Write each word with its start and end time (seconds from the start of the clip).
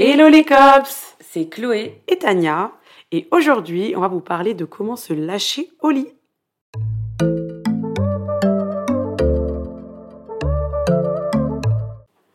Hello 0.00 0.28
les 0.28 0.44
cops, 0.44 1.16
c'est 1.18 1.48
Chloé 1.48 2.00
et 2.06 2.18
Tania 2.18 2.70
et 3.10 3.26
aujourd'hui 3.32 3.94
on 3.96 4.00
va 4.00 4.06
vous 4.06 4.20
parler 4.20 4.54
de 4.54 4.64
comment 4.64 4.94
se 4.94 5.12
lâcher 5.12 5.70
au 5.80 5.90
lit. 5.90 6.06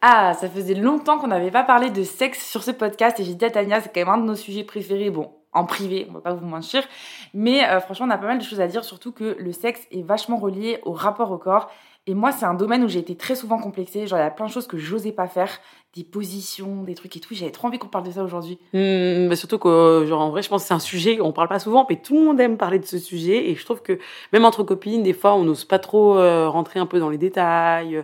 Ah, 0.02 0.34
ça 0.34 0.50
faisait 0.50 0.74
longtemps 0.74 1.18
qu'on 1.18 1.28
n'avait 1.28 1.52
pas 1.52 1.64
parlé 1.64 1.90
de 1.90 2.04
sexe 2.04 2.46
sur 2.46 2.64
ce 2.64 2.72
podcast 2.72 3.22
et 3.22 3.24
j'ai 3.24 3.34
dit 3.34 3.46
à 3.46 3.50
Tania, 3.50 3.80
c'est 3.80 3.94
quand 3.94 4.02
même 4.02 4.10
un 4.10 4.18
de 4.18 4.26
nos 4.26 4.36
sujets 4.36 4.66
préférés. 4.66 5.10
Bon, 5.10 5.32
en 5.54 5.64
privé, 5.64 6.06
on 6.10 6.14
va 6.16 6.20
pas 6.20 6.34
vous 6.34 6.46
mentir. 6.46 6.84
Mais 7.34 7.66
euh, 7.70 7.80
franchement, 7.80 8.08
on 8.08 8.10
a 8.10 8.18
pas 8.18 8.28
mal 8.28 8.40
de 8.40 8.44
choses 8.44 8.60
à 8.60 8.68
dire, 8.68 8.84
surtout 8.84 9.14
que 9.14 9.38
le 9.40 9.52
sexe 9.54 9.88
est 9.92 10.02
vachement 10.02 10.36
relié 10.36 10.80
au 10.84 10.92
rapport 10.92 11.32
au 11.32 11.38
corps. 11.38 11.72
Et 12.06 12.16
moi, 12.16 12.34
c'est 12.34 12.46
un 12.46 12.54
domaine 12.54 12.84
où 12.84 12.90
j'ai 12.90 13.00
été 13.00 13.16
très 13.16 13.36
souvent 13.36 13.58
complexée. 13.58 14.08
Genre, 14.08 14.20
il 14.20 14.24
y 14.24 14.26
a 14.26 14.32
plein 14.32 14.48
de 14.48 14.52
choses 14.52 14.68
que 14.68 14.78
j'osais 14.78 15.14
pas 15.14 15.28
faire, 15.28 15.62
des 15.96 16.04
positions, 16.04 16.84
des 16.84 16.96
trucs 16.96 17.16
et 17.16 17.22
tout. 17.22 17.34
J'avais 17.34 17.52
trop 17.52 17.70
envie 17.70 17.80
qu'on 17.80 17.88
parle 17.88 18.06
de 18.06 18.12
ça 18.12 18.24
aujourd'hui. 18.24 18.60
Hmm, 18.74 19.34
surtout 19.36 19.58
que, 19.58 20.06
genre, 20.06 20.20
en 20.20 20.30
vrai, 20.30 20.42
je 20.42 20.50
pense 20.50 20.64
que 20.64 20.68
c'est 20.68 20.74
un 20.74 20.80
sujet, 20.80 21.22
on 21.22 21.32
parle 21.32 21.48
pas 21.48 21.60
souvent, 21.60 21.86
mais 21.90 21.96
tout 21.96 22.16
le 22.20 22.26
monde 22.26 22.42
aime 22.42 22.58
parler 22.58 22.80
de 22.80 22.86
ce 22.86 22.98
sujet. 22.98 23.50
Et 23.50 23.56
je 23.56 23.64
trouve 23.64 23.82
que, 23.82 24.00
même 24.34 24.44
entre 24.44 24.64
copines, 24.64 25.02
des 25.02 25.14
fois, 25.14 25.34
on 25.36 25.46
n'ose 25.46 25.64
pas 25.64 25.80
trop 25.80 26.18
euh, 26.18 26.50
rentrer 26.50 26.82
un 26.82 26.86
peu 26.86 27.00
dans 27.00 27.10
les 27.10 27.18
détails. 27.18 28.04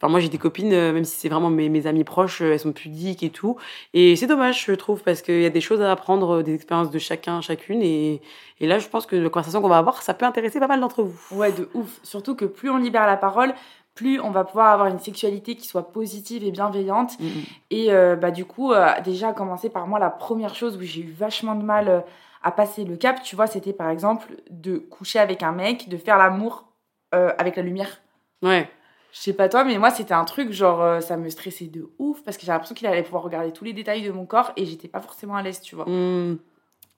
Enfin, 0.00 0.10
moi, 0.10 0.20
j'ai 0.20 0.28
des 0.28 0.38
copines, 0.38 0.72
euh, 0.72 0.92
même 0.92 1.04
si 1.04 1.16
c'est 1.16 1.28
vraiment 1.28 1.50
mes, 1.50 1.68
mes 1.68 1.86
amies 1.86 2.04
proches, 2.04 2.40
euh, 2.40 2.52
elles 2.52 2.60
sont 2.60 2.72
pudiques 2.72 3.22
et 3.22 3.30
tout. 3.30 3.56
Et 3.94 4.14
c'est 4.16 4.26
dommage, 4.26 4.64
je 4.64 4.72
trouve, 4.72 5.02
parce 5.02 5.22
qu'il 5.22 5.42
y 5.42 5.46
a 5.46 5.50
des 5.50 5.60
choses 5.60 5.82
à 5.82 5.90
apprendre 5.90 6.36
euh, 6.36 6.42
des 6.42 6.54
expériences 6.54 6.90
de 6.90 6.98
chacun, 6.98 7.40
chacune. 7.40 7.82
Et, 7.82 8.22
et 8.60 8.66
là, 8.66 8.78
je 8.78 8.88
pense 8.88 9.06
que 9.06 9.16
la 9.16 9.28
conversation 9.28 9.60
qu'on 9.60 9.68
va 9.68 9.78
avoir, 9.78 10.02
ça 10.02 10.14
peut 10.14 10.26
intéresser 10.26 10.60
pas 10.60 10.68
mal 10.68 10.80
d'entre 10.80 11.02
vous. 11.02 11.36
Ouais, 11.36 11.52
de 11.52 11.68
ouf. 11.74 11.98
Surtout 12.02 12.36
que 12.36 12.44
plus 12.44 12.70
on 12.70 12.76
libère 12.76 13.06
la 13.06 13.16
parole, 13.16 13.54
plus 13.98 14.20
on 14.20 14.30
va 14.30 14.44
pouvoir 14.44 14.68
avoir 14.68 14.86
une 14.86 15.00
sexualité 15.00 15.56
qui 15.56 15.66
soit 15.66 15.90
positive 15.90 16.44
et 16.44 16.52
bienveillante. 16.52 17.18
Mm, 17.18 17.24
mm. 17.24 17.42
Et 17.70 17.92
euh, 17.92 18.14
bah, 18.14 18.30
du 18.30 18.44
coup, 18.44 18.72
euh, 18.72 18.88
déjà, 19.04 19.30
à 19.30 19.32
commencer 19.32 19.70
par 19.70 19.88
moi, 19.88 19.98
la 19.98 20.08
première 20.10 20.54
chose 20.54 20.76
où 20.76 20.82
j'ai 20.82 21.00
eu 21.00 21.10
vachement 21.10 21.56
de 21.56 21.64
mal 21.64 21.88
euh, 21.88 22.00
à 22.44 22.52
passer 22.52 22.84
le 22.84 22.96
cap, 22.96 23.20
tu 23.24 23.34
vois, 23.34 23.48
c'était 23.48 23.72
par 23.72 23.90
exemple 23.90 24.36
de 24.50 24.78
coucher 24.78 25.18
avec 25.18 25.42
un 25.42 25.50
mec, 25.50 25.88
de 25.88 25.96
faire 25.96 26.16
l'amour 26.16 26.64
avec 27.10 27.56
la 27.56 27.62
lumière. 27.62 28.02
Ouais. 28.42 28.70
Je 29.12 29.20
sais 29.20 29.32
pas 29.32 29.48
toi, 29.48 29.64
mais 29.64 29.78
moi, 29.78 29.90
c'était 29.90 30.14
un 30.14 30.24
truc, 30.24 30.52
genre, 30.52 30.82
euh, 30.82 31.00
ça 31.00 31.16
me 31.16 31.28
stressait 31.30 31.64
de 31.66 31.88
ouf 31.98 32.22
parce 32.24 32.36
que 32.36 32.44
j'ai 32.44 32.52
l'impression 32.52 32.74
qu'il 32.74 32.86
allait 32.86 33.02
pouvoir 33.02 33.22
regarder 33.22 33.52
tous 33.52 33.64
les 33.64 33.72
détails 33.72 34.02
de 34.02 34.12
mon 34.12 34.26
corps 34.26 34.52
et 34.56 34.66
j'étais 34.66 34.88
pas 34.88 35.00
forcément 35.00 35.34
à 35.36 35.42
l'aise, 35.42 35.60
tu 35.60 35.74
vois. 35.74 35.86
Hmm. 35.88 36.36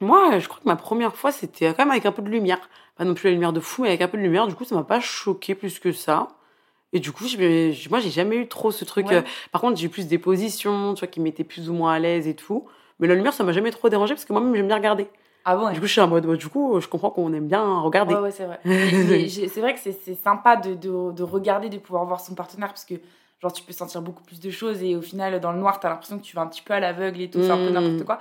Moi, 0.01 0.39
je 0.39 0.49
crois 0.49 0.61
que 0.61 0.69
ma 0.69 0.77
première 0.77 1.15
fois, 1.15 1.31
c'était 1.31 1.69
quand 1.69 1.79
même 1.85 1.91
avec 1.91 2.07
un 2.07 2.13
peu 2.13 2.23
de 2.23 2.29
lumière. 2.29 2.59
Pas 2.97 3.05
non 3.05 3.15
plus 3.15 3.29
la 3.29 3.33
lumière 3.33 3.53
de 3.53 3.61
fou, 3.61 3.83
mais 3.83 3.89
avec 3.89 4.01
un 4.03 4.09
peu 4.09 4.17
de 4.19 4.23
lumière. 4.23 4.47
Du 4.47 4.55
coup, 4.55 4.65
ça 4.65 4.75
m'a 4.75 4.83
pas 4.83 4.99
choqué 5.01 5.55
plus 5.55 5.79
que 5.79 5.93
ça. 5.93 6.29
Et 6.93 7.01
du 7.01 7.13
coup, 7.13 7.25
moi, 7.91 8.01
j'ai 8.01 8.11
jamais 8.11 8.37
eu 8.37 8.49
trop 8.49 8.73
ce 8.73 8.85
truc. 8.85 9.09
Ouais. 9.09 9.17
euh, 9.17 9.23
Par 9.53 9.61
contre, 9.61 9.77
j'ai 9.79 9.87
eu 9.87 9.91
plus 9.91 10.09
des 10.09 10.19
positions, 10.19 10.95
tu 10.95 11.01
vois, 11.01 11.09
qui 11.09 11.21
m'étaient 11.21 11.45
plus 11.45 11.69
ou 11.71 11.75
moins 11.75 11.93
à 11.93 11.99
l'aise 11.99 12.27
et 12.27 12.35
tout. 12.35 12.67
Mais 12.99 13.07
la 13.09 13.15
lumière, 13.15 13.33
ça 13.33 13.45
m'a 13.45 13.53
jamais 13.53 13.71
trop 13.71 13.89
dérangé 13.89 14.15
parce 14.15 14.25
que 14.25 14.33
moi-même, 14.33 14.55
j'aime 14.55 14.67
bien 14.67 14.77
regarder. 14.77 15.07
Ah 15.45 15.57
bon 15.57 15.71
Du 15.73 15.81
coup, 15.81 15.87
je 15.87 15.93
suis 15.93 16.01
en 16.01 16.09
mode, 16.09 16.27
du 16.37 16.49
coup, 16.49 16.81
je 16.81 16.89
comprends 16.89 17.11
qu'on 17.11 17.33
aime 17.33 17.49
bien 17.49 17.81
regarder. 17.81 18.15
Ouais, 18.15 18.21
ouais, 18.21 18.31
c'est 18.31 18.45
vrai. 18.45 18.61
C'est 19.49 19.61
vrai 19.61 19.75
que 19.75 19.81
c'est 19.81 20.15
sympa 20.15 20.57
de, 20.57 20.75
de, 20.75 21.13
de 21.13 21.23
regarder, 21.23 21.69
de 21.69 21.79
pouvoir 21.79 22.05
voir 22.05 22.21
son 22.21 22.35
partenaire 22.35 22.69
parce 22.69 22.85
que, 22.85 22.95
genre, 23.41 23.53
tu 23.53 23.63
peux 23.63 23.73
sentir 23.73 24.03
beaucoup 24.03 24.23
plus 24.23 24.39
de 24.41 24.51
choses 24.51 24.83
et 24.83 24.97
au 24.97 25.03
final, 25.03 25.41
dans 25.41 25.53
le 25.53 25.59
noir, 25.59 25.81
t'as 25.81 25.89
l'impression 25.89 26.19
que 26.19 26.25
tu 26.25 26.37
vas 26.37 26.43
un 26.43 26.47
petit 26.47 26.63
peu 26.63 26.75
à 26.75 26.81
l'aveugle 26.81 27.21
et 27.23 27.31
tout, 27.31 27.41
c'est 27.43 27.51
un 27.53 27.57
peu 27.57 27.71
Mm. 27.71 27.75
n'importe 27.75 28.05
quoi. 28.05 28.19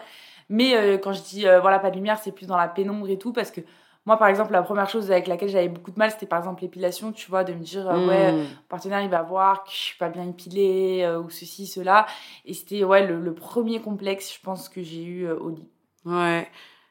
Mais 0.50 0.76
euh, 0.76 0.98
quand 0.98 1.14
je 1.14 1.22
dis, 1.22 1.48
euh, 1.48 1.60
voilà, 1.60 1.80
pas 1.80 1.90
de 1.92 1.96
lumière, 1.96 2.18
c'est 2.18 2.32
plus 2.32 2.48
dans 2.48 2.58
la 2.58 2.68
pénombre 2.68 3.10
et 3.10 3.18
tout 3.18 3.34
parce 3.34 3.52
que 3.52 3.62
moi, 4.06 4.18
par 4.18 4.28
exemple, 4.30 4.54
la 4.54 4.64
première 4.64 4.90
chose 4.90 5.12
avec 5.12 5.28
laquelle 5.28 5.50
j'avais 5.50 5.68
beaucoup 5.70 5.92
de 5.92 6.00
mal, 6.00 6.10
c'était 6.10 6.26
par 6.26 6.40
exemple 6.40 6.62
l'épilation, 6.64 7.12
tu 7.12 7.30
vois, 7.30 7.44
de 7.44 7.54
me 7.54 7.60
dire, 7.60 7.88
euh, 7.90 8.08
ouais, 8.08 8.32
Hmm. 8.32 8.38
mon 8.38 8.46
partenaire, 8.70 9.02
il 9.02 9.10
va 9.10 9.22
voir 9.22 9.64
que 9.66 9.72
je 9.72 9.76
suis 9.78 9.98
pas 9.98 10.10
bien 10.10 10.28
épilée 10.28 11.08
ou 11.24 11.30
ceci, 11.30 11.68
cela. 11.68 12.08
Et 12.46 12.54
c'était, 12.54 12.84
ouais, 12.84 13.06
le, 13.06 13.20
le 13.20 13.34
premier 13.36 13.82
complexe, 13.82 14.34
je 14.34 14.40
pense, 14.42 14.70
que 14.70 14.82
j'ai 14.82 15.04
eu 15.04 15.30
au 15.30 15.50
lit. 15.50 15.68
Ouais. 16.06 16.48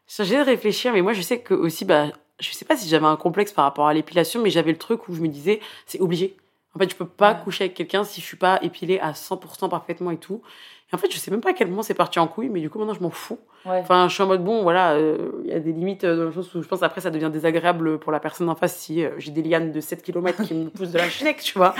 J'ai 0.08 0.36
de 0.38 0.42
réfléchir, 0.42 0.92
mais 0.92 1.02
moi, 1.02 1.12
je 1.12 1.22
sais 1.22 1.40
que 1.40 1.54
aussi, 1.54 1.84
bah, 1.84 2.06
je 2.40 2.50
sais 2.52 2.64
pas 2.64 2.76
si 2.76 2.88
j'avais 2.88 3.06
un 3.06 3.16
complexe 3.16 3.52
par 3.52 3.64
rapport 3.64 3.86
à 3.88 3.94
l'épilation, 3.94 4.42
mais 4.42 4.50
j'avais 4.50 4.72
le 4.72 4.78
truc 4.78 5.08
où 5.08 5.14
je 5.14 5.20
me 5.20 5.28
disais, 5.28 5.60
c'est 5.86 6.00
obligé. 6.00 6.36
En 6.74 6.78
fait, 6.78 6.90
je 6.90 6.96
peux 6.96 7.06
pas 7.06 7.34
Ouais. 7.34 7.40
coucher 7.44 7.64
avec 7.64 7.76
quelqu'un 7.76 8.04
si 8.04 8.20
je 8.20 8.26
suis 8.26 8.36
pas 8.36 8.58
épilée 8.62 8.98
à 9.00 9.14
100% 9.14 9.68
parfaitement 9.68 10.10
et 10.10 10.18
tout. 10.18 10.42
Et 10.90 10.94
en 10.94 10.98
fait, 10.98 11.12
je 11.12 11.18
sais 11.18 11.30
même 11.30 11.42
pas 11.42 11.50
à 11.50 11.52
quel 11.52 11.68
moment 11.68 11.82
c'est 11.82 11.92
parti 11.92 12.18
en 12.18 12.26
couille, 12.26 12.48
mais 12.48 12.60
du 12.60 12.70
coup, 12.70 12.78
maintenant, 12.78 12.94
je 12.94 13.02
m'en 13.02 13.10
fous. 13.10 13.38
Ouais. 13.66 13.80
Enfin, 13.80 14.08
je 14.08 14.14
suis 14.14 14.22
en 14.22 14.26
mode, 14.26 14.42
bon, 14.42 14.62
voilà, 14.62 14.92
euh, 14.94 15.32
il 15.44 15.50
y 15.50 15.52
a 15.52 15.58
des 15.60 15.72
limites 15.72 16.04
euh, 16.04 16.16
dans 16.16 16.24
le 16.24 16.32
sens 16.32 16.54
où 16.54 16.62
je 16.62 16.66
pense 16.68 16.82
après, 16.82 17.02
ça 17.02 17.10
devient 17.10 17.28
désagréable 17.30 17.98
pour 17.98 18.10
la 18.10 18.20
personne 18.20 18.48
en 18.48 18.54
face 18.54 18.74
si 18.74 19.04
euh, 19.04 19.10
j'ai 19.18 19.30
des 19.30 19.42
lianes 19.42 19.70
de 19.70 19.80
7 19.80 20.02
km 20.02 20.42
qui 20.44 20.54
me 20.54 20.70
poussent 20.70 20.92
de 20.92 20.96
la 20.96 21.10
schneck, 21.10 21.40
tu 21.42 21.58
vois. 21.58 21.74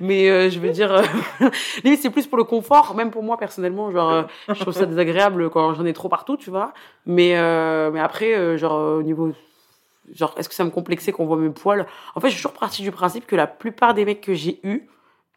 Mais 0.00 0.30
euh, 0.30 0.48
je 0.48 0.58
veux 0.58 0.70
dire, 0.70 1.02
limite, 1.84 2.00
c'est 2.00 2.08
plus 2.08 2.26
pour 2.26 2.38
le 2.38 2.44
confort, 2.44 2.94
même 2.94 3.10
pour 3.10 3.22
moi, 3.22 3.36
personnellement, 3.36 3.90
genre, 3.90 4.24
je 4.48 4.54
trouve 4.60 4.72
ça 4.72 4.86
désagréable 4.86 5.50
quand 5.50 5.74
j'en 5.74 5.84
ai 5.84 5.92
trop 5.92 6.08
partout, 6.08 6.38
tu 6.38 6.48
vois. 6.48 6.72
Mais, 7.04 7.34
mais 7.92 8.00
après, 8.00 8.56
genre, 8.56 8.96
au 8.98 9.02
niveau. 9.02 9.32
Genre, 10.14 10.32
est-ce 10.38 10.48
que 10.48 10.54
ça 10.54 10.62
me 10.64 10.70
complexait 10.70 11.10
qu'on 11.12 11.26
voit 11.26 11.36
mes 11.36 11.50
poils? 11.50 11.84
En 12.14 12.20
fait, 12.20 12.28
je 12.28 12.34
suis 12.34 12.42
toujours 12.42 12.56
partie 12.58 12.82
du 12.82 12.92
principe 12.92 13.26
que 13.26 13.34
la 13.34 13.48
plupart 13.48 13.92
des 13.92 14.04
mecs 14.04 14.20
que 14.20 14.34
j'ai 14.34 14.60
eus 14.62 14.86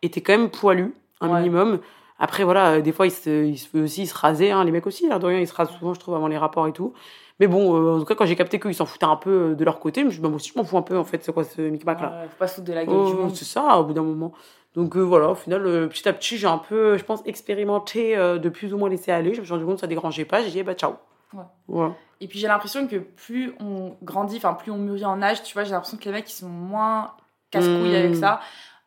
étaient 0.03 0.22
quand 0.22 0.34
même 0.38 0.50
poilus, 0.51 0.94
un 1.22 1.30
Ouais. 1.30 1.40
minimum. 1.40 1.80
Après, 2.19 2.44
voilà, 2.44 2.72
euh, 2.74 2.81
des 2.81 2.91
fois, 2.91 3.07
ils 3.07 3.12
se, 3.12 3.46
ils 3.46 3.57
se, 3.57 3.78
aussi, 3.78 4.03
ils 4.03 4.07
se 4.07 4.18
rasaient, 4.18 4.52
hein, 4.52 4.63
les 4.66 4.72
mecs 4.72 4.85
aussi, 4.88 5.07
de 5.07 5.25
rien, 5.25 5.40
ils 5.40 5.47
se 5.47 5.53
rasent 5.53 5.72
souvent, 5.72 5.94
je 5.94 6.00
trouve, 6.00 6.16
avant 6.16 6.28
les 6.28 6.38
rapports 6.38 6.68
et 6.68 6.74
tout. 6.74 6.94
Mais 7.40 7.47
bon, 7.47 7.75
euh, 7.75 7.96
en 7.96 8.00
tout 8.00 8.06
cas, 8.06 8.16
quand 8.16 8.25
j'ai 8.25 8.35
capté 8.35 8.59
qu'ils 8.59 8.75
s'en 8.75 8.85
foutaient 8.85 9.06
un 9.06 9.16
peu 9.16 9.52
euh, 9.52 9.56
de 9.56 9.63
leur 9.63 9.80
côté, 9.80 10.02
je 10.02 10.06
me 10.07 10.12
suis 10.12 10.19
dit, 10.19 10.24
bah, 10.24 10.30
moi 10.30 10.35
aussi, 10.35 10.52
je 10.53 10.59
m'en 10.59 10.66
fous 10.66 10.78
un 10.78 10.81
peu, 10.81 10.97
en 10.97 11.06
fait, 11.06 11.24
c'est 11.24 11.31
quoi 11.34 11.46
ce 11.46 11.62
micmac 11.62 12.02
là 12.02 12.24
faut 12.30 12.38
pas 12.38 12.47
se 12.47 12.56
foutre 12.56 12.68
de 12.68 12.74
la 12.74 12.84
gueule 12.85 13.06
du 13.06 13.13
Oh, 13.13 13.22
monde. 13.22 13.35
c'est 13.35 13.46
ça, 13.46 13.78
au 13.80 13.85
bout 13.85 13.94
d'un 13.94 14.03
moment. 14.03 14.34
Donc 14.75 14.96
euh, 14.97 15.00
voilà, 15.02 15.30
au 15.30 15.35
final, 15.35 15.66
euh, 15.66 15.88
petit 15.88 16.07
à 16.09 16.13
petit, 16.13 16.38
j'ai 16.38 16.47
un 16.47 16.57
peu, 16.57 16.97
je 16.97 17.03
pense, 17.06 17.22
expérimenté 17.25 18.16
de 18.18 18.50
plus 18.50 18.74
ou 18.74 18.78
moins 18.78 18.90
laisser 18.90 19.12
aller. 19.12 19.34
Je 19.34 19.40
me 19.40 19.46
suis 19.46 19.53
rendu 19.53 19.66
compte 19.66 19.75
que 19.75 19.81
ça 19.81 19.88
dérangeait 19.88 20.25
pas. 20.25 20.41
J'ai 20.44 20.50
dit, 20.51 20.59
eh 20.59 20.63
bah 20.63 20.74
ciao. 20.75 20.94
Ouais. 21.68 21.88
Et 22.22 22.28
puis 22.28 22.38
j'ai 22.40 22.47
l'impression 22.47 22.86
que 22.88 22.97
plus 22.97 23.53
on 23.62 23.96
grandit, 24.03 24.38
enfin 24.38 24.53
plus 24.53 24.72
on 24.72 24.78
mûrit 24.78 25.06
en 25.06 25.22
âge, 25.22 25.41
tu 25.44 25.53
vois, 25.53 25.63
j'ai 25.63 25.72
l'impression 25.72 25.97
que 25.97 26.03
les 26.06 26.12
mecs 26.12 26.30
ils 26.30 26.36
sont 26.36 26.50
moins 26.50 27.12
casse-couilles 27.51 27.91
Mm. 27.94 27.96
avec 27.96 28.16
ça. 28.16 28.41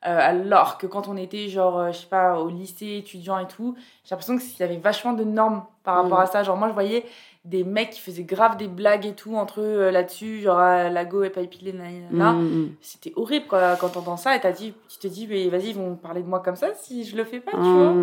Euh, 0.04 0.18
alors 0.20 0.78
que 0.78 0.86
quand 0.88 1.06
on 1.06 1.16
était 1.16 1.48
genre, 1.48 1.78
euh, 1.78 1.92
je 1.92 1.98
sais 1.98 2.06
pas, 2.08 2.40
au 2.40 2.48
lycée, 2.48 2.96
étudiant 2.98 3.38
et 3.38 3.46
tout, 3.46 3.76
j'ai 4.04 4.10
l'impression 4.14 4.36
qu'il 4.36 4.58
y 4.58 4.62
avait 4.64 4.76
vachement 4.78 5.12
de 5.12 5.22
normes 5.22 5.62
par 5.84 5.96
rapport 6.02 6.18
Mm. 6.18 6.22
à 6.22 6.26
ça. 6.26 6.42
Genre 6.42 6.56
moi 6.56 6.66
je 6.68 6.72
voyais 6.74 7.04
des 7.44 7.62
mecs 7.62 7.90
qui 7.90 8.00
faisaient 8.00 8.24
grave 8.24 8.56
des 8.56 8.66
blagues 8.68 9.06
et 9.06 9.14
tout 9.14 9.34
entre 9.36 9.60
eux 9.60 9.64
euh, 9.64 9.90
là-dessus, 9.92 10.40
genre 10.42 10.58
ah, 10.58 10.88
la 10.90 11.04
go 11.04 11.22
est 11.22 11.30
pas 11.30 11.40
épilée, 11.40 11.72
nanana. 11.72 12.32
Mm, 12.32 12.42
mm. 12.42 12.68
C'était 12.80 13.12
horrible 13.14 13.46
quoi, 13.46 13.76
quand 13.76 13.90
t'entends 13.90 14.16
ça 14.16 14.34
et 14.34 14.40
t'as 14.40 14.50
dit, 14.50 14.74
tu 14.88 14.98
te 14.98 15.06
dis, 15.06 15.28
mais 15.28 15.48
vas-y, 15.48 15.68
ils 15.68 15.76
vont 15.76 15.94
parler 15.94 16.22
de 16.22 16.28
moi 16.28 16.40
comme 16.40 16.56
ça 16.56 16.68
si 16.74 17.04
je 17.04 17.16
le 17.16 17.22
fais 17.24 17.38
pas, 17.40 17.52
tu 17.52 17.58
vois. 17.58 17.94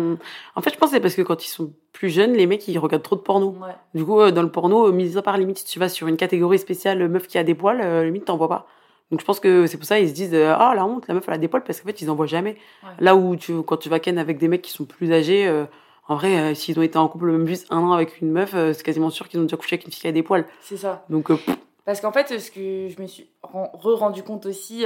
En 0.56 0.60
fait, 0.62 0.70
je 0.72 0.78
pense 0.78 0.88
que 0.90 0.96
c'est 0.96 1.00
parce 1.00 1.14
que 1.14 1.22
quand 1.22 1.44
ils 1.44 1.48
sont 1.50 1.70
plus 1.92 2.08
jeunes, 2.08 2.32
les 2.32 2.46
mecs, 2.46 2.66
ils 2.68 2.78
regardent 2.78 3.02
trop 3.02 3.16
de 3.16 3.20
porno. 3.20 3.50
Ouais. 3.60 3.74
Du 3.94 4.04
coup, 4.06 4.30
dans 4.30 4.42
le 4.42 4.50
porno, 4.50 4.90
mis 4.92 5.18
à 5.18 5.22
part 5.22 5.36
limite, 5.36 5.58
si 5.58 5.64
tu 5.66 5.78
vas 5.78 5.90
sur 5.90 6.06
une 6.06 6.16
catégorie 6.16 6.58
spéciale 6.58 7.06
meuf 7.08 7.26
qui 7.26 7.36
a 7.36 7.44
des 7.44 7.54
poils, 7.54 8.04
limite, 8.06 8.24
t'en 8.26 8.36
vois 8.38 8.48
pas. 8.48 8.66
Donc 9.10 9.20
je 9.20 9.24
pense 9.24 9.40
que 9.40 9.66
c'est 9.66 9.76
pour 9.76 9.86
ça 9.86 9.98
ils 9.98 10.08
se 10.08 10.14
disent 10.14 10.34
euh, 10.34 10.54
ah 10.56 10.72
la 10.74 10.84
honte 10.84 11.08
la 11.08 11.14
meuf 11.14 11.24
elle 11.26 11.34
a 11.34 11.38
des 11.38 11.48
poils 11.48 11.64
parce 11.64 11.80
qu'en 11.80 11.86
fait 11.86 12.00
ils 12.00 12.10
en 12.10 12.14
voient 12.14 12.26
jamais. 12.26 12.56
Ouais. 12.84 12.90
Là 13.00 13.16
où 13.16 13.34
tu 13.36 13.60
quand 13.62 13.76
tu 13.76 13.88
vas 13.88 13.98
ken 13.98 14.18
avec 14.18 14.38
des 14.38 14.46
mecs 14.48 14.62
qui 14.62 14.70
sont 14.72 14.84
plus 14.84 15.12
âgés, 15.12 15.46
euh, 15.48 15.64
en 16.08 16.14
vrai 16.16 16.38
euh, 16.38 16.54
s'ils 16.54 16.78
ont 16.78 16.82
été 16.82 16.96
en 16.98 17.08
couple 17.08 17.26
même 17.32 17.46
juste 17.46 17.66
un 17.70 17.78
an 17.78 17.92
avec 17.92 18.20
une 18.20 18.30
meuf, 18.30 18.52
euh, 18.54 18.72
c'est 18.72 18.82
quasiment 18.84 19.10
sûr 19.10 19.28
qu'ils 19.28 19.40
ont 19.40 19.44
déjà 19.44 19.56
couché 19.56 19.74
avec 19.74 19.86
une 19.86 19.92
fille 19.92 20.02
qui 20.02 20.08
a 20.08 20.12
des 20.12 20.22
poils. 20.22 20.44
C'est 20.60 20.76
ça. 20.76 21.04
Donc 21.10 21.28
Parce 21.84 22.00
qu'en 22.00 22.12
fait, 22.12 22.38
ce 22.38 22.50
que 22.52 22.88
je 22.88 23.02
me 23.02 23.06
suis 23.08 23.28
ren- 23.42 23.70
re-rendu 23.74 24.22
compte 24.22 24.46
aussi, 24.46 24.84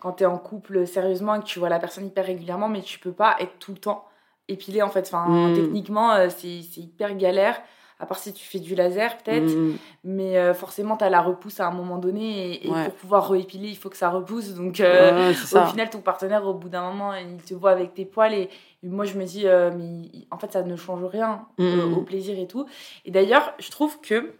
quand 0.00 0.12
t'es 0.12 0.26
en 0.26 0.38
couple 0.38 0.84
sérieusement 0.86 1.36
et 1.36 1.40
que 1.40 1.44
tu 1.44 1.60
vois 1.60 1.68
la 1.68 1.78
personne 1.78 2.04
hyper 2.06 2.26
régulièrement, 2.26 2.68
mais 2.68 2.80
tu 2.82 2.98
peux 2.98 3.12
pas 3.12 3.36
être 3.38 3.58
tout 3.60 3.70
le 3.70 3.78
temps 3.78 4.04
épilé 4.48 4.82
en 4.82 4.88
fait. 4.88 5.06
Enfin, 5.06 5.28
Mm. 5.50 5.54
techniquement, 5.54 6.28
c'est 6.30 6.62
c'est 6.62 6.80
hyper 6.80 7.14
galère. 7.16 7.60
À 8.02 8.06
part 8.06 8.18
si 8.18 8.32
tu 8.32 8.44
fais 8.44 8.58
du 8.58 8.74
laser 8.74 9.16
peut-être, 9.18 9.54
hum, 9.54 9.76
mais 10.02 10.36
euh, 10.36 10.54
forcément 10.54 10.96
t'as 10.96 11.08
la 11.08 11.20
repousse 11.22 11.60
à 11.60 11.68
un 11.68 11.70
moment 11.70 11.98
donné 11.98 12.54
et, 12.56 12.66
et 12.66 12.70
Ouais. 12.70 12.84
pour 12.86 12.94
pouvoir 12.94 13.30
réépiler, 13.30 13.68
il 13.68 13.76
faut 13.76 13.88
que 13.90 13.96
ça 13.96 14.10
repousse. 14.10 14.54
Donc 14.54 14.80
euh, 14.80 15.28
ouais, 15.30 15.30
au 15.30 15.66
final, 15.70 15.88
ton 15.88 16.00
partenaire, 16.00 16.44
au 16.44 16.52
bout 16.54 16.68
d'un 16.68 16.82
moment, 16.82 17.14
il 17.14 17.36
te 17.36 17.54
voit 17.54 17.70
avec 17.70 17.94
tes 17.94 18.04
poils 18.04 18.34
et, 18.34 18.50
et 18.82 18.88
moi 18.88 19.04
je 19.04 19.14
me 19.16 19.24
dis, 19.24 19.46
euh, 19.46 19.70
mais 19.76 20.08
en 20.32 20.38
fait 20.38 20.52
ça 20.52 20.62
ne 20.62 20.74
change 20.74 21.04
rien 21.04 21.46
Mm. 21.58 21.94
au 21.94 22.00
plaisir 22.02 22.36
et 22.40 22.48
tout. 22.48 22.66
Et 23.04 23.12
d'ailleurs, 23.12 23.54
je 23.60 23.70
trouve 23.70 24.00
que, 24.00 24.34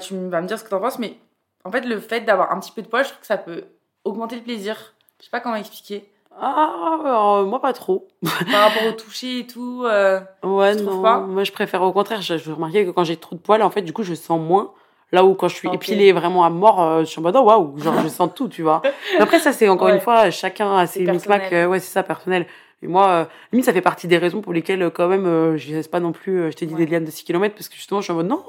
tu 0.00 0.14
vas 0.28 0.40
me 0.42 0.48
dire 0.48 0.58
ce 0.58 0.64
que 0.64 0.70
t'en 0.70 0.80
penses, 0.80 0.98
mais 0.98 1.16
en 1.64 1.70
fait 1.70 1.82
le 1.82 2.00
fait 2.00 2.22
d'avoir 2.22 2.50
un 2.50 2.58
petit 2.58 2.72
peu 2.72 2.82
de 2.82 2.88
poils, 2.88 3.04
je 3.04 3.10
trouve 3.10 3.20
que 3.20 3.26
ça 3.28 3.38
peut 3.38 3.64
augmenter 4.02 4.34
le 4.34 4.42
plaisir. 4.42 4.94
Je 5.20 5.26
sais 5.26 5.30
pas 5.30 5.38
comment 5.40 5.54
expliquer. 5.54 6.10
Ah, 6.40 6.98
euh, 7.40 7.44
moi 7.44 7.60
pas 7.60 7.72
trop. 7.72 8.08
Par 8.50 8.62
rapport 8.68 8.84
au 8.86 8.92
toucher 8.92 9.40
et 9.40 9.46
tout. 9.46 9.82
euh, 9.86 10.20
Ouais, 10.42 10.76
Tu 10.76 10.82
non. 10.82 11.00
pas? 11.02 11.18
Moi, 11.20 11.44
je 11.44 11.52
préfère 11.52 11.82
au 11.82 11.92
contraire. 11.92 12.20
Je, 12.22 12.36
je 12.38 12.52
remarquais 12.52 12.84
que 12.84 12.90
quand 12.90 13.04
j'ai 13.04 13.16
trop 13.16 13.34
de 13.36 13.40
poils, 13.40 13.62
en 13.62 13.70
fait, 13.70 13.82
du 13.82 13.92
coup, 13.92 14.02
je 14.02 14.14
sens 14.14 14.40
moins. 14.40 14.72
Là 15.12 15.24
où 15.24 15.34
quand 15.34 15.48
je 15.48 15.54
suis 15.54 15.68
Ok. 15.68 15.74
épilée 15.76 16.12
vraiment 16.12 16.44
à 16.44 16.50
mort, 16.50 16.82
euh, 16.82 17.00
je 17.00 17.04
suis 17.04 17.20
en 17.20 17.22
mode 17.22 17.36
oh, 17.36 17.42
waouh, 17.42 17.78
genre 17.78 17.94
je 18.02 18.08
sens 18.08 18.28
tout, 18.34 18.48
tu 18.48 18.62
vois. 18.62 18.82
Mais 19.14 19.20
après, 19.20 19.38
ça, 19.38 19.52
c'est 19.52 19.68
encore 19.68 19.86
Ouais. 19.88 19.94
une 19.94 20.00
fois, 20.00 20.30
chacun 20.30 20.76
a 20.76 20.86
ses 20.86 21.04
micmacs. 21.04 21.52
euh, 21.52 21.66
ouais, 21.66 21.78
c'est 21.80 21.92
ça, 21.92 22.02
personnel. 22.02 22.46
Et 22.82 22.88
moi, 22.88 23.08
euh, 23.08 23.24
limite, 23.52 23.64
ça 23.64 23.72
fait 23.72 23.80
partie 23.80 24.08
des 24.08 24.18
raisons 24.18 24.42
pour 24.42 24.52
lesquelles, 24.52 24.82
euh, 24.82 24.90
quand 24.90 25.06
même, 25.08 25.24
euh, 25.26 25.56
je 25.56 25.72
laisse 25.72 25.88
pas 25.88 26.00
non 26.00 26.12
plus, 26.12 26.40
euh, 26.40 26.50
je 26.50 26.56
t'ai 26.56 26.66
dit 26.66 26.74
Ouais. 26.74 26.84
des 26.84 26.90
lianes 26.92 27.04
de 27.04 27.10
6 27.10 27.24
km 27.24 27.54
parce 27.54 27.68
que 27.68 27.76
justement, 27.76 28.00
je 28.00 28.04
suis 28.06 28.12
en 28.12 28.16
mode 28.16 28.26
non. 28.28 28.42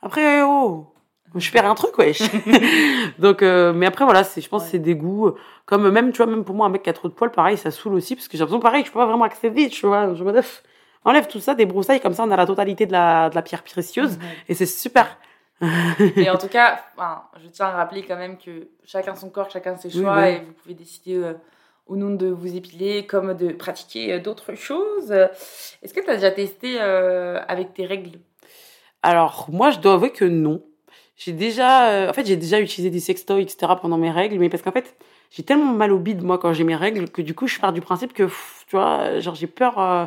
Après, 0.00 0.42
oh, 0.42 0.86
je 1.34 1.50
perds 1.50 1.66
un 1.66 1.74
truc, 1.74 1.96
wesh. 1.98 2.22
Donc, 3.18 3.42
euh, 3.42 3.72
mais 3.72 3.86
après, 3.86 4.04
voilà, 4.04 4.24
c'est, 4.24 4.40
je 4.40 4.48
pense, 4.48 4.62
que 4.62 4.66
Ouais. 4.66 4.72
c'est 4.72 4.78
des 4.78 4.94
goûts. 4.94 5.32
Comme 5.66 5.90
même, 5.90 6.12
tu 6.12 6.18
vois, 6.18 6.26
même 6.26 6.44
pour 6.44 6.54
moi, 6.54 6.66
un 6.66 6.70
mec 6.70 6.82
qui 6.82 6.90
a 6.90 6.92
trop 6.92 7.08
de 7.08 7.12
poils, 7.14 7.30
pareil, 7.30 7.56
ça 7.58 7.70
saoule 7.70 7.94
aussi 7.94 8.14
parce 8.14 8.28
que 8.28 8.32
j'ai 8.36 8.38
l'impression, 8.40 8.60
pareil, 8.60 8.84
je 8.84 8.90
peux 8.92 8.98
pas 8.98 9.06
vraiment 9.06 9.24
accéder, 9.24 9.68
tu 9.68 9.86
vois. 9.86 10.14
Je 10.14 10.22
me 10.24 10.32
enlève 11.04 11.26
tout 11.28 11.40
ça, 11.40 11.54
des 11.54 11.66
broussailles, 11.66 12.00
comme 12.00 12.14
ça, 12.14 12.24
on 12.24 12.30
a 12.30 12.36
la 12.36 12.46
totalité 12.46 12.84
de 12.86 12.92
la, 12.92 13.30
de 13.30 13.34
la 13.34 13.42
pierre 13.42 13.62
précieuse 13.62 14.18
et 14.48 14.54
c'est 14.54 14.66
super. 14.66 15.16
Et 16.16 16.28
en 16.28 16.36
tout 16.36 16.48
cas, 16.48 16.80
enfin, 16.96 17.22
je 17.42 17.48
tiens 17.48 17.66
à 17.66 17.70
rappeler 17.70 18.02
quand 18.02 18.16
même 18.16 18.36
que 18.36 18.68
chacun 18.84 19.14
son 19.14 19.30
corps, 19.30 19.48
chacun 19.50 19.76
ses 19.76 19.88
choix, 19.88 20.16
oui. 20.20 20.28
et 20.28 20.40
vous 20.40 20.52
pouvez 20.52 20.74
décider 20.74 21.14
euh, 21.14 21.32
ou 21.86 21.96
non 21.96 22.10
de 22.10 22.26
vous 22.26 22.54
épiler, 22.56 23.06
comme 23.06 23.34
de 23.34 23.52
pratiquer 23.52 24.12
euh, 24.14 24.18
d'autres 24.20 24.54
choses. 24.54 25.12
Est-ce 25.12 25.94
que 25.94 26.00
tu 26.00 26.10
as 26.10 26.16
déjà 26.16 26.30
testé 26.30 26.76
euh, 26.80 27.40
avec 27.48 27.72
tes 27.72 27.86
règles? 27.86 28.18
Alors, 29.02 29.46
moi, 29.50 29.70
je 29.70 29.78
dois 29.78 29.94
avouer 29.94 30.10
que 30.10 30.24
non. 30.26 30.62
J'ai 31.16 31.32
déjà, 31.32 31.88
euh, 31.88 32.10
en 32.10 32.12
fait, 32.12 32.26
j'ai 32.26 32.36
déjà 32.36 32.60
utilisé 32.60 32.90
des 32.90 33.00
sextoys, 33.00 33.40
etc. 33.40 33.72
pendant 33.80 33.96
mes 33.96 34.10
règles, 34.10 34.38
mais 34.38 34.50
parce 34.50 34.62
qu'en 34.62 34.72
fait, 34.72 34.96
j'ai 35.30 35.42
tellement 35.42 35.72
mal 35.72 35.90
au 35.90 35.98
bide, 35.98 36.22
moi, 36.22 36.38
quand 36.38 36.52
j'ai 36.52 36.64
mes 36.64 36.76
règles, 36.76 37.08
que 37.08 37.22
du 37.22 37.34
coup, 37.34 37.46
je 37.46 37.58
pars 37.58 37.72
du 37.72 37.80
principe 37.80 38.12
que, 38.12 38.24
pff, 38.24 38.64
tu 38.68 38.76
vois, 38.76 39.18
genre, 39.20 39.34
j'ai 39.34 39.46
peur, 39.46 39.78
euh, 39.78 40.04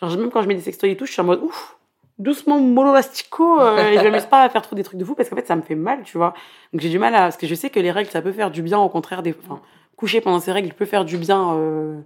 genre, 0.00 0.16
même 0.16 0.30
quand 0.30 0.42
je 0.42 0.48
mets 0.48 0.54
des 0.54 0.62
sextoys 0.62 0.90
et 0.90 0.96
tout, 0.96 1.04
je 1.04 1.12
suis 1.12 1.20
en 1.20 1.24
mode, 1.24 1.42
ouf, 1.42 1.76
doucement, 2.18 2.58
mollo 2.58 2.94
lastico, 2.94 3.60
euh, 3.60 3.76
et 3.92 3.98
je 3.98 4.04
me 4.04 4.10
laisse 4.10 4.24
pas 4.24 4.42
à 4.42 4.48
faire 4.48 4.62
trop 4.62 4.74
des 4.74 4.82
trucs 4.82 4.98
de 4.98 5.04
fou, 5.04 5.14
parce 5.14 5.28
qu'en 5.28 5.36
fait, 5.36 5.46
ça 5.46 5.56
me 5.56 5.62
fait 5.62 5.74
mal, 5.74 6.02
tu 6.04 6.16
vois. 6.16 6.32
Donc, 6.72 6.80
j'ai 6.80 6.88
du 6.88 6.98
mal 6.98 7.14
à, 7.14 7.20
parce 7.20 7.36
que 7.36 7.46
je 7.46 7.54
sais 7.54 7.68
que 7.68 7.78
les 7.78 7.90
règles, 7.90 8.10
ça 8.10 8.22
peut 8.22 8.32
faire 8.32 8.50
du 8.50 8.62
bien, 8.62 8.78
au 8.78 8.88
contraire, 8.88 9.22
des, 9.22 9.34
enfin, 9.44 9.60
coucher 9.96 10.22
pendant 10.22 10.40
ces 10.40 10.52
règles 10.52 10.72
peut 10.72 10.86
faire 10.86 11.04
du 11.04 11.18
bien, 11.18 11.52
euh, 11.52 12.00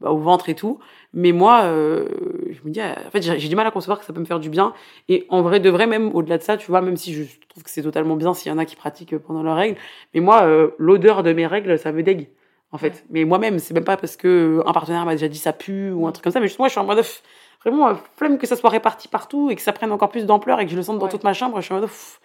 bah, 0.00 0.10
au 0.10 0.18
ventre 0.18 0.48
et 0.48 0.54
tout. 0.54 0.78
Mais 1.12 1.32
moi, 1.32 1.62
euh, 1.64 2.06
je 2.50 2.60
me 2.64 2.70
dis, 2.70 2.80
euh, 2.80 2.92
en 3.06 3.10
fait, 3.10 3.22
j'ai 3.22 3.48
du 3.48 3.56
mal 3.56 3.66
à 3.66 3.70
concevoir 3.70 3.98
que 3.98 4.04
ça 4.04 4.12
peut 4.12 4.20
me 4.20 4.24
faire 4.24 4.40
du 4.40 4.48
bien. 4.50 4.72
Et 5.08 5.26
en 5.28 5.42
vrai, 5.42 5.60
de 5.60 5.68
vrai, 5.70 5.86
même 5.86 6.14
au-delà 6.14 6.38
de 6.38 6.42
ça, 6.42 6.56
tu 6.56 6.66
vois, 6.70 6.80
même 6.80 6.96
si 6.96 7.12
je 7.14 7.24
trouve 7.48 7.62
que 7.62 7.70
c'est 7.70 7.82
totalement 7.82 8.16
bien 8.16 8.32
s'il 8.34 8.50
y 8.50 8.54
en 8.54 8.58
a 8.58 8.64
qui 8.64 8.76
pratiquent 8.76 9.18
pendant 9.18 9.42
leurs 9.42 9.56
règles, 9.56 9.76
mais 10.14 10.20
moi, 10.20 10.42
euh, 10.44 10.70
l'odeur 10.78 11.22
de 11.22 11.32
mes 11.32 11.46
règles, 11.46 11.78
ça 11.78 11.90
me 11.92 12.02
dégue, 12.02 12.28
en 12.72 12.78
fait. 12.78 13.04
Mais 13.10 13.24
moi-même, 13.24 13.58
c'est 13.58 13.74
même 13.74 13.84
pas 13.84 13.96
parce 13.96 14.16
que 14.16 14.62
un 14.66 14.72
partenaire 14.72 15.04
m'a 15.04 15.12
déjà 15.12 15.28
dit 15.28 15.38
ça 15.38 15.52
pue 15.52 15.90
ou 15.90 16.06
un 16.06 16.12
truc 16.12 16.24
comme 16.24 16.32
ça, 16.32 16.40
mais 16.40 16.46
juste 16.46 16.58
moi, 16.60 16.68
je 16.68 16.72
suis 16.72 16.80
en 16.80 16.84
mode, 16.84 17.02
vraiment, 17.64 17.88
euh, 17.88 17.94
flemme 18.16 18.38
que 18.38 18.46
ça 18.46 18.56
soit 18.56 18.70
réparti 18.70 19.08
partout 19.08 19.50
et 19.50 19.56
que 19.56 19.62
ça 19.62 19.72
prenne 19.72 19.90
encore 19.92 20.10
plus 20.10 20.24
d'ampleur 20.26 20.60
et 20.60 20.64
que 20.66 20.70
je 20.70 20.76
le 20.76 20.82
sente 20.82 20.98
dans 20.98 21.06
Ouais. 21.06 21.10
toute 21.10 21.24
ma 21.24 21.32
chambre, 21.34 21.56
je 21.60 21.64
suis 21.64 21.74
en 21.74 21.78
mode, 21.80 21.88
pff. 21.88 22.20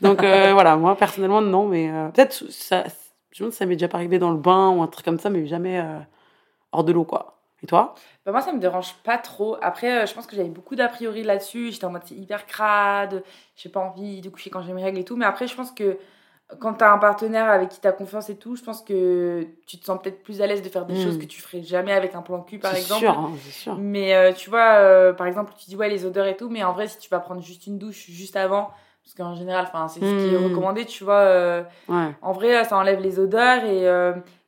Donc, 0.00 0.22
euh, 0.22 0.50
voilà, 0.54 0.76
moi, 0.76 0.94
personnellement, 0.94 1.40
non, 1.40 1.66
mais 1.66 1.90
euh, 1.90 2.08
peut-être 2.10 2.44
ça, 2.50 2.84
je 3.32 3.42
me 3.42 3.46
demande 3.46 3.52
si 3.52 3.58
ça 3.58 3.66
m'est 3.66 3.74
déjà 3.74 3.88
pas 3.88 3.98
arrivé 3.98 4.18
dans 4.20 4.30
le 4.30 4.36
bain 4.38 4.70
ou 4.70 4.82
un 4.82 4.86
truc 4.86 5.04
comme 5.04 5.18
ça, 5.18 5.28
mais 5.28 5.44
jamais 5.46 5.80
euh, 5.80 5.98
hors 6.72 6.84
de 6.84 6.92
l'eau, 6.92 7.04
quoi. 7.04 7.34
Et 7.62 7.66
toi? 7.66 7.94
Bah, 8.24 8.32
moi, 8.32 8.40
ça 8.40 8.52
me 8.52 8.60
dérange 8.60 8.94
pas 9.04 9.18
trop. 9.18 9.56
Après, 9.62 10.02
euh, 10.02 10.06
je 10.06 10.14
pense 10.14 10.26
que 10.26 10.36
j'avais 10.36 10.48
beaucoup 10.48 10.76
d'a 10.76 10.88
priori 10.88 11.24
là-dessus. 11.24 11.72
J'étais 11.72 11.86
en 11.86 11.90
mode 11.90 12.02
c'est 12.04 12.14
hyper 12.14 12.46
crade, 12.46 13.24
j'ai 13.56 13.68
pas 13.68 13.80
envie 13.80 14.20
de 14.20 14.28
coucher 14.28 14.50
quand 14.50 14.62
j'ai 14.62 14.72
mes 14.72 14.84
règles 14.84 14.98
et 15.00 15.04
tout. 15.04 15.16
Mais 15.16 15.24
après, 15.26 15.46
je 15.48 15.56
pense 15.56 15.72
que 15.72 15.98
quand 16.60 16.74
t'as 16.74 16.92
un 16.92 16.98
partenaire 16.98 17.50
avec 17.50 17.68
qui 17.68 17.80
t'as 17.80 17.92
confiance 17.92 18.30
et 18.30 18.36
tout, 18.36 18.54
je 18.56 18.62
pense 18.62 18.80
que 18.82 19.46
tu 19.66 19.78
te 19.78 19.84
sens 19.84 19.98
peut-être 20.00 20.22
plus 20.22 20.40
à 20.40 20.46
l'aise 20.46 20.62
de 20.62 20.68
faire 20.68 20.86
des 20.86 20.94
Mm. 20.94 20.98
choses 21.02 21.18
que 21.18 21.26
tu 21.26 21.40
ferais 21.42 21.62
jamais 21.62 21.92
avec 21.92 22.14
un 22.14 22.22
plan 22.22 22.40
cul, 22.42 22.58
par 22.58 22.72
C'est 22.74 22.78
exemple. 22.80 23.00
sûr, 23.00 23.18
hein, 23.18 23.32
c'est 23.44 23.50
sûr. 23.50 23.74
Mais 23.76 24.14
euh, 24.14 24.32
tu 24.32 24.48
vois, 24.50 24.76
euh, 24.76 25.12
par 25.12 25.26
exemple, 25.26 25.52
tu 25.58 25.66
dis 25.66 25.76
ouais, 25.76 25.88
les 25.90 26.06
odeurs 26.06 26.26
et 26.26 26.36
tout, 26.36 26.48
mais 26.48 26.62
en 26.64 26.72
vrai, 26.72 26.86
si 26.86 26.98
tu 26.98 27.10
vas 27.10 27.18
prendre 27.20 27.42
juste 27.42 27.66
une 27.66 27.76
douche 27.78 28.06
juste 28.08 28.36
avant, 28.36 28.70
parce 29.04 29.14
qu'en 29.16 29.34
général, 29.34 29.68
c'est 29.88 30.00
ce 30.00 30.14
qui 30.14 30.32
est 30.32 30.36
Mm. 30.38 30.44
recommandé, 30.44 30.86
tu 30.86 31.02
vois. 31.04 31.64
Ouais. 31.88 32.14
en 32.22 32.32
vrai, 32.32 32.64
ça 32.64 32.76
enlève 32.78 33.00
les 33.00 33.18
odeurs 33.18 33.64
et, 33.64 33.84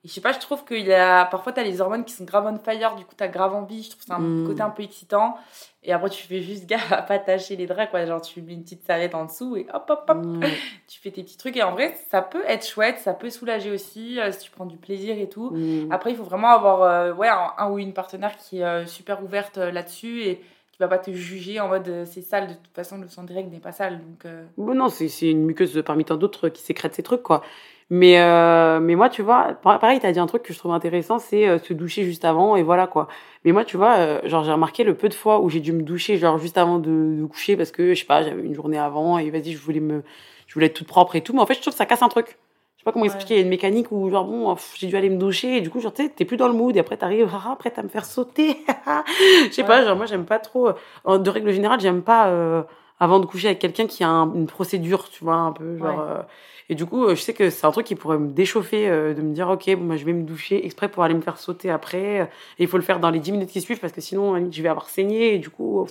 et 0.03 0.09
je 0.09 0.13
sais 0.15 0.21
pas, 0.23 0.33
je 0.33 0.39
trouve 0.39 0.65
qu'il 0.65 0.87
y 0.87 0.95
a 0.95 1.27
parfois 1.27 1.53
t'as 1.53 1.63
les 1.63 1.81
hormones 1.83 2.05
qui 2.05 2.15
sont 2.15 2.25
grave 2.25 2.47
on 2.47 2.59
fire, 2.59 2.95
du 2.97 3.05
coup 3.05 3.15
t'as 3.17 3.29
grave 3.29 3.55
envie. 3.55 3.83
Je 3.83 3.91
trouve 3.91 4.03
c'est 4.07 4.13
un 4.13 4.19
Mm. 4.19 4.47
côté 4.47 4.63
un 4.63 4.71
peu 4.71 4.83
excitant. 4.83 5.37
Et 5.83 5.93
après, 5.95 6.11
tu 6.11 6.27
fais 6.27 6.43
juste 6.43 6.67
gaffe 6.67 6.93
à 6.93 7.01
pas 7.01 7.19
tâcher 7.19 7.57
les 7.57 7.67
draps, 7.67 7.91
quoi. 7.91 8.05
Genre, 8.05 8.21
tu 8.21 8.43
mets 8.43 8.53
une 8.53 8.63
petite 8.63 8.85
serviette 8.85 9.15
en 9.15 9.25
dessous 9.25 9.57
et 9.57 9.67
hop, 9.73 9.85
hop, 9.89 10.05
hop, 10.09 10.27
tu 10.89 11.01
fais 11.01 11.11
tes 11.11 11.23
petits 11.23 11.39
trucs. 11.39 11.57
Et 11.57 11.63
en 11.63 11.73
vrai, 11.73 11.95
ça 12.11 12.21
peut 12.21 12.43
être 12.47 12.67
chouette, 12.67 12.99
ça 12.99 13.15
peut 13.15 13.31
soulager 13.31 13.71
aussi 13.71 14.21
euh, 14.21 14.31
si 14.31 14.41
tu 14.41 14.51
prends 14.51 14.67
du 14.67 14.77
plaisir 14.77 15.19
et 15.19 15.29
tout. 15.29 15.51
Mm. 15.53 15.91
Après, 15.91 16.11
il 16.11 16.17
faut 16.17 16.25
vraiment 16.25 16.49
avoir 16.51 16.83
euh, 16.83 17.13
ouais, 17.15 17.29
un, 17.29 17.53
un 17.57 17.71
ou 17.71 17.79
une 17.79 17.95
partenaire 17.95 18.37
qui 18.37 18.59
est 18.61 18.65
euh, 18.65 18.85
super 18.87 19.23
ouverte 19.25 19.57
là-dessus 19.57 20.23
et 20.25 20.37
qui 20.73 20.79
va 20.81 20.89
pas 20.89 20.99
te 20.99 21.11
juger 21.13 21.61
en 21.61 21.69
mode 21.69 22.05
c'est 22.05 22.21
sale. 22.23 22.49
De 22.49 22.53
toute 22.55 22.75
façon, 22.75 22.99
le 22.99 23.09
sang 23.09 23.23
direct 23.23 23.51
n'est 23.51 23.59
pas 23.59 23.73
sale. 23.73 24.01
Donc, 24.01 24.31
Bon, 24.59 24.75
non, 24.75 24.89
c'est 24.91 25.09
c'est 25.09 25.31
une 25.31 25.45
muqueuse 25.47 25.83
parmi 25.85 26.05
tant 26.05 26.17
d'autres 26.17 26.49
qui 26.51 26.61
sécrète 26.63 26.95
ces 26.95 27.03
trucs, 27.03 27.23
quoi. 27.23 27.43
Mais, 27.93 28.21
euh, 28.21 28.79
mais 28.79 28.95
moi, 28.95 29.09
tu 29.09 29.21
vois, 29.23 29.55
par- 29.63 29.81
pareil, 29.81 29.99
t'as 29.99 30.13
dit 30.13 30.21
un 30.21 30.27
truc 30.27 30.45
que 30.45 30.53
je 30.53 30.59
trouve 30.59 30.73
intéressant, 30.73 31.19
c'est 31.19 31.49
euh, 31.49 31.59
se 31.59 31.73
doucher 31.73 32.05
juste 32.05 32.25
avant, 32.25 32.55
et 32.55 32.63
voilà, 32.63 32.87
quoi. 32.87 33.09
Mais 33.45 33.51
moi, 33.51 33.65
tu 33.65 33.77
vois, 33.77 33.97
euh, 33.97 34.21
genre, 34.29 34.45
j'ai 34.45 34.53
remarqué 34.53 34.85
le 34.85 34.95
peu 34.95 35.09
de 35.09 35.15
fois 35.15 35.41
où 35.41 35.49
j'ai 35.51 35.59
dû 35.59 35.73
me 35.73 35.83
doucher, 35.83 36.17
genre, 36.17 36.39
juste 36.39 36.57
avant 36.57 36.79
de, 36.79 37.17
de 37.21 37.25
coucher, 37.27 37.57
parce 37.57 37.73
que, 37.73 37.93
je 37.95 37.99
sais 38.01 38.07
pas, 38.07 38.23
j'avais 38.23 38.43
une 38.43 38.55
journée 38.55 38.79
avant, 38.79 39.19
et 39.19 39.29
vas-y, 39.31 39.53
je 39.53 39.59
voulais 39.59 39.81
me, 39.81 40.03
je 40.47 40.55
voulais 40.55 40.67
être 40.67 40.75
toute 40.75 40.87
propre 40.87 41.17
et 41.17 41.21
tout, 41.21 41.33
mais 41.33 41.41
en 41.41 41.47
fait, 41.47 41.55
je 41.55 41.61
trouve 41.63 41.73
que 41.73 41.79
ça 41.79 41.87
casse 41.87 42.03
un 42.03 42.09
truc. 42.09 42.39
Je 42.77 42.83
sais 42.83 42.85
pas 42.85 42.93
comment 42.93 43.03
Ouais. 43.03 43.09
expliquer, 43.11 43.35
il 43.35 43.37
y 43.39 43.41
a 43.41 43.43
une 43.43 43.51
mécanique 43.51 43.91
où, 43.91 44.09
genre, 44.09 44.25
bon, 44.25 44.55
j'ai 44.77 44.87
dû 44.87 44.97
aller 44.97 45.11
me 45.11 45.19
doucher, 45.19 45.57
et 45.57 45.61
du 45.61 45.69
coup, 45.69 45.81
genre, 45.81 45.93
tu 45.93 46.05
sais, 46.05 46.11
t'es 46.11 46.25
plus 46.25 46.37
dans 46.37 46.47
le 46.49 46.55
mood, 46.55 46.77
et 46.77 46.79
après, 46.79 46.97
t'arrives, 46.97 47.29
ah, 47.35 47.57
prête 47.59 47.77
à 47.77 47.83
me 47.83 47.89
faire 47.89 48.05
sauter. 48.05 48.59
Je 49.49 49.53
sais 49.53 49.65
pas, 49.65 49.85
genre, 49.85 49.97
moi, 49.97 50.07
j'aime 50.07 50.27
pas 50.27 50.39
trop, 50.39 50.69
euh, 51.09 51.19
de 51.19 51.29
règle 51.29 51.51
générale, 51.51 51.81
j'aime 51.81 52.03
pas, 52.03 52.29
euh, 52.29 52.63
avant 53.01 53.19
de 53.19 53.27
coucher 53.27 53.49
avec 53.49 53.59
quelqu'un 53.59 53.87
qui 53.87 54.05
a 54.05 54.09
un- 54.09 54.33
une 54.35 54.47
procédure, 54.47 55.09
tu 55.11 55.25
vois, 55.25 55.35
un 55.35 55.51
peu, 55.53 55.77
genre, 55.77 55.99
Ouais. 55.99 56.23
Et 56.71 56.77
du 56.77 56.87
coup, 56.87 57.05
euh, 57.05 57.17
je 57.17 57.21
sais 57.21 57.35
que 57.35 57.51
c'est 57.51 57.67
un 57.67 57.73
truc 57.73 57.85
qui 57.85 57.97
pourrait 57.97 58.19
me 58.19 58.31
déchauffer, 58.31 58.89
euh, 58.89 59.13
de 59.13 59.23
me 59.23 59.35
dire, 59.35 59.49
ok, 59.49 59.75
bon, 59.75 59.87
bah, 59.87 59.97
je 59.97 60.05
vais 60.05 60.13
me 60.13 60.23
doucher 60.23 60.65
exprès 60.65 60.89
pour 60.89 61.03
aller 61.03 61.15
me 61.15 61.21
faire 61.21 61.37
sauter 61.37 61.69
après. 61.69 62.31
Et 62.61 62.63
il 62.63 62.69
faut 62.69 62.77
le 62.77 62.85
faire 62.85 63.01
dans 63.01 63.11
les 63.11 63.19
10 63.19 63.33
minutes 63.33 63.51
qui 63.51 63.61
suivent 63.61 63.81
parce 63.81 63.93
que 63.93 64.01
sinon, 64.01 64.49
je 64.53 64.63
vais 64.63 64.69
avoir 64.69 64.89
saigné. 64.89 65.35
Et 65.35 65.39
du 65.39 65.51
coup. 65.51 65.89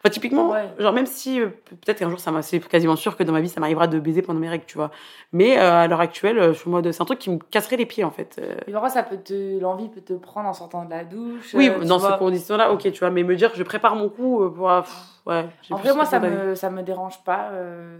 Enfin, 0.00 0.10
typiquement, 0.10 0.50
Ouais. 0.50 0.68
genre, 0.78 0.92
même 0.92 1.06
si 1.06 1.40
euh, 1.40 1.46
peut-être 1.68 1.98
qu'un 1.98 2.10
jour, 2.10 2.20
ça 2.20 2.32
c'est 2.42 2.60
quasiment 2.60 2.96
sûr 2.96 3.16
que 3.16 3.22
dans 3.22 3.32
ma 3.32 3.40
vie, 3.40 3.48
ça 3.48 3.60
m'arrivera 3.60 3.86
de 3.86 3.98
baiser 3.98 4.22
pendant 4.22 4.40
mes 4.40 4.48
règles, 4.48 4.64
tu 4.66 4.76
vois. 4.78 4.90
Mais 5.32 5.58
euh, 5.58 5.72
à 5.82 5.86
l'heure 5.88 6.00
actuelle, 6.00 6.38
euh, 6.38 6.52
je 6.52 6.58
suis 6.58 6.70
mode, 6.70 6.90
c'est 6.92 7.02
un 7.02 7.06
truc 7.06 7.18
qui 7.18 7.30
me 7.30 7.38
casserait 7.38 7.76
les 7.76 7.86
pieds, 7.86 8.04
en 8.04 8.10
fait. 8.10 8.36
euh. 8.40 8.54
Et 8.66 8.72
parfois, 8.72 8.90
ça 8.90 9.02
peut 9.02 9.16
te, 9.18 9.58
l'envie 9.60 9.88
peut 9.88 10.00
te 10.00 10.12
prendre 10.12 10.48
en 10.48 10.52
sortant 10.54 10.84
de 10.84 10.90
la 10.90 11.04
douche. 11.04 11.54
Oui, 11.54 11.70
dans 11.86 11.98
vois. 11.98 12.12
ces 12.12 12.18
conditions-là, 12.18 12.72
ok, 12.72 12.82
tu 12.92 12.98
vois. 13.00 13.10
Mais 13.10 13.22
me 13.22 13.34
dire, 13.36 13.50
je 13.54 13.62
prépare 13.62 13.96
mon 13.96 14.08
coup 14.08 14.48
pour. 14.50 14.70
euh, 14.70 14.80
pff, 14.82 14.94
ouais. 15.26 15.46
En 15.70 15.76
vrai, 15.76 15.94
moi, 15.94 16.04
ça 16.04 16.20
me, 16.20 16.54
ça 16.54 16.70
me 16.70 16.82
dérange 16.82 17.22
pas, 17.24 17.50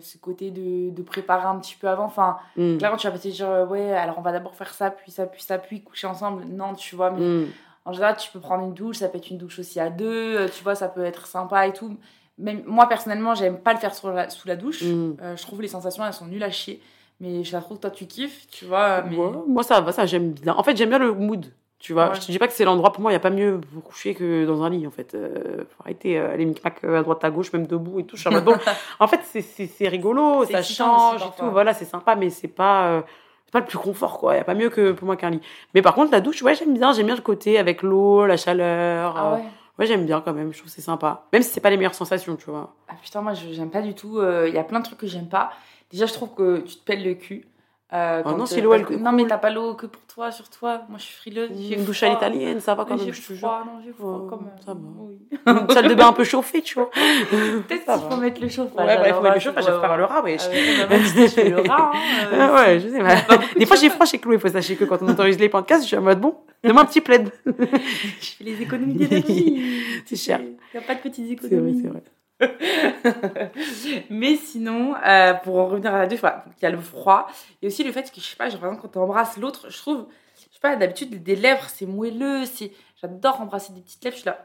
ce 0.01 0.19
côté 0.19 0.51
de, 0.51 0.91
de 0.95 1.03
préparer 1.03 1.47
un 1.47 1.57
petit 1.59 1.77
peu 1.77 1.89
avant. 1.89 2.05
Enfin, 2.05 2.37
Mm. 2.57 2.79
clairement, 2.79 2.97
tu 2.97 3.07
vas 3.07 3.13
pas 3.13 3.19
te 3.19 3.29
dire, 3.29 3.67
ouais, 3.69 3.93
alors 3.93 4.17
on 4.19 4.23
va 4.23 4.33
d'abord 4.33 4.55
faire 4.55 4.73
ça, 4.73 4.91
puis 4.91 5.11
ça, 5.11 5.27
puis 5.27 5.43
ça, 5.43 5.59
puis 5.59 5.83
coucher 5.83 6.07
ensemble. 6.07 6.45
Non, 6.49 6.75
tu 6.75 6.95
vois, 6.97 7.11
mais 7.11 7.21
Mm. 7.21 7.47
En 7.87 7.93
général, 7.93 8.17
tu 8.19 8.31
peux 8.31 8.41
prendre 8.41 8.65
une 8.65 8.75
douche, 8.75 8.97
ça 8.99 9.09
peut 9.09 9.17
être 9.19 9.31
une 9.31 9.39
douche 9.39 9.59
aussi 9.61 9.81
à 9.81 9.89
deux, 9.89 10.37
euh, 10.37 10.49
tu 10.55 10.63
vois, 10.63 10.75
ça 10.75 10.89
peut 10.89 11.05
être 11.05 11.27
sympa 11.27 11.67
et 11.67 11.73
tout. 11.73 11.97
Même 12.39 12.63
moi, 12.67 12.87
personnellement, 12.89 13.35
j'aime 13.35 13.59
pas 13.59 13.73
le 13.73 13.79
faire 13.79 13.93
la- 14.13 14.29
sous 14.29 14.47
la 14.49 14.57
douche. 14.57 14.83
Mm. 14.83 15.17
Euh, 15.23 15.37
je 15.37 15.43
trouve 15.43 15.63
les 15.63 15.69
sensations, 15.69 16.05
elles 16.05 16.13
sont 16.13 16.27
nulles 16.27 16.45
à 16.45 16.51
chier. 16.51 16.83
Mais 17.19 17.45
je 17.45 17.57
trouve 17.57 17.79
que 17.79 17.83
toi, 17.83 17.91
tu 17.91 18.07
kiffes, 18.07 18.47
tu 18.49 18.67
vois. 18.67 19.01
Mais... 19.03 19.17
Ouais, 19.17 19.31
moi, 19.49 19.63
ça 19.63 19.81
va, 19.81 19.91
ça, 19.93 20.05
j'aime 20.05 20.33
bien. 20.33 20.55
En 20.55 20.63
fait, 20.63 20.77
j'aime 20.77 20.91
bien 20.91 20.99
le 20.99 21.13
mood. 21.15 21.47
Tu 21.79 21.93
vois, 21.93 22.09
Ouais. 22.09 22.15
je 22.15 22.21
te 22.27 22.33
dis 22.33 22.39
pas 22.39 22.47
que 22.49 22.55
c'est 22.55 22.65
l'endroit 22.65 22.91
pour 22.93 23.01
moi, 23.03 23.11
il 23.11 23.15
y 23.15 23.17
a 23.17 23.21
pas 23.21 23.31
mieux 23.31 23.61
pour 23.73 23.83
coucher 23.85 24.15
que 24.15 24.45
dans 24.47 24.63
un 24.63 24.71
lit 24.71 24.87
en 24.87 24.91
fait. 24.91 25.15
Euh, 25.15 25.59
faut 25.69 25.83
arrêter 25.85 26.19
euh, 26.19 26.35
les 26.37 26.47
micmacs 26.47 26.83
à 26.85 27.03
droite 27.03 27.23
à 27.23 27.31
gauche, 27.31 27.53
même 27.53 27.67
debout 27.67 28.01
et 28.01 28.05
tout. 28.05 28.17
Je 28.17 28.23
suis 28.23 28.29
en 28.29 28.33
mode, 28.33 28.45
bon, 28.45 28.57
en 29.01 29.07
fait, 29.07 29.21
c'est- 29.43 29.89
rigolo, 29.89 30.45
ça 30.47 30.63
change 30.63 31.21
et 31.23 31.39
tout. 31.39 31.51
Voilà, 31.51 31.75
c'est 31.75 31.85
sympa, 31.85 32.17
mais 32.17 32.31
c'est 32.31 32.49
pas, 32.49 32.87
euh, 32.89 33.03
c'est 33.47 33.53
pas 33.53 33.61
le 33.61 33.67
plus 33.67 33.79
confort 33.79 34.19
quoi. 34.19 34.35
Il 34.35 34.39
y 34.39 34.41
a 34.41 34.45
pas 34.45 34.55
mieux 34.55 34.69
que 34.71 34.93
pour 34.93 35.07
moi 35.07 35.17
qu'un 35.17 35.31
lit. 35.31 35.41
Mais 35.75 35.83
par 35.83 35.95
contre, 35.95 36.13
la 36.13 36.21
douche, 36.21 36.43
ouais, 36.43 36.55
j'aime 36.55 36.75
bien, 36.75 36.93
j'aime 36.93 37.07
bien 37.07 37.17
le 37.17 37.23
côté 37.23 37.59
avec 37.59 37.83
l'eau, 37.83 38.27
la 38.27 38.37
chaleur. 38.37 39.15
Ah 39.17 39.33
euh, 39.33 39.37
ouais 39.37 39.45
ouais, 39.79 39.87
j'aime 39.87 40.07
bien 40.07 40.21
quand 40.21 40.33
même, 40.33 40.53
je 40.53 40.59
trouve 40.59 40.71
c'est 40.71 40.81
sympa. 40.83 41.27
Même 41.33 41.43
si 41.43 41.51
c'est 41.51 41.61
pas 41.61 41.71
les 41.71 41.77
meilleures 41.77 41.95
sensations, 41.95 42.37
tu 42.37 42.51
vois. 42.51 42.75
Ah 42.89 42.95
putain, 43.03 43.21
moi, 43.23 43.35
j'aime 43.35 43.71
pas 43.71 43.83
du 43.83 43.95
tout. 43.95 44.19
euh, 44.19 44.49
Il 44.49 44.55
y 44.55 44.59
a 44.59 44.65
plein 44.65 44.81
de 44.81 44.85
trucs 44.85 44.99
que 44.99 45.07
j'aime 45.07 45.29
pas. 45.29 45.51
Déjà, 45.91 46.07
je 46.07 46.13
trouve 46.13 46.35
que 46.35 46.59
tu 46.61 46.77
te 46.77 46.85
pelles 46.85 47.05
le 47.05 47.15
cul. 47.15 47.47
Euh, 47.93 48.21
quand, 48.25 48.37
non, 48.37 48.43
euh, 48.43 48.47
si 48.47 48.61
l'eau, 48.61 48.75
elle 48.75 48.85
coule. 48.85 48.97
Non, 48.97 49.13
mais 49.13 49.27
t'as 49.27 49.39
pas 49.39 49.49
l'eau 49.51 49.75
que 49.75 49.87
pour 49.87 50.03
toi, 50.07 50.33
sur 50.33 50.51
toi. 50.51 50.83
Moi, 50.89 50.99
je 50.99 51.05
suis 51.05 51.15
frileuse. 51.15 51.51
j'ai 51.57 51.77
Une 51.77 51.85
douche 51.85 52.03
à 52.03 52.09
l'italienne, 52.09 52.59
ça 52.61 52.75
va 52.75 52.85
quand 52.85 52.97
même, 52.97 53.07
je 53.07 53.13
jure. 53.13 53.37
froid, 53.39 53.63
non, 53.65 53.81
j'ai 53.85 53.93
froid 53.93 54.19
Ouais, 54.19 54.27
quand 54.29 54.41
même. 54.41 54.51
ça 54.65 54.75
va. 54.75 54.81
Oui. 54.99 55.19
Une 55.47 55.71
salle 55.71 55.87
de 55.89 55.95
bain 55.95 56.09
un 56.09 56.13
peu 56.13 56.25
chauffée, 56.25 56.63
tu 56.63 56.75
vois. 56.75 56.91
Peut-être 57.31 57.85
qu'il 57.85 58.11
faut 58.11 58.17
mettre 58.17 58.41
le 58.41 58.49
chauffage. 58.49 58.87
Ouais, 58.87 58.97
bah, 58.97 59.05
il 59.07 59.15
faut 59.15 59.21
mettre 59.21 59.35
le 59.37 59.41
chauffage, 59.41 59.65
vais 59.67 59.81
faire 59.81 59.97
le 59.97 60.05
rat, 60.05 60.21
wesh. 60.25 60.43
Ah 60.47 60.51
ouais, 60.51 61.49
le 61.51 61.61
rat. 61.69 61.93
hein, 61.95 61.99
euh, 62.33 62.37
Ah 62.41 62.55
ouais, 62.67 62.81
je 62.81 62.89
sais. 62.89 63.01
bah, 63.01 63.39
Des 63.57 63.67
fois, 63.67 63.77
j'ai 63.77 63.89
froid 63.91 64.05
chez 64.05 64.19
Chloé. 64.19 64.35
Il 64.35 64.41
faut 64.41 64.49
sachez 64.49 64.75
que 64.75 64.85
quand 64.85 65.01
on 65.03 65.09
autorise 65.09 65.39
les 65.39 65.49
podcasts, 65.49 65.83
je 65.85 65.87
suis 65.89 65.97
en 65.97 66.03
mode 66.03 66.21
bon, 66.21 66.35
donne-moi 66.65 66.83
un 66.83 66.87
petit 66.87 67.01
plaid. 67.01 67.31
Je 67.47 68.27
fais 68.37 68.43
les 68.45 68.63
économies 68.63 68.95
d'énergie. 68.95 69.81
C'est 70.07 70.17
cher. 70.17 70.41
Il 70.43 70.79
n'y 70.79 70.85
a 70.85 70.87
pas 70.87 70.97
de 70.97 71.01
petites 71.03 71.27
C'est 71.29 71.37
vrai, 71.37 71.57
économies. 71.57 71.81
c'est 71.83 71.89
vrai. 71.89 72.03
Mais 74.11 74.37
sinon, 74.37 74.95
euh, 75.07 75.35
pour 75.35 75.59
en 75.59 75.67
revenir 75.69 75.95
à 75.95 75.99
la 75.99 76.07
douche, 76.07 76.21
voilà, 76.21 76.45
il 76.59 76.63
y 76.63 76.67
a 76.67 76.71
le 76.71 76.79
froid. 76.81 77.27
Et 77.63 77.67
aussi 77.67 77.85
le 77.85 77.93
fait 77.93 78.11
que, 78.11 78.21
je 78.21 78.27
sais 78.27 78.37
pas, 78.37 78.49
genre, 78.49 78.61
par 78.61 78.69
exemple, 78.71 78.83
quand 78.89 78.93
tu 78.93 78.99
embrasses 78.99 79.37
l'autre, 79.37 79.71
je 79.71 79.79
trouve, 79.79 80.07
sais 80.35 80.49
pas, 80.61 80.77
d'habitude, 80.77 81.23
des 81.23 81.37
lèvres, 81.37 81.65
c'est 81.69 81.87
moelleux, 81.87 82.45
c'est... 82.45 82.73
J'adore 83.01 83.41
embrasser 83.41 83.73
des 83.73 83.81
petites 83.81 84.03
lèvres, 84.05 84.17
je 84.17 84.21
suis 84.23 84.29
là, 84.31 84.45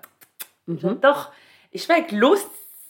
Mhm. 0.67 0.77
j'adore. 0.81 1.31
Et 1.74 1.77
je 1.77 1.83
sais 1.83 1.88
pas, 1.88 1.95
avec 2.00 2.12
l'eau, 2.12 2.36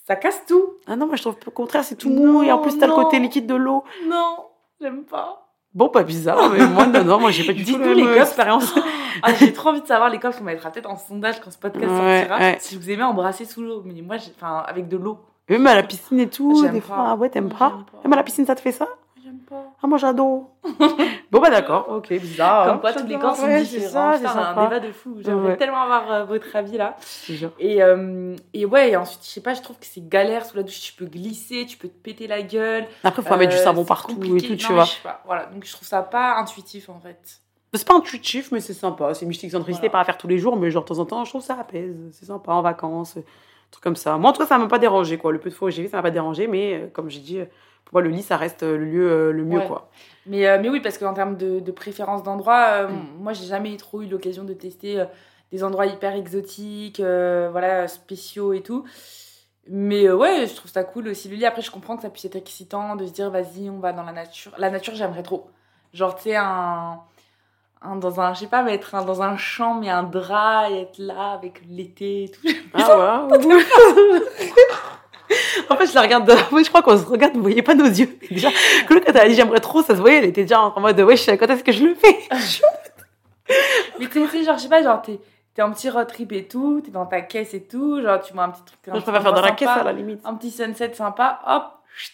ça 0.08 0.15
casse 0.15 0.46
tout. 0.48 0.74
Ah 0.88 0.96
non, 0.96 1.05
moi 1.08 1.15
je 1.15 1.22
trouve 1.22 1.38
au 1.46 1.51
contraire, 1.51 1.84
c'est 1.84 1.96
tout 1.96 2.10
mou 2.10 2.41
et 2.43 2.51
en 2.51 2.58
plus 2.60 2.77
t'as 2.77 2.88
le 2.88 2.93
côté 2.93 3.20
liquide 3.20 3.46
de 3.48 3.55
l'eau. 3.55 3.84
Non, 4.08 4.48
j'aime 4.81 5.03
pas. 5.03 5.40
Bon, 5.73 5.87
pas 5.89 6.03
bizarre, 6.03 6.49
mais 6.49 6.65
moi 6.67 6.85
non, 6.85 7.03
non, 7.05 7.19
moi 7.19 7.31
j'ai 7.31 7.45
pas 7.45 7.53
du 7.53 7.63
tout 7.63 7.71
Dites-nous 7.71 7.93
les 7.93 8.03
gars. 8.03 8.21
expérience. 8.23 8.73
Ah, 9.23 9.33
j'ai 9.33 9.51
trop 9.53 9.69
envie 9.69 9.81
de 9.81 9.85
savoir 9.87 10.09
les 10.09 10.17
coffres, 10.19 10.39
on 10.41 10.45
mettra 10.45 10.71
peut-être 10.71 10.89
en 10.89 10.95
sondage 10.97 11.41
quand 11.41 11.51
ce 11.51 11.57
podcast 11.57 11.91
Ouais, 11.91 12.19
sortira. 12.27 12.39
ouais. 12.39 12.57
Si 12.59 12.75
vous 12.77 12.89
aimez 12.89 13.03
embrasser 13.03 13.43
sous 13.45 13.61
l'eau, 13.61 13.83
mais 13.85 14.01
moi, 14.01 14.15
j'ai- 14.17 14.31
enfin, 14.35 14.63
avec 14.65 14.87
de 14.87 14.95
l'eau. 14.97 15.19
Même 15.49 15.67
à 15.67 15.75
la 15.75 15.83
piscine 15.83 16.19
et 16.21 16.27
tout, 16.29 16.65
des 16.69 16.79
fois, 16.81 17.07
ah 17.09 17.15
ouais, 17.15 17.29
t'aimes 17.29 17.49
pas 17.49 17.57
pas. 17.69 17.83
Même 18.05 18.13
à 18.13 18.15
la 18.15 18.23
piscine, 18.23 18.45
ça 18.45 18.55
te 18.55 18.61
fait 18.61 18.71
ça? 18.71 18.87
Ah, 19.84 19.88
moi 19.88 19.98
j'adore. 19.98 20.50
bon, 21.31 21.39
bah 21.39 21.50
d'accord, 21.50 21.88
ok, 21.89 22.10
bizarre. 22.10 22.67
Comme 22.67 22.79
quoi, 22.81 22.93
tous 22.93 23.05
les 23.05 23.17
corps 23.20 23.36
sont 23.36 23.43
Ouais, 23.46 23.63
c'est 23.65 23.79
différents. 23.79 24.13
ça, 24.13 24.17
c'est 24.20 24.25
un 24.27 24.63
débat 24.63 24.79
de 24.79 24.91
fou. 24.91 25.17
J'aimerais 25.20 25.50
Ouais. 25.50 25.58
tellement 25.58 25.81
avoir 25.81 26.12
euh, 26.12 26.24
votre 26.25 26.55
avis 26.55 26.77
là. 26.77 26.96
Je 27.24 27.27
te 27.27 27.38
jure. 27.38 27.51
Et, 27.60 27.81
euh, 27.84 28.36
et 28.53 28.65
ouais, 28.65 28.91
et 28.91 28.96
ensuite, 28.96 29.22
je 29.24 29.27
sais 29.29 29.41
pas, 29.41 29.53
je 29.53 29.62
trouve 29.62 29.77
que 29.79 29.86
c'est 29.86 30.08
galère 30.08 30.46
sous 30.46 30.55
la 30.58 30.63
douche. 30.63 30.79
Tu 30.81 30.93
peux 30.93 31.05
glisser, 31.05 31.65
tu 31.65 31.77
peux 31.77 31.88
te 31.88 31.98
péter 32.01 32.27
la 32.27 32.41
gueule. 32.41 32.86
Après, 33.03 33.22
faut 33.22 33.36
mettre 33.38 33.51
du 33.53 33.58
Euh, 33.60 33.63
savon 33.63 33.84
partout 33.86 34.13
et 34.38 34.41
tout, 34.41 34.55
tu 34.55 34.67
Non, 34.70 34.75
vois. 34.75 34.84
je 34.86 34.91
sais 34.91 35.01
pas. 35.03 35.22
Voilà, 35.25 35.46
donc 35.48 35.65
je 35.65 35.72
trouve 35.74 35.88
ça 35.88 36.01
pas 36.01 36.36
intuitif 36.38 36.89
en 36.89 37.00
fait. 37.00 37.20
C'est 37.74 37.88
pas 37.88 37.96
intuitif, 37.96 38.51
mais 38.51 38.60
c'est 38.60 38.74
sympa. 38.74 39.13
C'est 39.13 39.24
une 39.25 39.29
petite 39.31 39.46
excentricité, 39.46 39.88
Voilà. 39.88 39.91
pas 39.91 40.00
à 40.01 40.03
faire 40.05 40.17
tous 40.17 40.27
les 40.27 40.38
jours, 40.38 40.58
mais 40.58 40.70
genre 40.72 40.84
de 40.84 40.89
temps 40.89 41.00
en 41.00 41.05
temps, 41.05 41.24
je 41.24 41.29
trouve 41.31 41.41
ça 41.41 41.58
apaise. 41.60 41.96
C'est 42.12 42.25
sympa 42.25 42.51
en 42.51 42.62
vacances, 42.62 43.15
euh, 43.17 43.24
truc 43.72 43.81
comme 43.84 43.96
ça. 43.96 44.17
Moi, 44.17 44.29
en 44.29 44.34
tout 44.34 44.41
cas, 44.41 44.48
ça 44.48 44.58
m'a 44.58 44.67
pas 44.67 44.77
dérangé, 44.79 45.17
quoi. 45.17 45.31
Le 45.31 45.39
peu 45.39 45.50
de 45.50 45.55
fois 45.55 45.70
où 45.70 45.72
j'ai 45.72 45.81
vu, 45.84 45.88
ça 45.88 45.98
m'a 45.98 46.03
pas 46.03 46.12
dérangé, 46.12 46.48
mais 46.48 46.74
euh, 46.74 46.88
comme 46.91 47.10
j'ai 47.10 47.20
dit, 47.22 47.39
euh, 47.39 47.46
pour 47.85 47.93
moi, 47.95 48.01
le 48.01 48.09
lit, 48.09 48.21
ça 48.23 48.38
reste 48.38 48.63
euh, 48.63 48.77
le 48.77 48.85
lieu 48.85 49.11
euh, 49.11 49.31
le 49.31 49.43
mieux, 49.43 49.59
Ouais. 49.59 49.67
quoi. 49.67 49.89
Mais, 50.25 50.47
euh, 50.47 50.59
mais 50.61 50.69
oui, 50.69 50.79
parce 50.81 50.97
qu'en 50.97 51.13
termes 51.13 51.35
de, 51.35 51.59
de 51.59 51.71
préférence 51.71 52.23
d'endroit, 52.23 52.83
euh, 52.83 52.88
Mm. 52.89 53.05
moi 53.19 53.33
j'ai 53.33 53.45
jamais 53.45 53.75
trop 53.77 54.01
eu 54.01 54.07
l'occasion 54.07 54.43
de 54.43 54.53
tester 54.53 55.03
des 55.51 55.63
endroits 55.63 55.85
hyper 55.88 56.13
exotiques, 56.15 57.00
voilà, 57.00 57.88
spéciaux 57.88 58.53
et 58.53 58.61
tout. 58.61 58.85
Mais 59.67 60.07
euh, 60.07 60.15
ouais, 60.15 60.47
je 60.47 60.55
trouve 60.55 60.71
ça 60.71 60.83
cool 60.83 61.07
aussi. 61.09 61.27
Le 61.29 61.35
lit, 61.35 61.45
après, 61.45 61.61
je 61.61 61.69
comprends 61.71 61.95
que 61.95 62.01
ça 62.03 62.09
puisse 62.09 62.25
être 62.25 62.35
excitant 62.35 62.95
de 62.95 63.05
se 63.05 63.11
dire, 63.11 63.29
vas-y, 63.29 63.69
on 63.69 63.79
va 63.79 63.93
dans 63.93 64.03
la 64.03 64.11
nature. 64.11 64.51
La 64.57 64.69
nature, 64.69 64.95
j'aimerais 64.95 65.23
trop. 65.23 65.50
Genre, 65.93 66.15
tu 66.15 66.23
sais, 66.23 66.35
un, 66.35 67.00
un- 67.81 67.95
dans 67.97 68.19
un, 68.21 68.33
je 68.33 68.39
sais 68.41 68.47
pas, 68.47 68.63
mettre 68.63 68.95
un, 68.95 69.03
dans 69.05 69.21
un 69.21 69.38
champ, 69.38 69.75
mais 69.75 69.89
un 69.89 70.03
drap 70.03 70.69
et 70.71 70.81
être 70.81 70.97
là 71.00 71.31
avec 71.33 71.61
l'été 71.69 72.23
et 72.25 72.29
tout. 72.31 72.41
Ah 72.73 73.27
ouais, 73.27 73.38
ouais. 73.45 73.65
En 75.69 75.75
fait, 75.77 75.85
je 75.88 75.93
la 75.95 76.01
regarde. 76.01 76.27
de- 76.27 76.35
Moi, 76.51 76.63
je 76.63 76.69
crois 76.69 76.81
qu'on 76.81 76.97
se 76.97 77.05
regarde, 77.05 77.33
vous 77.35 77.41
voyez 77.41 77.61
pas 77.61 77.75
nos 77.75 77.85
yeux. 77.85 78.17
Déjà, 78.29 78.50
Chloé, 78.88 79.01
quand 79.01 79.11
elle 79.13 79.17
a 79.17 79.27
dit 79.27 79.35
j'aimerais 79.35 79.59
trop, 79.59 79.81
ça 79.81 79.95
se 79.95 80.01
voyait, 80.01 80.17
elle 80.17 80.25
était 80.25 80.43
déjà 80.43 80.61
en 80.61 80.79
mode 80.79 81.00
wesh, 81.00 81.25
quand 81.27 81.47
est-ce 81.50 81.63
que 81.63 81.71
je 81.71 81.83
le 81.85 81.95
fais? 81.95 82.17
Mais 84.00 84.07
tu 84.07 84.27
sais, 84.27 84.43
genre, 84.43 84.57
je 84.57 84.63
sais 84.63 84.69
pas, 84.69 84.81
genre, 84.83 85.01
t'es, 85.01 85.19
t'es 85.53 85.61
en 85.61 85.71
petit 85.71 85.89
road 85.89 86.07
trip 86.07 86.31
et 86.31 86.47
tout, 86.47 86.81
t'es 86.83 86.91
dans 86.91 87.05
ta 87.05 87.21
caisse 87.21 87.53
et 87.53 87.63
tout, 87.63 88.01
genre, 88.01 88.21
tu 88.21 88.33
vois 88.33 88.43
un 88.43 88.50
petit 88.50 88.63
truc. 88.63 88.79
Moi, 88.88 88.97
je 89.00 89.03
préfère 89.03 89.21
faire 89.21 89.33
dans 89.33 89.41
la 89.41 89.51
caisse 89.51 89.67
à 89.67 89.83
la 89.83 89.93
limite. 89.93 90.21
un 90.25 90.35
petit 90.35 90.51
sunset 90.51 90.93
sympa, 90.93 91.39
hop, 91.45 91.63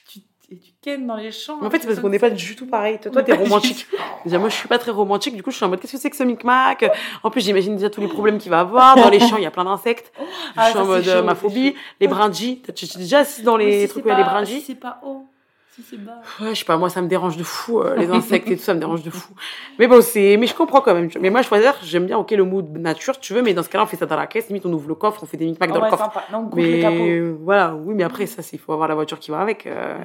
tu, 0.09 0.19
et 0.50 0.58
tu 0.60 0.72
kennes 0.82 1.06
dans 1.06 1.16
les 1.18 1.32
champs. 1.32 1.62
En 1.62 1.70
fait, 1.70 1.80
c'est 1.82 1.88
parce 1.88 2.00
qu'on 2.00 2.10
n'est 2.10 2.20
pas 2.20 2.30
du 2.30 2.56
tout 2.56 2.68
pareil. 2.68 3.00
Toi, 3.00 3.22
t'es 3.22 3.34
romantique. 3.34 3.86
Déjà, 4.25 4.39
moi, 4.39 4.48
je 4.50 4.56
suis 4.56 4.68
pas 4.68 4.80
très 4.80 4.92
romantique. 4.92 5.36
Du 5.36 5.44
coup, 5.44 5.51
je 5.51 5.58
suis 5.58 5.66
en 5.66 5.70
mode, 5.70 5.80
qu'est-ce 5.82 5.94
que 5.94 6.00
c'est 6.00 6.10
que 6.10 6.16
ce 6.16 6.24
micmac? 6.24 6.89
En 7.24 7.30
plus, 7.30 7.42
j'imagine 7.42 7.75
déjà 7.75 7.89
tous 7.89 8.01
les 8.01 8.08
problèmes 8.08 8.38
qu'il 8.38 8.50
va 8.50 8.62
avoir. 8.62 8.96
Dans 8.96 9.10
les 9.10 9.20
champs, 9.20 9.38
il 9.38 9.44
y 9.44 9.48
a 9.48 9.51
plein 9.51 9.66
d'insectes. 9.66 10.12
Je 10.18 10.24
Ah, 10.56 10.66
suis 10.66 10.74
ça, 10.74 10.84
en 10.84 10.86
mode, 10.86 11.04
chaud, 11.04 11.10
euh, 11.10 11.22
ma 11.22 11.36
phobie. 11.36 11.75
Les 12.00 12.08
brindilles. 12.08 12.62
Tu 12.75 12.86
es 12.86 12.98
déjà 12.98 13.20
assis 13.20 13.42
dans 13.44 13.58
les 13.58 13.82
si 13.82 13.89
trucs 13.89 14.06
où 14.06 14.08
il 14.08 14.12
y 14.12 14.13
a 14.13 14.18
des 14.18 14.24
brindilles? 14.24 14.60
Si 14.62 14.68
c'est 14.68 14.75
pas 14.75 15.01
haut, 15.04 15.25
bas. 15.98 16.22
Ouais, 16.41 16.50
je 16.55 16.60
sais 16.60 16.65
pas, 16.65 16.77
moi, 16.77 16.89
ça 16.89 17.01
me 17.01 17.07
dérange 17.07 17.38
de 17.38 17.43
fou. 17.43 17.79
euh, 17.81 17.96
les 17.98 18.10
insectes 18.10 18.48
et 18.50 18.57
tout, 18.57 18.63
ça 18.63 18.74
me 18.74 18.79
dérange 18.79 19.03
de 19.03 19.10
fou. 19.10 19.34
Mais 19.79 19.88
bon, 19.88 20.01
c'est, 20.01 20.38
mais 20.38 20.48
je 20.48 20.55
comprends 20.55 20.81
quand 20.81 20.93
même. 20.93 21.10
Mais 21.19 21.29
moi, 21.29 21.41
je 21.41 21.48
choisir, 21.48 21.75
j'aime 21.84 22.05
bien, 22.05 22.17
ok, 22.17 22.31
le 22.31 22.43
mood 22.43 22.77
nature, 22.77 23.19
tu 23.19 23.34
veux, 23.34 23.41
mais 23.41 23.53
dans 23.53 23.63
ce 23.63 23.69
cas-là, 23.69 23.84
on 23.84 23.88
fait 23.88 23.98
ça 23.98 24.05
dans 24.05 24.15
la 24.15 24.27
caisse. 24.27 24.48
Limite, 24.48 24.65
on 24.65 24.74
ouvre 24.74 24.88
le 24.89 24.96
coffre, 24.96 25.22
on 25.24 25.25
fait 25.25 25.38
des 25.38 25.46
micmacs 25.46 25.69
Ah 25.72 25.74
dans 25.75 25.79
ouais, 25.81 25.86
le 25.88 25.91
coffre. 25.91 26.03
sympa. 26.05 26.25
Non, 26.31 26.39
on 26.39 26.50
coupe 26.50 26.60
le 26.60 26.81
capot. 26.81 26.96
Mais 26.98 27.19
voilà, 27.43 27.75
oui, 27.75 27.93
mais 27.96 28.03
après, 28.03 28.25
ça, 28.25 28.41
c'est- 28.41 28.55
il 28.55 28.60
faut 28.60 28.74
avoir 28.74 28.88
la 28.88 28.96
voiture 28.96 29.19
qui 29.19 29.31
va 29.31 29.39
avec. 29.39 29.65
euh, 29.67 29.96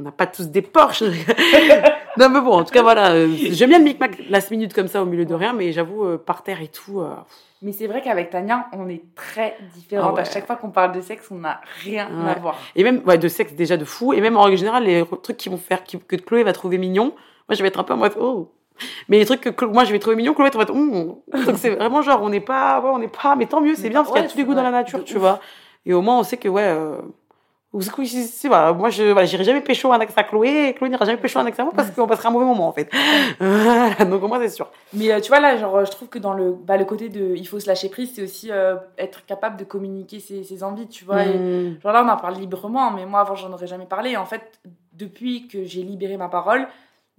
on 0.00 0.04
n'a 0.04 0.12
pas 0.12 0.26
tous 0.26 0.48
des 0.48 0.62
Porsche. 0.62 1.02
non, 2.16 2.28
mais 2.30 2.40
bon, 2.40 2.52
en 2.52 2.64
tout 2.64 2.72
cas, 2.72 2.82
voilà. 2.82 3.10
euh, 3.12 3.28
J'aime 3.50 3.68
bien 3.68 3.78
le 3.78 3.84
micmac 3.84 4.18
last 4.30 4.50
minute 4.50 4.72
comme 4.74 4.88
ça 4.88 5.02
au 5.02 5.04
milieu 5.06 5.24
de 5.26 5.34
rien, 5.34 5.52
mais 5.52 5.72
j'avoue, 5.72 6.04
euh, 6.04 6.16
par 6.18 6.42
terre 6.42 6.62
et 6.62 6.68
tout. 6.68 7.00
euh, 7.00 7.10
Mais 7.62 7.72
c'est 7.72 7.86
vrai 7.86 8.00
qu'avec 8.02 8.30
Tania, 8.30 8.66
on 8.72 8.88
est 8.88 9.02
très 9.14 9.56
différentes. 9.74 10.10
Ah 10.12 10.14
ouais. 10.14 10.20
À 10.22 10.24
chaque 10.24 10.46
fois 10.46 10.56
qu'on 10.56 10.70
parle 10.70 10.92
de 10.92 11.00
sexe, 11.02 11.28
on 11.30 11.36
n'a 11.36 11.60
rien 11.84 12.08
à 12.26 12.34
voir. 12.38 12.56
Et 12.76 12.82
même, 12.82 13.02
ouais, 13.06 13.18
de 13.18 13.28
sexe 13.28 13.52
déjà 13.52 13.76
de 13.76 13.84
fou. 13.84 14.12
Et 14.14 14.20
même 14.20 14.36
en 14.36 14.42
règle 14.42 14.56
générale, 14.56 14.84
les 14.84 15.04
trucs 15.22 15.36
qui 15.36 15.48
vont 15.50 15.58
faire 15.58 15.84
qui- 15.84 15.98
que 15.98 16.16
Chloé 16.16 16.42
va 16.42 16.52
trouver 16.54 16.78
mignon, 16.78 17.12
moi, 17.48 17.54
je 17.56 17.62
vais 17.62 17.68
être 17.68 17.78
un 17.80 17.84
peu 17.84 17.92
en 17.94 17.98
mode, 17.98 18.14
oh. 18.18 18.50
Mais 19.08 19.18
les 19.18 19.26
trucs 19.26 19.42
que 19.42 19.64
moi, 19.66 19.84
je 19.84 19.92
vais 19.92 19.98
trouver 19.98 20.16
mignon, 20.16 20.32
Chloé, 20.32 20.48
va 20.54 20.62
être 20.62 20.70
en 20.72 20.74
mode, 20.74 21.08
oh. 21.08 21.22
Donc, 21.46 21.56
c'est 21.58 21.70
vraiment 21.70 22.00
genre, 22.00 22.22
on 22.22 22.30
n'est 22.30 22.40
pas, 22.40 22.80
ouais, 22.80 22.88
on 22.90 22.98
n'est 22.98 23.08
pas, 23.08 23.36
mais 23.36 23.44
tant 23.46 23.60
mieux, 23.60 23.74
c'est 23.74 23.90
bien, 23.90 24.00
parce 24.02 24.12
qu'il 24.14 24.22
y 24.22 24.24
a 24.24 24.28
tous 24.28 24.38
les 24.38 24.44
goûts 24.44 24.54
dans 24.54 24.62
la 24.62 24.70
nature, 24.70 25.04
tu 25.04 25.16
ouf. 25.16 25.20
vois. 25.20 25.40
Et 25.84 25.92
au 25.92 26.00
moins, 26.00 26.18
on 26.18 26.22
sait 26.22 26.36
que, 26.38 26.48
ouais, 26.48 26.74
moi, 27.72 28.90
je, 28.90 29.12
voilà, 29.12 29.24
j'irai 29.26 29.44
jamais 29.44 29.60
pécho 29.60 29.92
un 29.92 30.00
ex 30.00 30.12
à 30.16 30.24
Chloé, 30.24 30.68
et 30.68 30.74
Chloé 30.74 30.88
n'ira 30.88 31.04
jamais 31.04 31.18
pécho 31.18 31.38
un 31.38 31.46
ex 31.46 31.58
à 31.58 31.62
moi, 31.64 31.72
parce 31.74 31.90
qu'on 31.92 32.06
passera 32.06 32.28
un 32.28 32.32
mauvais 32.32 32.44
moment, 32.44 32.66
en 32.68 32.72
fait. 32.72 32.90
Voilà, 33.38 34.04
donc, 34.04 34.22
au 34.22 34.28
moins, 34.28 34.40
c'est 34.40 34.48
sûr. 34.48 34.68
Mais 34.92 35.12
euh, 35.12 35.20
tu 35.20 35.28
vois, 35.28 35.40
là, 35.40 35.56
genre, 35.56 35.84
je 35.84 35.90
trouve 35.90 36.08
que 36.08 36.18
dans 36.18 36.32
le, 36.32 36.52
bah, 36.52 36.76
le 36.76 36.84
côté 36.84 37.08
de 37.08 37.34
il 37.36 37.46
faut 37.46 37.60
se 37.60 37.68
lâcher 37.68 37.88
prise, 37.88 38.12
c'est 38.14 38.22
aussi 38.22 38.50
euh, 38.50 38.74
être 38.98 39.24
capable 39.24 39.56
de 39.56 39.64
communiquer 39.64 40.18
ses, 40.20 40.42
ses 40.42 40.64
envies, 40.64 40.88
tu 40.88 41.04
vois. 41.04 41.24
Et, 41.24 41.38
Mm. 41.38 41.80
genre 41.82 41.92
là, 41.92 42.04
on 42.04 42.08
en 42.08 42.16
parle 42.16 42.34
librement, 42.34 42.90
mais 42.90 43.06
moi, 43.06 43.20
avant, 43.20 43.34
j'en 43.36 43.52
aurais 43.52 43.66
jamais 43.68 43.86
parlé. 43.86 44.16
En 44.16 44.26
fait, 44.26 44.58
depuis 44.92 45.46
que 45.48 45.64
j'ai 45.64 45.82
libéré 45.82 46.16
ma 46.16 46.28
parole, 46.28 46.66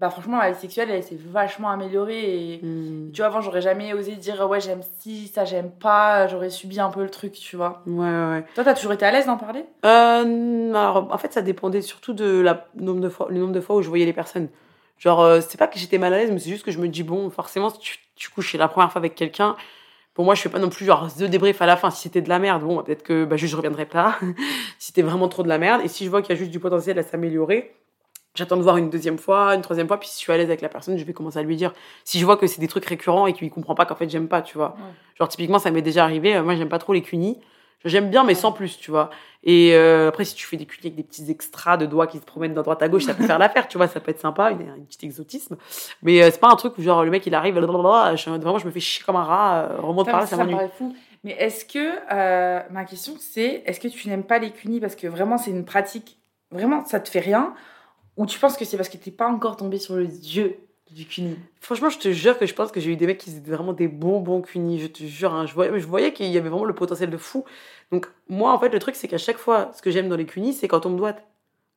bah, 0.01 0.09
franchement, 0.09 0.39
la 0.39 0.51
vie 0.51 0.59
sexuelle, 0.59 0.89
elle 0.89 1.03
s'est 1.03 1.15
vachement 1.17 1.69
améliorée. 1.69 2.55
Et 2.55 2.57
Mm. 2.61 3.11
tu 3.13 3.17
vois, 3.21 3.27
avant, 3.27 3.39
j'aurais 3.39 3.61
jamais 3.61 3.93
osé 3.93 4.15
dire 4.15 4.49
ouais, 4.49 4.59
j'aime 4.59 4.81
ci, 4.99 5.27
ça, 5.27 5.45
j'aime 5.45 5.69
pas. 5.71 6.27
J'aurais 6.27 6.49
subi 6.49 6.79
un 6.79 6.89
peu 6.89 7.03
le 7.03 7.09
truc, 7.09 7.33
tu 7.33 7.55
vois. 7.55 7.83
Ouais, 7.85 8.03
ouais. 8.09 8.43
Toi, 8.55 8.63
t'as 8.63 8.73
toujours 8.73 8.93
été 8.93 9.05
à 9.05 9.11
l'aise 9.11 9.27
d'en 9.27 9.37
parler? 9.37 9.63
Euh, 9.85 10.73
alors, 10.73 11.07
en 11.11 11.17
fait, 11.17 11.31
ça 11.31 11.41
dépendait 11.41 11.81
surtout 11.81 12.13
de 12.13 12.41
la 12.41 12.65
nombre 12.75 12.99
de 12.99 13.09
fois, 13.09 13.27
le 13.29 13.39
nombre 13.39 13.53
de 13.53 13.61
fois 13.61 13.75
où 13.75 13.81
je 13.81 13.89
voyais 13.89 14.05
les 14.05 14.13
personnes. 14.13 14.49
Genre, 14.97 15.21
euh, 15.21 15.39
c'est 15.47 15.57
pas 15.57 15.67
que 15.67 15.79
j'étais 15.79 15.97
mal 15.97 16.13
à 16.13 16.17
l'aise, 16.17 16.31
mais 16.31 16.39
c'est 16.39 16.49
juste 16.49 16.65
que 16.65 16.71
je 16.71 16.79
me 16.79 16.87
dis, 16.87 17.03
bon, 17.03 17.29
forcément, 17.29 17.69
si 17.69 17.79
tu, 17.79 17.97
tu 18.15 18.29
couches 18.29 18.53
la 18.55 18.67
première 18.67 18.91
fois 18.91 18.99
avec 18.99 19.15
quelqu'un, 19.15 19.55
pour 20.13 20.25
moi, 20.25 20.35
je 20.35 20.41
fais 20.41 20.49
pas 20.49 20.59
non 20.59 20.69
plus 20.69 20.85
genre 20.85 21.07
deux 21.17 21.29
débriefs 21.29 21.61
à 21.61 21.65
la 21.65 21.77
fin. 21.77 21.89
Si 21.89 22.01
c'était 22.01 22.21
de 22.21 22.27
la 22.29 22.37
merde, 22.39 22.63
bon, 22.63 22.83
peut-être 22.83 23.01
que 23.03 23.23
bah, 23.25 23.37
juste 23.37 23.51
je 23.51 23.55
reviendrai 23.57 23.85
pas. 23.85 24.17
si 24.77 24.87
c'était 24.87 25.01
vraiment 25.03 25.27
trop 25.29 25.41
de 25.43 25.47
la 25.47 25.57
merde. 25.57 25.81
Et 25.83 25.87
si 25.87 26.05
je 26.05 26.09
vois 26.09 26.21
qu'il 26.21 26.35
y 26.35 26.37
a 26.37 26.39
juste 26.39 26.51
du 26.51 26.59
potentiel 26.59 26.99
à 26.99 27.03
s'améliorer, 27.03 27.73
j'attends 28.35 28.57
de 28.57 28.61
voir 28.61 28.77
une 28.77 28.89
deuxième 28.89 29.17
fois, 29.17 29.55
une 29.55 29.61
troisième 29.61 29.87
fois, 29.87 29.99
puis 29.99 30.09
si 30.09 30.15
je 30.15 30.19
suis 30.19 30.31
à 30.31 30.37
l'aise 30.37 30.47
avec 30.47 30.61
la 30.61 30.69
personne, 30.69 30.97
je 30.97 31.03
vais 31.03 31.13
commencer 31.13 31.39
à 31.39 31.43
lui 31.43 31.55
dire. 31.55 31.73
Si 32.03 32.19
je 32.19 32.25
vois 32.25 32.37
que 32.37 32.47
c'est 32.47 32.61
des 32.61 32.67
trucs 32.67 32.85
récurrents 32.85 33.27
et 33.27 33.33
qu'il 33.33 33.49
comprend 33.49 33.75
pas 33.75 33.85
qu'en 33.85 33.95
fait 33.95 34.09
j'aime 34.09 34.27
pas, 34.27 34.41
tu 34.41 34.57
vois. 34.57 34.75
Ouais. 34.77 34.93
Genre, 35.17 35.27
typiquement, 35.27 35.59
ça 35.59 35.71
m'est 35.71 35.81
déjà 35.81 36.03
arrivé, 36.03 36.35
euh, 36.35 36.43
moi 36.43 36.55
j'aime 36.55 36.69
pas 36.69 36.79
trop 36.79 36.93
les 36.93 37.01
cunis. 37.01 37.39
J'aime 37.83 38.11
bien, 38.11 38.23
mais 38.23 38.35
sans 38.35 38.51
plus, 38.51 38.77
tu 38.77 38.91
vois. 38.91 39.09
Et 39.43 39.73
euh, 39.73 40.09
après, 40.09 40.23
si 40.23 40.35
tu 40.35 40.45
fais 40.45 40.55
des 40.55 40.67
cunis 40.67 40.87
avec 40.87 40.95
des 40.95 41.03
petits 41.03 41.31
extras 41.31 41.77
de 41.77 41.87
doigts 41.87 42.05
qui 42.05 42.19
se 42.19 42.25
promènent 42.25 42.53
d'un 42.53 42.61
droite 42.61 42.83
à 42.83 42.89
gauche, 42.89 43.05
ça 43.05 43.15
peut 43.15 43.23
faire 43.27 43.39
l'affaire, 43.39 43.67
tu 43.67 43.77
vois, 43.77 43.87
ça 43.87 43.99
peut 43.99 44.11
être 44.11 44.19
sympa, 44.19 44.51
une, 44.51 44.69
un 44.69 44.83
petit 44.87 45.03
exotisme. 45.03 45.57
Mais 46.03 46.21
euh, 46.21 46.29
c'est 46.31 46.39
pas 46.39 46.51
un 46.51 46.55
truc 46.55 46.77
où, 46.77 46.83
genre, 46.83 47.03
le 47.03 47.09
mec, 47.09 47.25
il 47.25 47.33
arrive, 47.33 47.55
blablabla, 47.55 48.15
je 48.15 48.29
vraiment, 48.29 48.59
je 48.59 48.67
me 48.67 48.71
fais 48.71 48.79
chier 48.79 49.03
comme 49.03 49.15
un 49.15 49.23
rat, 49.23 49.63
euh, 49.63 49.81
remonte 49.81 50.05
par 50.05 50.19
là, 50.19 50.27
ça 50.27 50.37
ça 50.37 50.43
me 50.43 50.51
m'ennuie. 50.51 50.69
Mais 51.23 51.31
est-ce 51.33 51.65
que, 51.65 51.95
euh, 52.11 52.61
ma 52.71 52.85
question 52.85 53.13
c'est, 53.19 53.63
est-ce 53.65 53.79
que 53.79 53.87
tu 53.87 54.09
n'aimes 54.09 54.23
pas 54.23 54.39
les 54.39 54.51
cunis? 54.51 54.79
Parce 54.79 54.95
que 54.95 55.07
vraiment 55.07 55.37
c'est 55.37 55.51
une 55.51 55.65
pratique, 55.65 56.17
vraiment 56.51 56.83
ça 56.85 56.99
te 56.99 57.09
fait 57.09 57.19
rien? 57.19 57.53
Ou 58.21 58.25
tu 58.27 58.37
penses 58.37 58.55
que 58.55 58.65
c'est 58.65 58.77
parce 58.77 58.89
que 58.89 58.97
t'es 58.97 59.09
pas 59.09 59.27
encore 59.27 59.57
tombé 59.57 59.79
sur 59.79 59.95
le 59.95 60.05
dieu 60.05 60.57
du 60.91 61.05
cuni 61.05 61.37
Franchement, 61.59 61.89
je 61.89 61.97
te 61.97 62.11
jure 62.11 62.37
que 62.37 62.45
je 62.45 62.53
pense 62.53 62.71
que 62.71 62.79
j'ai 62.79 62.91
eu 62.91 62.95
des 62.95 63.07
mecs 63.07 63.17
qui 63.17 63.31
étaient 63.31 63.49
vraiment 63.49 63.73
des 63.73 63.87
bons, 63.87 64.19
bons 64.19 64.41
cunis, 64.41 64.79
je 64.79 64.87
te 64.87 65.03
jure. 65.03 65.33
hein. 65.33 65.47
je 65.47 65.53
voyais, 65.55 65.79
je 65.79 65.87
voyais 65.87 66.13
qu'il 66.13 66.27
y 66.27 66.37
avait 66.37 66.49
vraiment 66.49 66.65
le 66.65 66.75
potentiel 66.75 67.09
de 67.09 67.17
fou. 67.17 67.45
Donc, 67.91 68.07
moi, 68.29 68.51
en 68.53 68.59
fait, 68.59 68.69
le 68.69 68.77
truc, 68.77 68.95
c'est 68.95 69.07
qu'à 69.07 69.17
chaque 69.17 69.37
fois, 69.37 69.71
ce 69.75 69.81
que 69.81 69.89
j'aime 69.89 70.07
dans 70.07 70.15
les 70.17 70.25
cunis, 70.25 70.53
c'est 70.53 70.67
quand 70.67 70.85
on 70.85 70.89
me 70.91 70.97
doite. 70.97 71.23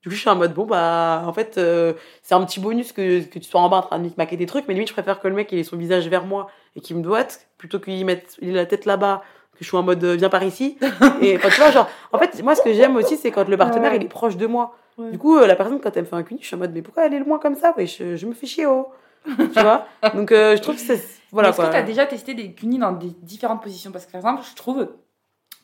Du 0.02 0.10
coup, 0.10 0.14
je 0.16 0.20
suis 0.20 0.28
en 0.28 0.36
mode, 0.36 0.52
bon, 0.52 0.66
bah, 0.66 1.22
en 1.26 1.32
fait, 1.32 1.56
euh, 1.56 1.94
c'est 2.22 2.34
un 2.34 2.44
petit 2.44 2.60
bonus 2.60 2.92
que, 2.92 3.22
que 3.22 3.38
tu 3.38 3.48
sois 3.48 3.62
en 3.62 3.70
bas 3.70 3.78
en 3.78 3.82
train 3.82 3.98
de 3.98 4.10
maquer 4.18 4.36
des 4.36 4.44
trucs, 4.44 4.68
mais 4.68 4.74
limite, 4.74 4.88
je 4.88 4.92
préfère 4.92 5.18
que 5.18 5.28
le 5.28 5.34
mec, 5.34 5.50
il 5.50 5.58
ait 5.58 5.64
son 5.64 5.78
visage 5.78 6.06
vers 6.08 6.26
moi 6.26 6.50
et 6.76 6.80
qu'il 6.80 6.96
me 6.96 7.02
doite, 7.02 7.48
plutôt 7.56 7.80
qu'il 7.80 8.04
mette 8.04 8.36
il 8.42 8.50
ait 8.50 8.52
la 8.52 8.66
tête 8.66 8.84
là-bas, 8.84 9.22
que 9.52 9.58
je 9.60 9.68
suis 9.68 9.76
en 9.78 9.82
mode, 9.82 10.04
euh, 10.04 10.16
viens 10.16 10.28
par 10.28 10.42
ici. 10.42 10.76
et 11.22 11.38
quand 11.38 11.48
tu 11.48 11.56
vois, 11.56 11.70
genre, 11.70 11.88
en 12.12 12.18
fait, 12.18 12.42
moi, 12.42 12.54
ce 12.54 12.60
que 12.60 12.74
j'aime 12.74 12.96
aussi, 12.96 13.16
c'est 13.16 13.30
quand 13.30 13.48
le 13.48 13.56
partenaire, 13.56 13.94
il 13.94 14.02
est 14.02 14.08
proche 14.08 14.36
de 14.36 14.46
moi. 14.46 14.76
Ouais. 14.96 15.10
Du 15.10 15.18
coup, 15.18 15.36
euh, 15.36 15.46
la 15.46 15.56
personne, 15.56 15.80
quand 15.80 15.96
elle 15.96 16.04
me 16.04 16.08
fait 16.08 16.16
un 16.16 16.22
cuni, 16.22 16.40
je 16.40 16.46
suis 16.46 16.56
en 16.56 16.58
mode, 16.58 16.72
mais 16.72 16.82
pourquoi 16.82 17.06
elle 17.06 17.14
est 17.14 17.18
loin 17.18 17.38
comme 17.38 17.54
ça? 17.56 17.74
Ouais, 17.76 17.86
je, 17.86 18.16
je 18.16 18.26
me 18.26 18.32
fais 18.34 18.46
chier, 18.46 18.66
oh. 18.66 18.88
tu 19.26 19.60
vois? 19.60 19.86
Donc, 20.14 20.30
euh, 20.32 20.56
je 20.56 20.62
trouve 20.62 20.74
que 20.76 20.80
c'est. 20.80 21.02
Voilà, 21.32 21.48
Est-ce 21.48 21.58
que 21.60 21.70
tu 21.70 21.76
as 21.76 21.82
déjà 21.82 22.06
testé 22.06 22.34
des 22.34 22.52
cunis 22.52 22.78
dans 22.78 22.92
des 22.92 23.10
différentes 23.22 23.62
positions? 23.62 23.90
Parce 23.90 24.06
que 24.06 24.12
par 24.12 24.20
exemple, 24.20 24.42
je 24.48 24.54
trouve 24.54 24.88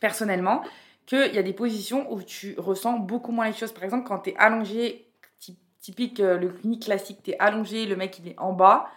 personnellement 0.00 0.62
qu'il 1.06 1.32
y 1.34 1.38
a 1.38 1.42
des 1.42 1.52
positions 1.52 2.12
où 2.12 2.22
tu 2.22 2.54
ressens 2.58 2.98
beaucoup 2.98 3.32
moins 3.32 3.46
les 3.46 3.52
choses. 3.52 3.72
Par 3.72 3.84
exemple, 3.84 4.06
quand 4.06 4.18
tu 4.20 4.30
es 4.30 4.36
allongé, 4.36 5.06
ty- 5.38 5.58
typique 5.80 6.20
euh, 6.20 6.38
le 6.38 6.48
cuni 6.48 6.80
classique, 6.80 7.20
tu 7.22 7.30
es 7.30 7.36
allongé, 7.38 7.86
le 7.86 7.96
mec 7.96 8.18
il 8.18 8.28
est 8.28 8.38
en 8.38 8.52
bas. 8.52 8.88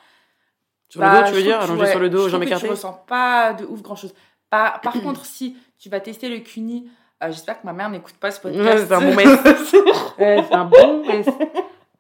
Sur 0.89 1.01
le 1.01 1.07
Bah, 1.07 1.23
dos, 1.23 1.29
tu 1.29 1.35
veux 1.35 1.43
dire 1.43 1.59
Allongé 1.59 1.85
sur 1.87 1.99
le 1.99 2.09
dos, 2.09 2.29
jambes 2.29 2.43
écartées 2.43 2.67
Tu 2.67 2.71
ressens 2.71 2.93
pas 3.07 3.53
de 3.53 3.65
ouf 3.65 3.81
grand 3.81 3.95
chose. 3.95 4.13
Par, 4.49 4.81
par 4.81 4.93
contre, 4.93 5.25
si 5.25 5.57
tu 5.79 5.89
vas 5.89 5.99
tester 5.99 6.29
le 6.29 6.39
cuni, 6.39 6.89
euh, 7.23 7.27
j'espère 7.31 7.59
que 7.61 7.65
ma 7.65 7.73
mère 7.73 7.89
n'écoute 7.89 8.15
pas 8.19 8.31
ce 8.31 8.39
podcast. 8.39 8.85
C'est 8.87 8.93
un 8.93 9.01
bon 9.01 9.15
mess. 9.15 9.73
Ouais, 10.19 10.43
c'est 10.47 10.53
un 10.55 10.65
bon 10.65 11.05
mess. 11.05 11.27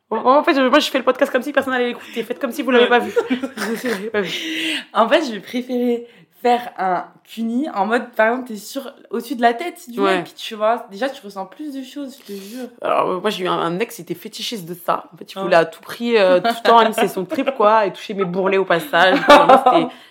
En 0.09 0.43
fait, 0.43 0.53
je- 0.53 0.61
moi, 0.67 0.79
je 0.79 0.89
fais 0.91 0.99
le 0.99 1.03
podcast 1.03 1.31
comme 1.31 1.41
si 1.41 1.51
personne 1.51 1.73
n'allait 1.73 1.87
l'écouter. 1.87 2.21
Faites 2.23 2.39
comme 2.39 2.51
si 2.51 2.61
vous 2.61 2.69
l'avez 2.71 2.87
pas 2.87 2.99
pas 2.99 3.05
vu. 3.05 3.13
En 4.93 5.07
fait, 5.09 5.25
je 5.25 5.31
vais 5.31 5.39
préférer 5.39 6.07
faire 6.41 6.71
un 6.77 7.05
cuni 7.23 7.69
en 7.73 7.85
mode, 7.85 8.11
par 8.11 8.27
exemple, 8.27 8.49
t'es 8.49 8.57
sur 8.57 8.93
au-dessus 9.09 9.35
de 9.35 9.41
la 9.41 9.53
tête 9.53 9.89
du 9.89 9.99
Ouais. 10.01 10.17
mec, 10.17 10.35
tu 10.35 10.55
vois. 10.55 10.85
Déjà, 10.91 11.09
tu 11.09 11.21
ressens 11.25 11.45
plus 11.45 11.73
de 11.73 11.81
choses, 11.83 12.17
je 12.19 12.33
te 12.33 12.37
jure. 12.37 12.67
Alors, 12.81 13.09
euh, 13.11 13.19
moi, 13.21 13.29
j'ai 13.29 13.45
eu 13.45 13.47
un, 13.47 13.53
un 13.57 13.79
ex, 13.79 13.97
il 13.99 14.01
était 14.01 14.13
fétichiste 14.13 14.65
de 14.65 14.73
ça. 14.73 15.05
En 15.13 15.17
fait, 15.17 15.31
il 15.31 15.37
Ah. 15.39 15.41
voulait 15.41 15.55
à 15.55 15.65
tout 15.65 15.81
prix, 15.81 16.17
euh, 16.17 16.41
tout 16.41 16.47
le 16.47 16.67
temps, 16.67 16.91
c'est 16.93 17.07
son 17.07 17.23
trip, 17.25 17.49
quoi, 17.55 17.85
et 17.85 17.93
toucher 17.93 18.13
mes 18.13 18.25
bourrelets 18.25 18.57
au 18.57 18.65
passage. 18.65 19.17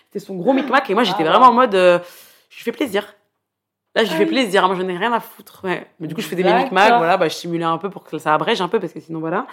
C'était 0.06 0.24
son 0.24 0.34
gros 0.36 0.52
micmac. 0.54 0.88
Et 0.90 0.94
moi, 0.94 1.04
j'étais 1.04 1.22
Ah. 1.26 1.30
vraiment 1.30 1.46
en 1.48 1.52
mode, 1.52 1.74
euh, 1.74 1.98
je 2.48 2.62
fais 2.64 2.72
plaisir. 2.72 3.04
Là, 3.94 4.04
je 4.04 4.08
lui 4.08 4.14
Ah 4.14 4.18
fais 4.18 4.24
oui. 4.24 4.30
plaisir. 4.30 4.66
Moi, 4.66 4.76
j'en 4.80 4.88
ai 4.88 4.96
rien 4.96 5.12
à 5.12 5.20
foutre. 5.20 5.60
Ouais. 5.64 5.86
Mais 6.00 6.06
du 6.08 6.14
coup, 6.14 6.20
je 6.22 6.26
faisais 6.28 6.42
mes 6.42 6.52
micmacs. 6.54 6.72
D'accord. 6.84 6.98
Voilà, 6.98 7.16
bah, 7.18 7.28
je 7.28 7.34
simulais 7.34 7.64
un 7.64 7.76
peu 7.78 7.90
pour 7.90 8.04
que 8.04 8.16
ça 8.18 8.32
abrège 8.34 8.60
un 8.62 8.68
peu, 8.68 8.80
parce 8.80 8.92
que 8.92 9.00
sinon, 9.00 9.20
voilà. 9.20 9.46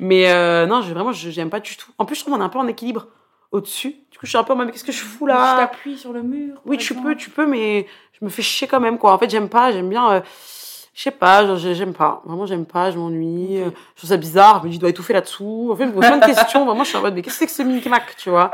Mais 0.00 0.30
euh, 0.30 0.66
non, 0.66 0.82
je, 0.82 0.92
vraiment, 0.92 1.12
je 1.12 1.30
j'aime 1.30 1.48
pas 1.50 1.60
du 1.60 1.76
tout. 1.76 1.90
En 1.98 2.04
plus, 2.04 2.16
je 2.16 2.20
trouve 2.20 2.34
qu'on 2.34 2.40
est 2.40 2.44
un 2.44 2.48
peu 2.50 2.58
en 2.58 2.66
équilibre 2.66 3.06
au-dessus. 3.52 3.96
Du 4.10 4.18
coup, 4.18 4.26
je 4.26 4.28
suis 4.30 4.38
un 4.38 4.44
peu 4.44 4.52
en 4.52 4.56
mode, 4.56 4.66
mais 4.66 4.72
qu'est-ce 4.72 4.84
que 4.84 4.92
je 4.92 4.98
fous 5.02 5.24
Tu 5.26 5.28
là 5.32 5.56
t'appuies 5.58 5.96
sur 5.96 6.12
le 6.12 6.22
mur. 6.22 6.56
Oui, 6.66 6.76
tu 6.76 6.92
exemple. 6.92 7.08
peux, 7.08 7.14
tu 7.16 7.30
peux, 7.30 7.46
mais 7.46 7.86
je 8.18 8.24
me 8.24 8.28
fais 8.30 8.42
chier 8.42 8.66
quand 8.66 8.80
même, 8.80 8.98
quoi. 8.98 9.12
En 9.14 9.18
fait, 9.18 9.30
j'aime 9.30 9.48
pas, 9.48 9.72
j'aime 9.72 9.88
bien. 9.88 10.10
euh, 10.10 10.20
je 10.96 11.02
sais 11.02 11.10
pas, 11.10 11.56
j'aime 11.56 11.92
pas. 11.92 12.22
Vraiment, 12.24 12.46
j'aime 12.46 12.64
pas, 12.64 12.90
je 12.90 12.96
m'ennuie. 12.96 13.58
Euh, 13.60 13.66
Je 13.94 13.98
trouve 14.00 14.08
ça 14.10 14.16
bizarre, 14.16 14.62
dis, 14.62 14.72
je 14.72 14.80
dois 14.80 14.88
étouffer 14.88 15.12
là-dessous. 15.12 15.68
En 15.70 15.76
fait, 15.76 15.82
je 15.84 15.88
me 15.90 15.94
pose 15.94 16.06
plein 16.06 16.16
de 16.16 16.24
questions. 16.24 16.64
Vraiment, 16.64 16.84
je 16.84 16.88
suis 16.88 16.96
en 16.98 17.02
mode, 17.02 17.14
mais 17.14 17.20
qu'est-ce 17.20 17.34
que 17.34 17.38
c'est 17.40 17.46
que 17.46 17.52
ce 17.52 17.62
mini-mac, 17.62 18.16
tu 18.16 18.30
vois? 18.30 18.50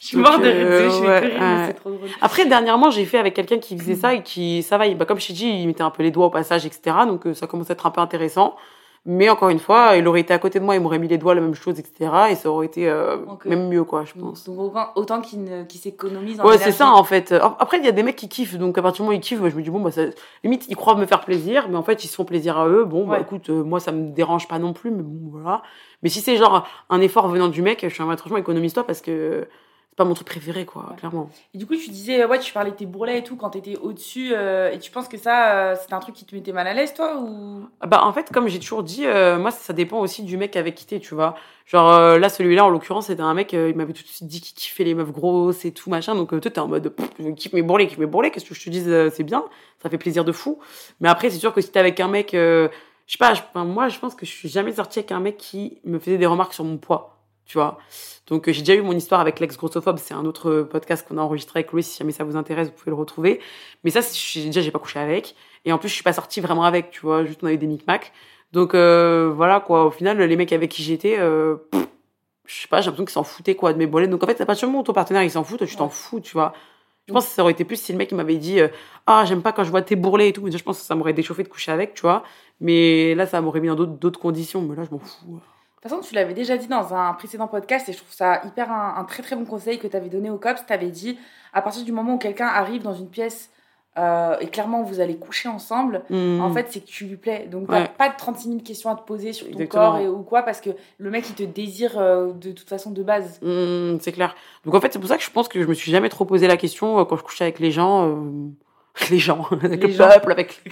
Je 0.00 0.06
suis 0.08 0.16
morte 0.16 0.40
de 0.40 0.46
euh, 0.46 0.90
je 0.90 1.00
ouais, 1.00 1.20
mais 1.38 1.66
c'est 1.66 1.74
trop 1.74 1.90
drôle. 1.90 2.08
Après, 2.22 2.46
dernièrement, 2.46 2.90
j'ai 2.90 3.04
fait 3.04 3.18
avec 3.18 3.34
quelqu'un 3.34 3.58
qui 3.58 3.78
faisait 3.78 3.94
ça 3.96 4.14
et 4.14 4.22
qui, 4.22 4.62
ça 4.62 4.78
va, 4.78 4.86
il- 4.86 4.96
bah, 4.96 5.04
comme 5.04 5.20
je 5.20 5.26
t'ai 5.26 5.32
dit, 5.34 5.46
il 5.48 5.66
mettait 5.66 5.82
un 5.82 5.90
peu 5.90 6.02
les 6.02 6.10
doigts 6.10 6.26
au 6.26 6.30
passage, 6.30 6.64
etc. 6.64 6.96
Donc, 7.06 7.26
euh, 7.26 7.34
ça 7.34 7.46
commence 7.46 7.68
à 7.68 7.74
être 7.74 7.84
un 7.86 7.90
peu 7.90 8.00
intéressant. 8.00 8.56
Mais 9.06 9.28
encore 9.28 9.50
une 9.50 9.58
fois, 9.58 9.96
il 9.96 10.08
aurait 10.08 10.20
été 10.20 10.32
à 10.32 10.38
côté 10.38 10.58
de 10.60 10.64
moi, 10.64 10.74
il 10.76 10.80
m'aurait 10.80 10.98
mis 10.98 11.08
les 11.08 11.18
doigts, 11.18 11.34
la 11.34 11.42
même 11.42 11.54
chose, 11.54 11.78
etc. 11.78 12.10
Et 12.30 12.34
ça 12.36 12.48
aurait 12.50 12.64
été 12.64 12.88
euh, 12.88 13.18
Ok. 13.28 13.44
même 13.44 13.68
mieux, 13.68 13.84
quoi, 13.84 14.04
je 14.06 14.14
pense. 14.18 14.44
Donc, 14.48 14.58
autant, 14.58 14.86
autant 14.96 15.20
qu'il 15.20 15.44
ne- 15.44 15.64
qu'il 15.64 15.78
s'économise 15.78 16.40
en 16.40 16.46
Ouais, 16.46 16.56
c'est 16.56 16.72
ça 16.72 16.90
en 16.90 17.04
fait. 17.04 17.32
Après, 17.32 17.76
il 17.78 17.84
y 17.84 17.88
a 17.88 17.92
des 17.92 18.02
mecs 18.02 18.16
qui 18.16 18.30
kiffent, 18.30 18.56
donc 18.56 18.78
à 18.78 18.82
partir 18.82 18.98
du 18.98 19.02
moment 19.02 19.14
où 19.14 19.18
ils 19.18 19.20
kiffent, 19.20 19.40
moi, 19.40 19.50
je 19.50 19.56
me 19.56 19.62
dis 19.62 19.68
bon 19.68 19.80
bah 19.80 19.90
ça, 19.90 20.04
limite 20.42 20.64
ils 20.70 20.76
croient 20.76 20.94
me 20.94 21.04
faire 21.04 21.20
plaisir, 21.20 21.66
mais 21.68 21.76
en 21.76 21.82
fait 21.82 22.02
ils 22.02 22.08
se 22.08 22.14
font 22.14 22.24
plaisir 22.24 22.56
à 22.58 22.66
eux. 22.66 22.84
Bon 22.84 23.06
bah 23.06 23.16
Ouais. 23.16 23.20
écoute, 23.20 23.50
euh, 23.50 23.62
moi 23.62 23.78
ça 23.78 23.92
me 23.92 24.08
dérange 24.08 24.48
pas 24.48 24.58
non 24.58 24.72
plus, 24.72 24.90
mais 24.90 25.02
bon 25.02 25.30
voilà. 25.30 25.62
Mais 26.02 26.08
si 26.08 26.20
c'est 26.20 26.36
genre 26.38 26.66
un 26.88 27.00
effort 27.02 27.28
venant 27.28 27.48
du 27.48 27.60
mec, 27.60 27.80
je 27.82 27.92
suis 27.94 28.02
mode 28.04 28.18
franchement 28.18 28.38
économise-toi 28.38 28.84
parce 28.86 29.02
que 29.02 29.46
c'est 29.94 29.98
pas 29.98 30.04
mon 30.04 30.14
truc 30.14 30.26
préféré 30.26 30.66
quoi, 30.66 30.88
Ouais. 30.90 30.96
clairement. 30.96 31.30
Et 31.54 31.58
du 31.58 31.66
coup, 31.66 31.76
tu 31.76 31.88
disais, 31.90 32.24
ouais, 32.24 32.40
tu 32.40 32.52
parlais 32.52 32.72
de 32.72 32.76
tes 32.76 32.84
bourrelets 32.84 33.18
et 33.18 33.22
tout 33.22 33.36
quand 33.36 33.50
t'étais 33.50 33.76
au-dessus. 33.76 34.32
euh, 34.34 34.72
et 34.72 34.80
tu 34.80 34.90
penses 34.90 35.06
que 35.06 35.16
ça, 35.16 35.52
euh, 35.54 35.76
c'était 35.80 35.94
un 35.94 36.00
truc 36.00 36.16
qui 36.16 36.24
te 36.24 36.34
mettait 36.34 36.50
mal 36.52 36.66
à 36.66 36.74
l'aise, 36.74 36.92
toi 36.94 37.16
ou... 37.20 37.68
Ah 37.80 37.86
Bah 37.86 38.00
en 38.04 38.12
fait 38.12 38.32
comme 38.32 38.48
j'ai 38.48 38.58
toujours 38.58 38.82
dit, 38.82 39.06
euh, 39.06 39.38
moi 39.38 39.52
ça 39.52 39.72
dépend 39.72 40.00
aussi 40.00 40.24
du 40.24 40.36
mec 40.36 40.56
avec 40.56 40.74
qui 40.74 40.84
t'es, 40.84 40.98
tu 40.98 41.14
vois. 41.14 41.36
Genre 41.66 42.18
là 42.18 42.28
celui-là 42.28 42.64
en 42.64 42.68
l'occurrence 42.70 43.06
c'était 43.06 43.22
un 43.22 43.34
mec, 43.34 43.52
il 43.52 43.74
m'avait 43.76 43.92
tout 43.92 44.02
de 44.02 44.08
suite 44.08 44.26
dit 44.28 44.40
qu'il 44.40 44.54
kiffait 44.56 44.84
les 44.84 44.94
meufs 44.94 45.12
grosses 45.12 45.64
et 45.64 45.72
tout 45.72 45.88
machin, 45.90 46.14
donc 46.16 46.28
toi 46.28 46.40
t'es 46.40 46.58
en 46.58 46.66
mode 46.68 46.92
je 47.18 47.28
kiffe 47.30 47.52
mes 47.52 47.62
bourrelets, 47.62 47.86
kiffe 47.86 47.98
mes 47.98 48.06
bourrelets, 48.06 48.30
qu'est-ce 48.32 48.44
que 48.44 48.54
je 48.54 48.64
te 48.64 48.68
dise, 48.70 48.92
c'est 49.14 49.22
bien, 49.22 49.44
ça 49.82 49.88
fait 49.88 49.96
plaisir 49.96 50.24
de 50.24 50.32
fou. 50.32 50.58
Mais 51.00 51.08
après 51.08 51.30
c'est 51.30 51.38
sûr 51.38 51.54
que 51.54 51.60
si 51.60 51.70
t'es 51.70 51.78
avec 51.78 52.00
un 52.00 52.08
mec, 52.08 52.30
je 52.32 52.68
sais 53.06 53.16
pas, 53.18 53.32
moi 53.64 53.88
je 53.88 53.98
pense 53.98 54.14
que 54.14 54.26
je 54.26 54.30
suis 54.30 54.48
jamais 54.50 54.72
sortie 54.72 54.98
avec 54.98 55.12
un 55.12 55.20
mec 55.20 55.36
qui 55.38 55.78
me 55.84 55.98
faisait 55.98 56.18
des 56.18 56.26
remarques 56.26 56.52
sur 56.52 56.64
mon 56.64 56.76
poids, 56.76 57.13
tu 57.46 57.58
vois. 57.58 57.78
Donc 58.26 58.48
euh, 58.48 58.52
j'ai 58.52 58.60
déjà 58.62 58.74
eu 58.74 58.82
mon 58.82 58.92
histoire 58.92 59.20
avec 59.20 59.40
l'ex 59.40 59.56
grossophobe, 59.56 59.98
c'est 59.98 60.14
un 60.14 60.24
autre 60.24 60.50
euh, 60.50 60.64
podcast 60.64 61.06
qu'on 61.06 61.18
a 61.18 61.20
enregistré 61.20 61.60
avec 61.60 61.72
Louis, 61.72 61.82
si 61.82 61.98
jamais 61.98 62.12
ça 62.12 62.24
vous 62.24 62.36
intéresse, 62.36 62.68
vous 62.68 62.74
pouvez 62.74 62.90
le 62.90 62.96
retrouver. 62.96 63.40
Mais 63.84 63.90
ça, 63.90 64.00
déjà 64.00 64.60
j'ai 64.60 64.70
pas 64.70 64.78
couché 64.78 64.98
avec, 64.98 65.34
et 65.64 65.72
en 65.72 65.78
plus 65.78 65.88
je 65.88 65.94
suis 65.94 66.02
pas 66.02 66.12
sortie 66.12 66.40
vraiment 66.40 66.64
avec, 66.64 66.90
tu 66.90 67.00
vois, 67.00 67.24
juste 67.24 67.40
on 67.42 67.46
a 67.46 67.52
eu 67.52 67.58
des 67.58 67.66
micmacs. 67.66 68.12
Donc 68.52 68.74
euh, 68.74 69.32
voilà 69.34 69.60
quoi, 69.60 69.86
au 69.86 69.90
final 69.90 70.18
les 70.18 70.36
mecs 70.36 70.52
avec 70.52 70.70
qui 70.70 70.82
j'étais, 70.82 71.18
euh, 71.18 71.56
je 72.46 72.54
sais 72.54 72.68
pas, 72.68 72.80
j'ai 72.80 72.86
l'impression 72.86 73.04
qu'ils 73.04 73.12
s'en 73.12 73.24
foutaient 73.24 73.56
quoi 73.56 73.72
de 73.72 73.78
mes 73.78 73.86
bolets. 73.86 74.08
Donc 74.08 74.22
en 74.22 74.26
fait, 74.26 74.40
à 74.40 74.46
partir 74.46 74.68
du 74.68 74.72
moment 74.72 74.82
où 74.82 74.84
ton 74.84 74.92
partenaire 74.92 75.22
il 75.22 75.30
s'en 75.30 75.44
fout, 75.44 75.58
toi 75.58 75.66
tu 75.66 75.76
t'en 75.76 75.88
fous, 75.88 76.20
tu 76.20 76.32
vois. 76.32 76.52
Je 77.06 77.12
pense 77.12 77.26
que 77.26 77.32
ça 77.32 77.42
aurait 77.42 77.52
été 77.52 77.64
plus 77.64 77.76
si 77.76 77.92
le 77.92 77.98
mec 77.98 78.10
il 78.10 78.16
m'avait 78.16 78.38
dit 78.38 78.60
euh, 78.60 78.68
ah 79.06 79.24
j'aime 79.26 79.42
pas 79.42 79.52
quand 79.52 79.64
je 79.64 79.70
vois 79.70 79.82
tes 79.82 79.96
bourrelets 79.96 80.28
et 80.30 80.32
tout. 80.32 80.40
Mais 80.42 80.50
déjà, 80.50 80.58
je 80.58 80.64
pense 80.64 80.78
que 80.78 80.84
ça 80.84 80.94
m'aurait 80.94 81.12
déchauffé 81.12 81.42
de 81.42 81.48
coucher 81.48 81.72
avec, 81.72 81.94
tu 81.94 82.02
vois. 82.02 82.22
Mais 82.60 83.14
là 83.14 83.26
ça 83.26 83.40
m'aurait 83.40 83.60
mis 83.60 83.68
dans 83.68 83.74
d'autres 83.74 84.20
conditions. 84.20 84.62
Mais 84.62 84.76
là 84.76 84.84
je 84.84 84.90
m'en 84.90 85.00
fous. 85.00 85.40
De 85.84 85.88
toute 85.90 85.98
façon, 85.98 86.08
tu 86.08 86.14
l'avais 86.14 86.32
déjà 86.32 86.56
dit 86.56 86.66
dans 86.66 86.94
un 86.94 87.12
précédent 87.12 87.46
podcast 87.46 87.86
et 87.90 87.92
je 87.92 87.98
trouve 87.98 88.10
ça 88.14 88.40
hyper 88.46 88.72
un, 88.72 88.94
un 88.96 89.04
très 89.04 89.22
très 89.22 89.36
bon 89.36 89.44
conseil 89.44 89.78
que 89.78 89.86
tu 89.86 89.94
avais 89.94 90.08
donné 90.08 90.30
au 90.30 90.38
COPS. 90.38 90.64
Tu 90.66 90.72
avais 90.72 90.88
dit, 90.88 91.18
à 91.52 91.60
partir 91.60 91.84
du 91.84 91.92
moment 91.92 92.14
où 92.14 92.18
quelqu'un 92.18 92.46
arrive 92.46 92.80
dans 92.82 92.94
une 92.94 93.10
pièce 93.10 93.50
euh, 93.98 94.34
et 94.40 94.46
clairement 94.46 94.82
vous 94.82 95.00
allez 95.00 95.16
coucher 95.18 95.50
ensemble, 95.50 96.02
Hmm. 96.08 96.40
en 96.40 96.50
fait, 96.54 96.68
c'est 96.70 96.80
que 96.80 96.86
tu 96.86 97.04
lui 97.04 97.16
plais. 97.18 97.46
Donc, 97.50 97.68
t'as 97.68 97.82
Ouais. 97.82 97.90
pas 97.98 98.08
de 98.08 98.14
36 98.16 98.48
000 98.48 98.60
questions 98.62 98.88
à 98.90 98.94
te 98.96 99.02
poser 99.02 99.34
sur 99.34 99.44
ton 99.46 99.52
Exactement. 99.52 99.82
corps 99.82 99.98
et, 99.98 100.08
ou 100.08 100.22
quoi 100.22 100.40
parce 100.42 100.62
que 100.62 100.70
le 100.96 101.10
mec, 101.10 101.28
il 101.28 101.34
te 101.34 101.42
désire 101.42 101.98
euh, 101.98 102.32
de 102.32 102.52
toute 102.52 102.68
façon 102.70 102.90
de 102.90 103.02
base. 103.02 103.38
Hmm, 103.42 103.98
c'est 104.00 104.12
clair. 104.12 104.34
Donc 104.64 104.74
en 104.74 104.80
fait, 104.80 104.90
c'est 104.90 104.98
pour 104.98 105.08
ça 105.10 105.18
que 105.18 105.22
je 105.22 105.30
pense 105.30 105.48
que 105.48 105.60
je 105.62 105.66
me 105.68 105.74
suis 105.74 105.92
jamais 105.92 106.08
trop 106.08 106.24
posé 106.24 106.46
la 106.48 106.56
question 106.56 106.98
euh, 106.98 107.04
quand 107.04 107.16
je 107.16 107.22
couchais 107.22 107.44
avec 107.44 107.58
les 107.58 107.70
gens. 107.70 108.10
Euh, 109.02 109.04
Les 109.10 109.18
gens, 109.18 109.46
avec 109.62 109.82
Les 109.82 109.88
le 109.88 109.92
gens. 109.92 110.08
peuple, 110.08 110.32
avec, 110.32 110.62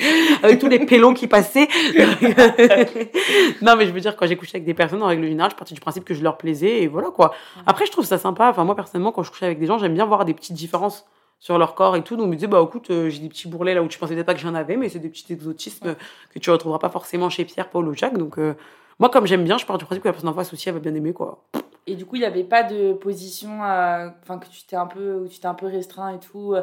avec 0.42 0.58
tous 0.58 0.68
les 0.68 0.84
pélons 0.86 1.14
qui 1.14 1.26
passaient. 1.26 1.68
non, 3.62 3.76
mais 3.76 3.86
je 3.86 3.92
veux 3.92 4.00
dire, 4.00 4.16
quand 4.16 4.26
j'ai 4.26 4.36
couché 4.36 4.56
avec 4.56 4.64
des 4.64 4.74
personnes, 4.74 5.02
en 5.02 5.06
règle 5.06 5.26
générale, 5.26 5.50
je 5.50 5.56
partais 5.56 5.74
du 5.74 5.80
principe 5.80 6.04
que 6.04 6.14
je 6.14 6.22
leur 6.22 6.36
plaisais 6.38 6.82
et 6.82 6.86
voilà 6.88 7.10
quoi. 7.10 7.34
Après, 7.66 7.86
je 7.86 7.92
trouve 7.92 8.04
ça 8.04 8.18
sympa. 8.18 8.48
Enfin, 8.48 8.64
moi, 8.64 8.74
personnellement, 8.74 9.12
quand 9.12 9.22
je 9.22 9.30
couchais 9.30 9.46
avec 9.46 9.58
des 9.58 9.66
gens, 9.66 9.78
j'aime 9.78 9.94
bien 9.94 10.06
voir 10.06 10.24
des 10.24 10.34
petites 10.34 10.54
différences 10.56 11.06
sur 11.40 11.58
leur 11.58 11.74
corps 11.74 11.96
et 11.96 12.02
tout. 12.02 12.16
Donc, 12.16 12.26
je 12.26 12.30
me 12.30 12.34
disais, 12.36 12.46
bah 12.46 12.62
écoute, 12.64 12.90
euh, 12.90 13.10
j'ai 13.10 13.18
des 13.18 13.28
petits 13.28 13.48
bourrelets 13.48 13.74
là 13.74 13.82
où 13.82 13.88
tu 13.88 13.98
pensais 13.98 14.14
peut-être 14.14 14.26
pas 14.26 14.34
que 14.34 14.40
j'en 14.40 14.54
avais, 14.54 14.76
mais 14.76 14.88
c'est 14.88 15.00
des 15.00 15.08
petits 15.08 15.32
exotismes 15.32 15.96
que 16.32 16.38
tu 16.38 16.50
retrouveras 16.50 16.78
pas 16.78 16.88
forcément 16.90 17.28
chez 17.30 17.44
Pierre, 17.44 17.68
Paul 17.68 17.88
ou 17.88 17.94
Jacques. 17.94 18.16
Donc, 18.16 18.38
euh, 18.38 18.54
moi, 19.00 19.10
comme 19.10 19.26
j'aime 19.26 19.42
bien, 19.42 19.58
je 19.58 19.66
pars 19.66 19.76
du 19.76 19.84
principe 19.84 20.04
que 20.04 20.08
la 20.08 20.12
personne 20.12 20.30
en 20.30 20.34
face 20.34 20.52
aussi, 20.52 20.68
elle 20.68 20.76
va 20.76 20.80
bien 20.80 20.94
aimer 20.94 21.12
quoi. 21.12 21.42
Et 21.88 21.96
du 21.96 22.06
coup, 22.06 22.14
il 22.14 22.20
n'y 22.20 22.24
avait 22.26 22.44
pas 22.44 22.62
de 22.62 22.92
position, 22.92 23.64
euh, 23.64 24.08
enfin 24.22 24.38
que 24.38 24.46
tu 24.46 24.62
t'es 24.64 24.76
un 24.76 24.86
peu, 24.86 25.16
où 25.16 25.26
tu 25.26 25.40
t'es 25.40 25.48
un 25.48 25.54
peu 25.54 25.66
restreint 25.66 26.14
et 26.14 26.20
tout. 26.20 26.54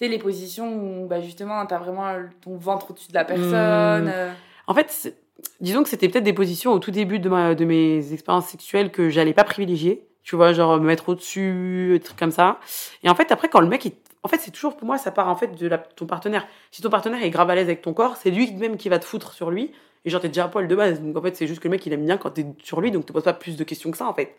Euh, 0.00 0.06
Tu 0.06 0.06
sais, 0.06 0.10
les 0.10 0.18
positions 0.18 0.74
où, 1.02 1.06
bah, 1.06 1.20
justement, 1.20 1.64
t'as 1.66 1.78
vraiment 1.78 2.06
ton 2.42 2.56
ventre 2.56 2.90
au-dessus 2.90 3.08
de 3.08 3.14
la 3.14 3.24
personne. 3.24 4.04
Mmh. 4.04 4.12
euh. 4.12 4.32
En 4.66 4.74
fait, 4.74 5.14
disons 5.60 5.82
que 5.82 5.88
c'était 5.88 6.08
peut-être 6.08 6.24
des 6.24 6.32
positions 6.32 6.72
au 6.72 6.78
tout 6.78 6.90
début 6.90 7.18
de, 7.18 7.28
ma, 7.28 7.54
de 7.54 7.64
mes 7.64 8.12
expériences 8.12 8.46
sexuelles 8.48 8.90
que 8.90 9.08
j'allais 9.10 9.34
pas 9.34 9.44
privilégier. 9.44 10.06
Tu 10.22 10.36
vois, 10.36 10.52
genre 10.52 10.78
me 10.78 10.86
mettre 10.86 11.08
au-dessus, 11.08 11.90
des 11.92 12.00
trucs 12.00 12.18
comme 12.18 12.30
ça. 12.30 12.60
Et 13.02 13.08
en 13.08 13.14
fait, 13.14 13.32
après, 13.32 13.48
quand 13.48 13.60
le 13.60 13.66
mec, 13.68 13.84
il- 13.86 13.92
en 14.22 14.28
fait, 14.28 14.36
c'est 14.38 14.50
toujours 14.50 14.76
pour 14.76 14.86
moi, 14.86 14.98
ça 14.98 15.10
part 15.10 15.28
en 15.28 15.34
fait 15.34 15.54
de 15.58 15.66
la, 15.66 15.78
ton 15.78 16.04
partenaire. 16.06 16.46
Si 16.70 16.82
ton 16.82 16.90
partenaire 16.90 17.22
est 17.24 17.30
grave 17.30 17.48
à 17.48 17.54
l'aise 17.54 17.64
avec 17.64 17.80
ton 17.80 17.94
corps, 17.94 18.16
c'est 18.16 18.30
lui 18.30 18.52
même 18.52 18.76
qui 18.76 18.90
va 18.90 18.98
te 18.98 19.04
foutre 19.06 19.32
sur 19.32 19.50
lui. 19.50 19.72
Et 20.04 20.10
genre, 20.10 20.20
t'es 20.20 20.28
déjà 20.28 20.44
à 20.44 20.48
poil 20.48 20.68
de 20.68 20.74
base. 20.76 21.00
Donc 21.00 21.16
en 21.16 21.22
fait, 21.22 21.34
c'est 21.36 21.46
juste 21.46 21.60
que 21.60 21.68
le 21.68 21.72
mec, 21.72 21.84
il 21.86 21.92
aime 21.94 22.04
bien 22.04 22.18
quand 22.18 22.30
t'es 22.30 22.46
sur 22.62 22.80
lui, 22.82 22.90
donc 22.90 23.06
te 23.06 23.12
poses 23.12 23.24
pas 23.24 23.32
plus 23.32 23.56
de 23.56 23.64
questions 23.64 23.90
que 23.90 23.96
ça, 23.96 24.06
en 24.06 24.14
fait. 24.14 24.34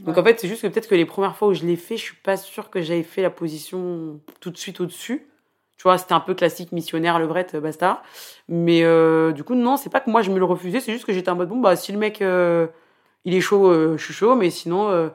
Donc 0.00 0.14
Ouais. 0.16 0.20
en 0.20 0.24
fait, 0.24 0.40
c'est 0.40 0.48
juste 0.48 0.62
que 0.62 0.66
peut-être 0.68 0.88
que 0.88 0.94
les 0.94 1.06
premières 1.06 1.36
fois 1.36 1.48
où 1.48 1.54
je 1.54 1.64
l'ai 1.64 1.76
fait, 1.76 1.96
je 1.96 2.02
suis 2.02 2.16
pas 2.16 2.36
sûre 2.36 2.70
que 2.70 2.80
j'avais 2.82 3.02
fait 3.02 3.22
la 3.22 3.30
position 3.30 4.20
tout 4.40 4.50
de 4.50 4.56
suite 4.58 4.80
au-dessus. 4.80 5.26
Tu 5.78 5.82
vois, 5.82 5.98
c'était 5.98 6.14
un 6.14 6.20
peu 6.20 6.34
classique 6.34 6.72
missionnaire, 6.72 7.18
levrette, 7.18 7.56
basta. 7.56 8.02
Mais 8.48 8.82
euh, 8.84 9.32
du 9.32 9.44
coup, 9.44 9.54
non, 9.54 9.76
c'est 9.76 9.90
pas 9.90 10.00
que 10.00 10.10
moi 10.10 10.22
je 10.22 10.30
me 10.30 10.38
le 10.38 10.44
refusais, 10.44 10.80
c'est 10.80 10.92
juste 10.92 11.04
que 11.04 11.12
j'étais 11.12 11.30
en 11.30 11.36
mode 11.36 11.48
bon, 11.48 11.58
bah 11.60 11.76
si 11.76 11.92
le 11.92 11.98
mec 11.98 12.22
euh, 12.22 12.66
il 13.24 13.34
est 13.34 13.40
chaud, 13.42 13.66
euh, 13.70 13.96
je 13.98 14.04
suis 14.04 14.14
chaud, 14.14 14.34
mais 14.36 14.48
sinon, 14.50 14.88
euh, 14.90 15.08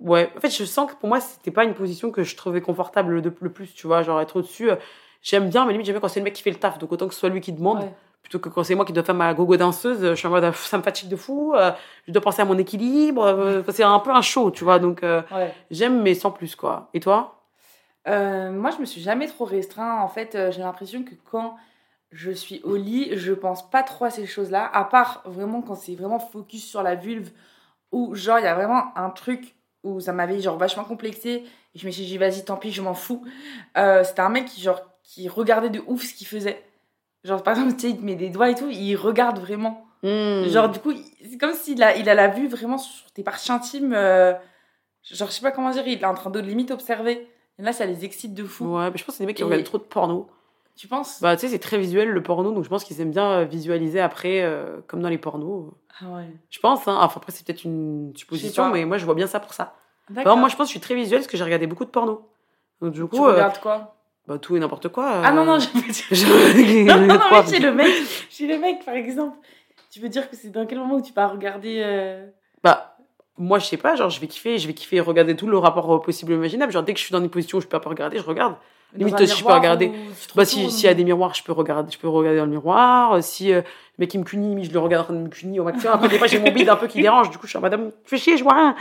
ouais. 0.00 0.30
En 0.36 0.40
fait, 0.40 0.50
je 0.50 0.64
sens 0.64 0.90
que 0.90 0.96
pour 0.96 1.08
moi, 1.08 1.20
c'était 1.20 1.50
pas 1.50 1.64
une 1.64 1.74
position 1.74 2.10
que 2.10 2.22
je 2.22 2.36
trouvais 2.36 2.60
confortable 2.60 3.20
de, 3.22 3.32
le 3.40 3.50
plus, 3.52 3.74
tu 3.74 3.86
vois, 3.86 4.02
genre 4.02 4.20
être 4.20 4.36
au-dessus. 4.36 4.70
euh, 4.70 4.76
j'aime 5.22 5.48
bien, 5.48 5.64
mais 5.66 5.72
limite, 5.72 5.86
j'aime 5.86 5.94
bien 5.94 6.00
quand 6.00 6.08
c'est 6.08 6.20
le 6.20 6.24
mec 6.24 6.34
qui 6.34 6.42
fait 6.42 6.50
le 6.50 6.56
taf, 6.58 6.78
donc 6.78 6.92
autant 6.92 7.08
que 7.08 7.14
ce 7.14 7.20
soit 7.20 7.28
lui 7.28 7.40
qui 7.40 7.52
demande 7.52 7.78
Ouais. 7.80 7.94
Plutôt 8.28 8.38
que 8.40 8.50
quand 8.54 8.62
c'est 8.62 8.74
moi 8.74 8.84
qui 8.84 8.92
dois 8.92 9.02
faire 9.04 9.14
ma 9.14 9.32
gogo 9.32 9.56
danseuse, 9.56 10.00
je 10.02 10.14
suis 10.14 10.26
en 10.26 10.30
mode 10.30 10.54
ça 10.54 10.76
me 10.76 10.82
fatigue 10.82 11.08
de 11.08 11.16
fou, 11.16 11.54
euh, 11.54 11.72
je 12.06 12.12
dois 12.12 12.20
penser 12.20 12.42
à 12.42 12.44
mon 12.44 12.58
équilibre, 12.58 13.22
euh, 13.24 13.62
c'est 13.72 13.82
un 13.82 13.98
peu 14.00 14.10
un 14.10 14.20
show, 14.20 14.50
tu 14.50 14.64
vois, 14.64 14.78
donc 14.78 15.02
euh, 15.02 15.22
Ouais. 15.30 15.54
j'aime 15.70 16.02
mais 16.02 16.14
sans 16.14 16.30
plus 16.30 16.54
quoi. 16.54 16.90
Et 16.92 17.00
toi? 17.00 17.34
Moi, 18.06 18.70
je 18.70 18.80
me 18.80 18.86
suis 18.86 19.02
jamais 19.02 19.26
trop 19.26 19.44
restreint. 19.44 20.00
En 20.00 20.08
fait, 20.08 20.36
j'ai 20.50 20.60
l'impression 20.62 21.02
que 21.02 21.14
quand 21.30 21.56
je 22.10 22.30
suis 22.30 22.62
au 22.64 22.74
lit, 22.74 23.10
je 23.18 23.34
pense 23.34 23.68
pas 23.70 23.82
trop 23.82 24.06
à 24.06 24.10
ces 24.10 24.24
choses-là, 24.24 24.64
à 24.72 24.84
part 24.84 25.22
vraiment 25.26 25.60
quand 25.60 25.74
c'est 25.74 25.94
vraiment 25.94 26.18
focus 26.18 26.64
sur 26.66 26.82
la 26.82 26.94
vulve, 26.94 27.30
où 27.92 28.14
genre 28.14 28.38
il 28.38 28.44
y 28.44 28.48
a 28.48 28.54
vraiment 28.54 28.96
un 28.96 29.10
truc 29.10 29.56
où 29.84 30.00
ça 30.00 30.14
m'avait 30.14 30.40
genre 30.40 30.56
vachement 30.56 30.84
complexé. 30.84 31.44
Et 31.74 31.78
je 31.78 31.86
me 31.86 31.90
suis 31.90 32.06
dit, 32.06 32.16
vas-y, 32.16 32.44
tant 32.46 32.56
pis, 32.56 32.72
je 32.72 32.80
m'en 32.80 32.94
fous. 32.94 33.24
C'était 33.74 34.20
un 34.20 34.30
mec 34.30 34.46
qui, 34.46 34.62
genre, 34.62 34.80
qui 35.02 35.28
regardait 35.28 35.70
de 35.70 35.82
ouf 35.86 36.02
ce 36.02 36.14
qu'il 36.14 36.26
faisait. 36.26 36.62
Genre, 37.28 37.42
par 37.42 37.52
exemple, 37.54 37.74
tu 37.74 37.80
sais, 37.82 37.90
il 37.90 37.98
te 37.98 38.04
met 38.04 38.14
des 38.16 38.30
doigts 38.30 38.48
et 38.48 38.54
tout, 38.54 38.68
il 38.70 38.96
regarde 38.96 39.38
vraiment. 39.38 39.86
Hmm. 40.02 40.44
Genre, 40.46 40.68
du 40.70 40.78
coup, 40.78 40.92
c'est 41.28 41.36
comme 41.38 41.52
s'il 41.52 41.82
a, 41.82 41.94
il 41.96 42.08
a 42.08 42.14
la 42.14 42.28
vue 42.28 42.48
vraiment 42.48 42.78
sur 42.78 43.10
tes 43.12 43.22
parties 43.22 43.52
intimes. 43.52 43.92
euh, 43.94 44.32
genre, 45.02 45.28
je 45.28 45.34
sais 45.34 45.42
pas 45.42 45.50
comment 45.50 45.70
dire, 45.70 45.86
il 45.86 46.00
est 46.00 46.04
en 46.06 46.14
train 46.14 46.30
de 46.30 46.40
limite 46.40 46.70
observer. 46.70 47.28
Et 47.58 47.62
là, 47.62 47.72
ça 47.72 47.84
les 47.84 48.04
excite 48.04 48.32
de 48.34 48.44
fou. 48.44 48.64
Ouais, 48.76 48.90
mais 48.90 48.96
je 48.96 49.04
pense 49.04 49.14
que 49.14 49.18
c'est 49.18 49.24
des 49.24 49.26
mecs 49.26 49.36
qui 49.36 49.42
Et- 49.42 49.44
regardent 49.44 49.64
trop 49.64 49.78
de 49.78 49.82
porno. 49.82 50.28
Tu 50.76 50.86
penses? 50.86 51.20
Bah, 51.20 51.34
tu 51.36 51.40
sais, 51.40 51.48
c'est 51.48 51.58
très 51.58 51.76
visuel 51.76 52.08
le 52.08 52.22
porno, 52.22 52.52
donc 52.52 52.62
je 52.62 52.68
pense 52.68 52.84
qu'ils 52.84 53.00
aiment 53.00 53.10
bien 53.10 53.28
euh, 53.40 53.44
visualiser 53.44 54.00
après, 54.00 54.42
euh, 54.42 54.78
comme 54.86 55.02
dans 55.02 55.08
les 55.08 55.18
pornos. 55.18 55.72
Ah 56.00 56.04
ouais. 56.10 56.30
Je 56.50 56.60
pense, 56.60 56.86
hein. 56.86 56.96
Enfin, 57.00 57.16
après, 57.20 57.32
c'est 57.32 57.44
peut-être 57.44 57.64
une 57.64 58.12
supposition, 58.16 58.70
mais 58.70 58.84
moi, 58.84 58.96
je 58.96 59.04
vois 59.04 59.16
bien 59.16 59.26
ça 59.26 59.40
pour 59.40 59.52
ça. 59.54 59.74
D'accord. 60.08 60.36
moi, 60.36 60.48
je 60.48 60.54
pense 60.54 60.66
que 60.68 60.72
je 60.72 60.78
suis 60.78 60.80
très 60.80 60.94
visuelle 60.94 61.18
parce 61.20 61.26
que 61.26 61.36
j'ai 61.36 61.42
regardé 61.44 61.66
beaucoup 61.66 61.84
de 61.84 61.90
porno. 61.90 62.28
Donc, 62.80 62.92
du 62.92 63.00
tu 63.00 63.06
coup, 63.08 63.26
euh, 63.26 63.32
regardes 63.32 63.58
quoi? 63.58 63.96
Bah, 64.28 64.38
tout 64.38 64.56
et 64.56 64.60
n'importe 64.60 64.88
quoi. 64.88 65.22
Ah 65.24 65.32
non, 65.32 65.46
non, 65.46 65.54
euh, 65.54 65.58
je 65.58 66.26
veux 66.26 66.62
dire. 66.62 66.84
Non, 66.96 67.00
non, 67.00 67.14
non, 67.14 67.20
mais 67.32 67.50
chez 67.50 67.58
le 67.60 67.72
mec, 67.72 67.90
chez 68.28 68.46
le 68.46 68.58
mec, 68.58 68.84
par 68.84 68.94
exemple. 68.94 69.38
Tu 69.90 70.00
veux 70.00 70.10
dire 70.10 70.28
que 70.28 70.36
c'est 70.36 70.50
dans 70.50 70.66
quel 70.66 70.78
moment 70.78 70.96
où 70.96 71.02
tu 71.02 71.14
vas 71.14 71.28
regarder 71.28 71.80
euh, 71.82 72.26
Bah, 72.62 72.98
moi, 73.38 73.58
je 73.58 73.64
sais 73.64 73.78
pas, 73.78 73.96
genre, 73.96 74.10
je 74.10 74.20
vais 74.20 74.26
kiffer, 74.26 74.58
je 74.58 74.66
vais 74.66 74.74
kiffer 74.74 75.00
regarder 75.00 75.34
tout 75.34 75.46
le 75.46 75.56
rapport 75.56 76.02
possible 76.02 76.32
et 76.32 76.34
imaginable. 76.34 76.70
Genre, 76.72 76.82
dès 76.82 76.92
que 76.92 76.98
je 76.98 77.04
suis 77.06 77.12
dans 77.12 77.22
une 77.22 77.30
position 77.30 77.56
où 77.56 77.60
je 77.62 77.66
peux 77.66 77.80
pas 77.80 77.88
regarder, 77.88 78.18
je 78.18 78.22
regarde. 78.22 78.56
dans 78.92 78.98
Limite, 79.06 79.26
si 79.26 79.38
je 79.38 79.44
peux 79.44 79.52
regarder. 79.52 79.92
Bah, 80.34 80.44
si, 80.44 80.70
s'il 80.70 80.84
y 80.84 80.88
a 80.88 80.94
des 80.94 81.04
miroirs, 81.04 81.32
je 81.32 81.42
peux 81.42 81.52
regarder, 81.52 81.90
je 81.90 81.98
peux 81.98 82.08
regarder 82.08 82.38
dans 82.38 82.44
le 82.44 82.50
miroir. 82.50 83.22
Si 83.22 83.50
euh, 83.50 83.62
le 83.62 83.64
mec 84.02 84.12
il 84.12 84.18
me 84.18 84.24
cunit, 84.24 84.62
je 84.62 84.72
le 84.72 84.78
regarde 84.78 85.04
en 85.04 85.06
train 85.06 85.14
de 85.14 85.20
me 85.20 85.28
cunir 85.28 85.62
au 85.62 85.64
maximum. 85.64 85.94
Après, 85.94 86.08
des 86.08 86.18
fois, 86.18 86.26
j'ai 86.26 86.38
mon 86.38 86.50
bide 86.50 86.68
un 86.68 86.76
peu 86.76 86.86
qui 86.86 87.00
dérange. 87.00 87.30
Du 87.30 87.38
coup, 87.38 87.46
je 87.46 87.50
suis 87.52 87.58
en 87.58 87.62
madame, 87.62 87.92
fais 88.04 88.18
chier, 88.18 88.36
je 88.36 88.42
vois 88.44 88.52
rien. 88.54 88.76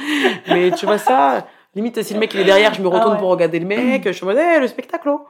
Mais 0.50 0.72
tu 0.72 0.86
vois 0.86 0.98
ça, 0.98 1.48
limite, 1.74 2.04
si 2.04 2.14
le 2.16 2.20
mec 2.20 2.34
il 2.34 2.42
est 2.42 2.44
derrière, 2.44 2.74
je 2.74 2.82
me 2.82 2.88
retourne 2.90 3.12
Ah 3.12 3.14
ouais. 3.14 3.20
pour 3.20 3.30
regarder 3.30 3.60
le 3.60 3.66
mec. 3.66 4.04
Je 4.06 4.12
suis 4.12 4.24
en 4.24 4.28
mode, 4.28 4.38
hey, 4.38 4.60
le 4.60 4.68
spectacle. 4.68 5.08
oh. 5.08 5.26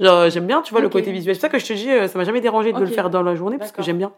Genre, 0.00 0.28
j'aime 0.28 0.46
bien, 0.46 0.60
tu 0.62 0.72
vois, 0.72 0.80
le 0.80 0.88
côté 0.88 1.12
visuel. 1.12 1.34
C'est 1.36 1.42
ça 1.42 1.48
que 1.48 1.58
je 1.58 1.66
te 1.66 1.72
dis, 1.72 1.90
euh, 1.90 2.08
ça 2.08 2.18
m'a 2.18 2.24
jamais 2.24 2.40
dérangé 2.40 2.72
de 2.72 2.78
le 2.80 2.86
faire 2.86 3.10
dans 3.10 3.22
la 3.22 3.34
journée 3.34 3.58
parce 3.58 3.72
que 3.72 3.82
j'aime 3.82 3.98
bien. 3.98 4.12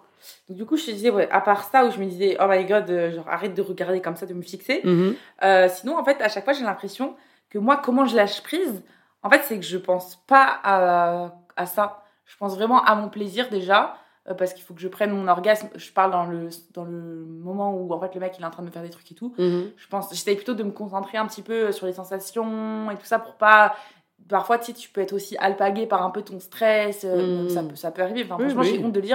Donc, 0.48 0.56
du 0.56 0.64
coup, 0.64 0.76
je 0.76 0.86
te 0.86 0.90
disais, 0.90 1.10
ouais, 1.10 1.28
à 1.30 1.40
part 1.40 1.64
ça, 1.64 1.84
où 1.84 1.90
je 1.90 1.98
me 1.98 2.06
disais, 2.06 2.36
oh 2.40 2.46
my 2.48 2.64
god, 2.64 2.88
euh, 2.90 3.12
genre, 3.12 3.28
arrête 3.28 3.54
de 3.54 3.62
regarder 3.62 4.00
comme 4.00 4.16
ça, 4.16 4.26
de 4.26 4.34
me 4.34 4.42
fixer. 4.42 4.80
Mhm. 4.84 5.14
Euh, 5.44 5.68
sinon, 5.68 5.98
en 5.98 6.04
fait, 6.04 6.20
à 6.20 6.28
chaque 6.28 6.44
fois, 6.44 6.52
j'ai 6.52 6.64
l'impression 6.64 7.14
que 7.50 7.58
moi, 7.58 7.76
comment 7.82 8.06
je 8.06 8.16
lâche 8.16 8.42
prise, 8.42 8.82
en 9.22 9.30
fait, 9.30 9.42
c'est 9.44 9.58
que 9.58 9.64
je 9.64 9.76
pense 9.76 10.16
pas 10.26 10.60
à, 10.64 11.34
à 11.56 11.66
ça. 11.66 12.02
Je 12.24 12.36
pense 12.36 12.54
vraiment 12.54 12.82
à 12.82 12.94
mon 12.94 13.08
plaisir 13.08 13.48
déjà, 13.50 13.96
euh, 14.28 14.34
parce 14.34 14.52
qu'il 14.52 14.64
faut 14.64 14.74
que 14.74 14.80
je 14.80 14.88
prenne 14.88 15.10
mon 15.10 15.28
orgasme. 15.28 15.68
Je 15.76 15.92
parle 15.92 16.10
dans 16.10 16.24
le, 16.24 16.48
dans 16.74 16.84
le 16.84 17.24
moment 17.26 17.74
où, 17.74 17.92
en 17.92 18.00
fait, 18.00 18.14
le 18.14 18.20
mec, 18.20 18.34
il 18.38 18.42
est 18.42 18.46
en 18.46 18.50
train 18.50 18.62
de 18.62 18.68
me 18.68 18.72
faire 18.72 18.82
des 18.82 18.90
trucs 18.90 19.10
et 19.12 19.14
tout. 19.14 19.34
Mhm. 19.38 19.70
Je 19.76 19.88
pense, 19.88 20.08
j'essaye 20.10 20.36
plutôt 20.36 20.54
de 20.54 20.62
me 20.62 20.72
concentrer 20.72 21.18
un 21.18 21.26
petit 21.26 21.42
peu 21.42 21.70
sur 21.70 21.86
les 21.86 21.92
sensations 21.92 22.90
et 22.90 22.96
tout 22.96 23.04
ça 23.04 23.18
pour 23.18 23.34
pas. 23.34 23.76
Parfois, 24.28 24.58
tu 24.58 24.66
sais, 24.66 24.72
tu 24.72 24.88
peux 24.90 25.00
être 25.00 25.12
aussi 25.12 25.36
alpagué 25.38 25.86
par 25.86 26.02
un 26.04 26.10
peu 26.10 26.22
ton 26.22 26.40
stress. 26.40 27.02
euh, 27.04 27.48
ça, 27.48 27.62
peut, 27.62 27.76
ça 27.76 27.90
peut 27.90 28.02
arriver. 28.02 28.22
Enfin, 28.24 28.36
Oui, 28.38 28.44
franchement, 28.50 28.62
oui. 28.62 28.78
j'ai 28.78 28.84
honte 28.84 28.92
de. 28.92 29.00
Mais 29.00 29.14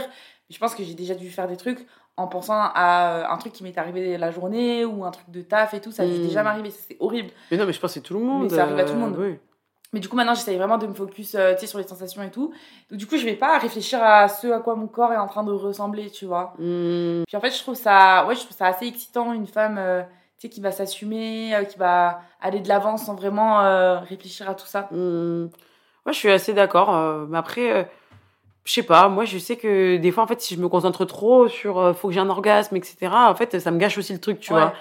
je 0.50 0.58
pense 0.60 0.74
que 0.76 0.84
j'ai 0.84 0.94
déjà 0.94 1.16
dû 1.16 1.30
faire 1.30 1.48
des 1.48 1.58
trucs 1.58 1.86
en 2.18 2.28
pensant 2.28 2.54
à 2.58 3.32
un 3.32 3.38
truc 3.38 3.54
qui 3.54 3.64
m'est 3.64 3.78
arrivé 3.78 4.18
la 4.18 4.32
journée 4.32 4.86
ou 4.86 5.04
un 5.06 5.12
truc 5.12 5.30
de 5.30 5.42
taf 5.42 5.74
et 5.74 5.82
tout. 5.82 5.92
Ça 5.92 6.04
a 6.04 6.06
dû 6.06 6.14
Mm. 6.20 6.22
déjà 6.24 6.44
m'arriver. 6.44 6.70
C'est 6.72 6.98
horrible. 7.00 7.32
Mais 7.52 7.58
non, 7.58 7.66
mais 7.66 7.74
je 7.74 7.80
pense 7.80 7.92
que 7.92 7.94
c'est 7.96 8.02
tout 8.02 8.14
le 8.14 8.20
monde. 8.22 8.44
Mais 8.44 8.50
ça 8.50 8.64
arrive 8.64 8.78
à 8.80 8.84
tout 8.84 8.94
le 8.94 9.00
monde. 9.00 9.16
euh, 9.18 9.32
oui. 9.32 9.40
Mais 9.94 10.00
du 10.00 10.08
coup, 10.08 10.16
maintenant, 10.16 10.34
j'essaye 10.36 10.56
vraiment 10.56 10.78
de 10.78 10.88
me 10.88 10.94
focus 10.94 11.36
euh, 11.36 11.54
tu 11.56 11.62
sais, 11.62 11.68
sur 11.68 11.78
les 11.78 11.86
sensations 11.86 12.24
et 12.24 12.32
tout. 12.32 12.54
Donc, 12.90 12.98
du 12.98 13.06
coup, 13.08 13.18
je 13.18 13.26
vais 13.26 13.36
pas 13.36 13.58
réfléchir 13.58 14.02
à 14.02 14.30
ce 14.30 14.48
à 14.48 14.60
quoi 14.60 14.76
mon 14.76 14.88
corps 14.88 15.12
est 15.12 15.18
en 15.18 15.28
train 15.28 15.44
de 15.44 15.52
ressembler, 15.52 16.10
tu 16.10 16.26
vois. 16.26 16.54
Mhm. 16.60 17.24
Puis 17.28 17.36
en 17.36 17.42
fait, 17.42 17.52
je 17.52 17.60
trouve 17.60 17.76
ça, 17.76 18.26
ouais, 18.26 18.36
je 18.36 18.42
trouve 18.46 18.56
ça 18.56 18.68
assez 18.68 18.86
excitant, 18.88 19.34
une 19.34 19.48
femme 19.48 19.78
euh, 19.78 20.02
tu 20.42 20.48
sais, 20.48 20.50
qui 20.50 20.60
va 20.62 20.72
s'assumer, 20.72 21.54
euh, 21.56 21.64
qui 21.66 21.78
va 21.78 22.22
aller 22.42 22.62
de 22.62 22.68
l'avant 22.68 22.98
sans 22.98 23.14
vraiment 23.14 23.62
euh, 23.62 24.00
réfléchir 24.00 24.50
à 24.50 24.56
tout 24.56 24.66
ça. 24.66 24.88
Hmm. 24.92 25.50
Moi, 26.06 26.14
je 26.14 26.18
suis 26.18 26.32
assez 26.32 26.54
d'accord. 26.54 26.96
euh, 26.96 27.26
mais 27.30 27.38
après, 27.38 27.88
je 28.64 28.74
sais 28.74 28.82
pas. 28.84 29.08
Moi, 29.08 29.26
je 29.26 29.38
sais 29.38 29.56
que 29.56 29.98
des 29.98 30.12
fois, 30.12 30.24
en 30.24 30.28
fait, 30.28 30.42
si 30.42 30.56
je 30.56 30.60
me 30.60 30.68
concentre 30.68 31.06
trop 31.06 31.48
sur 31.48 31.96
faut 31.96 32.08
que 32.08 32.14
j'ai 32.16 32.20
un 32.20 32.30
orgasme, 32.30 32.76
etc., 32.76 32.98
en 33.14 33.36
fait, 33.36 33.60
ça 33.60 33.70
me 33.70 33.78
gâche 33.78 34.00
aussi 34.00 34.14
le 34.14 34.20
truc, 34.20 34.40
tu 34.40 34.52
Ouais. 34.54 34.62
vois. 34.62 34.74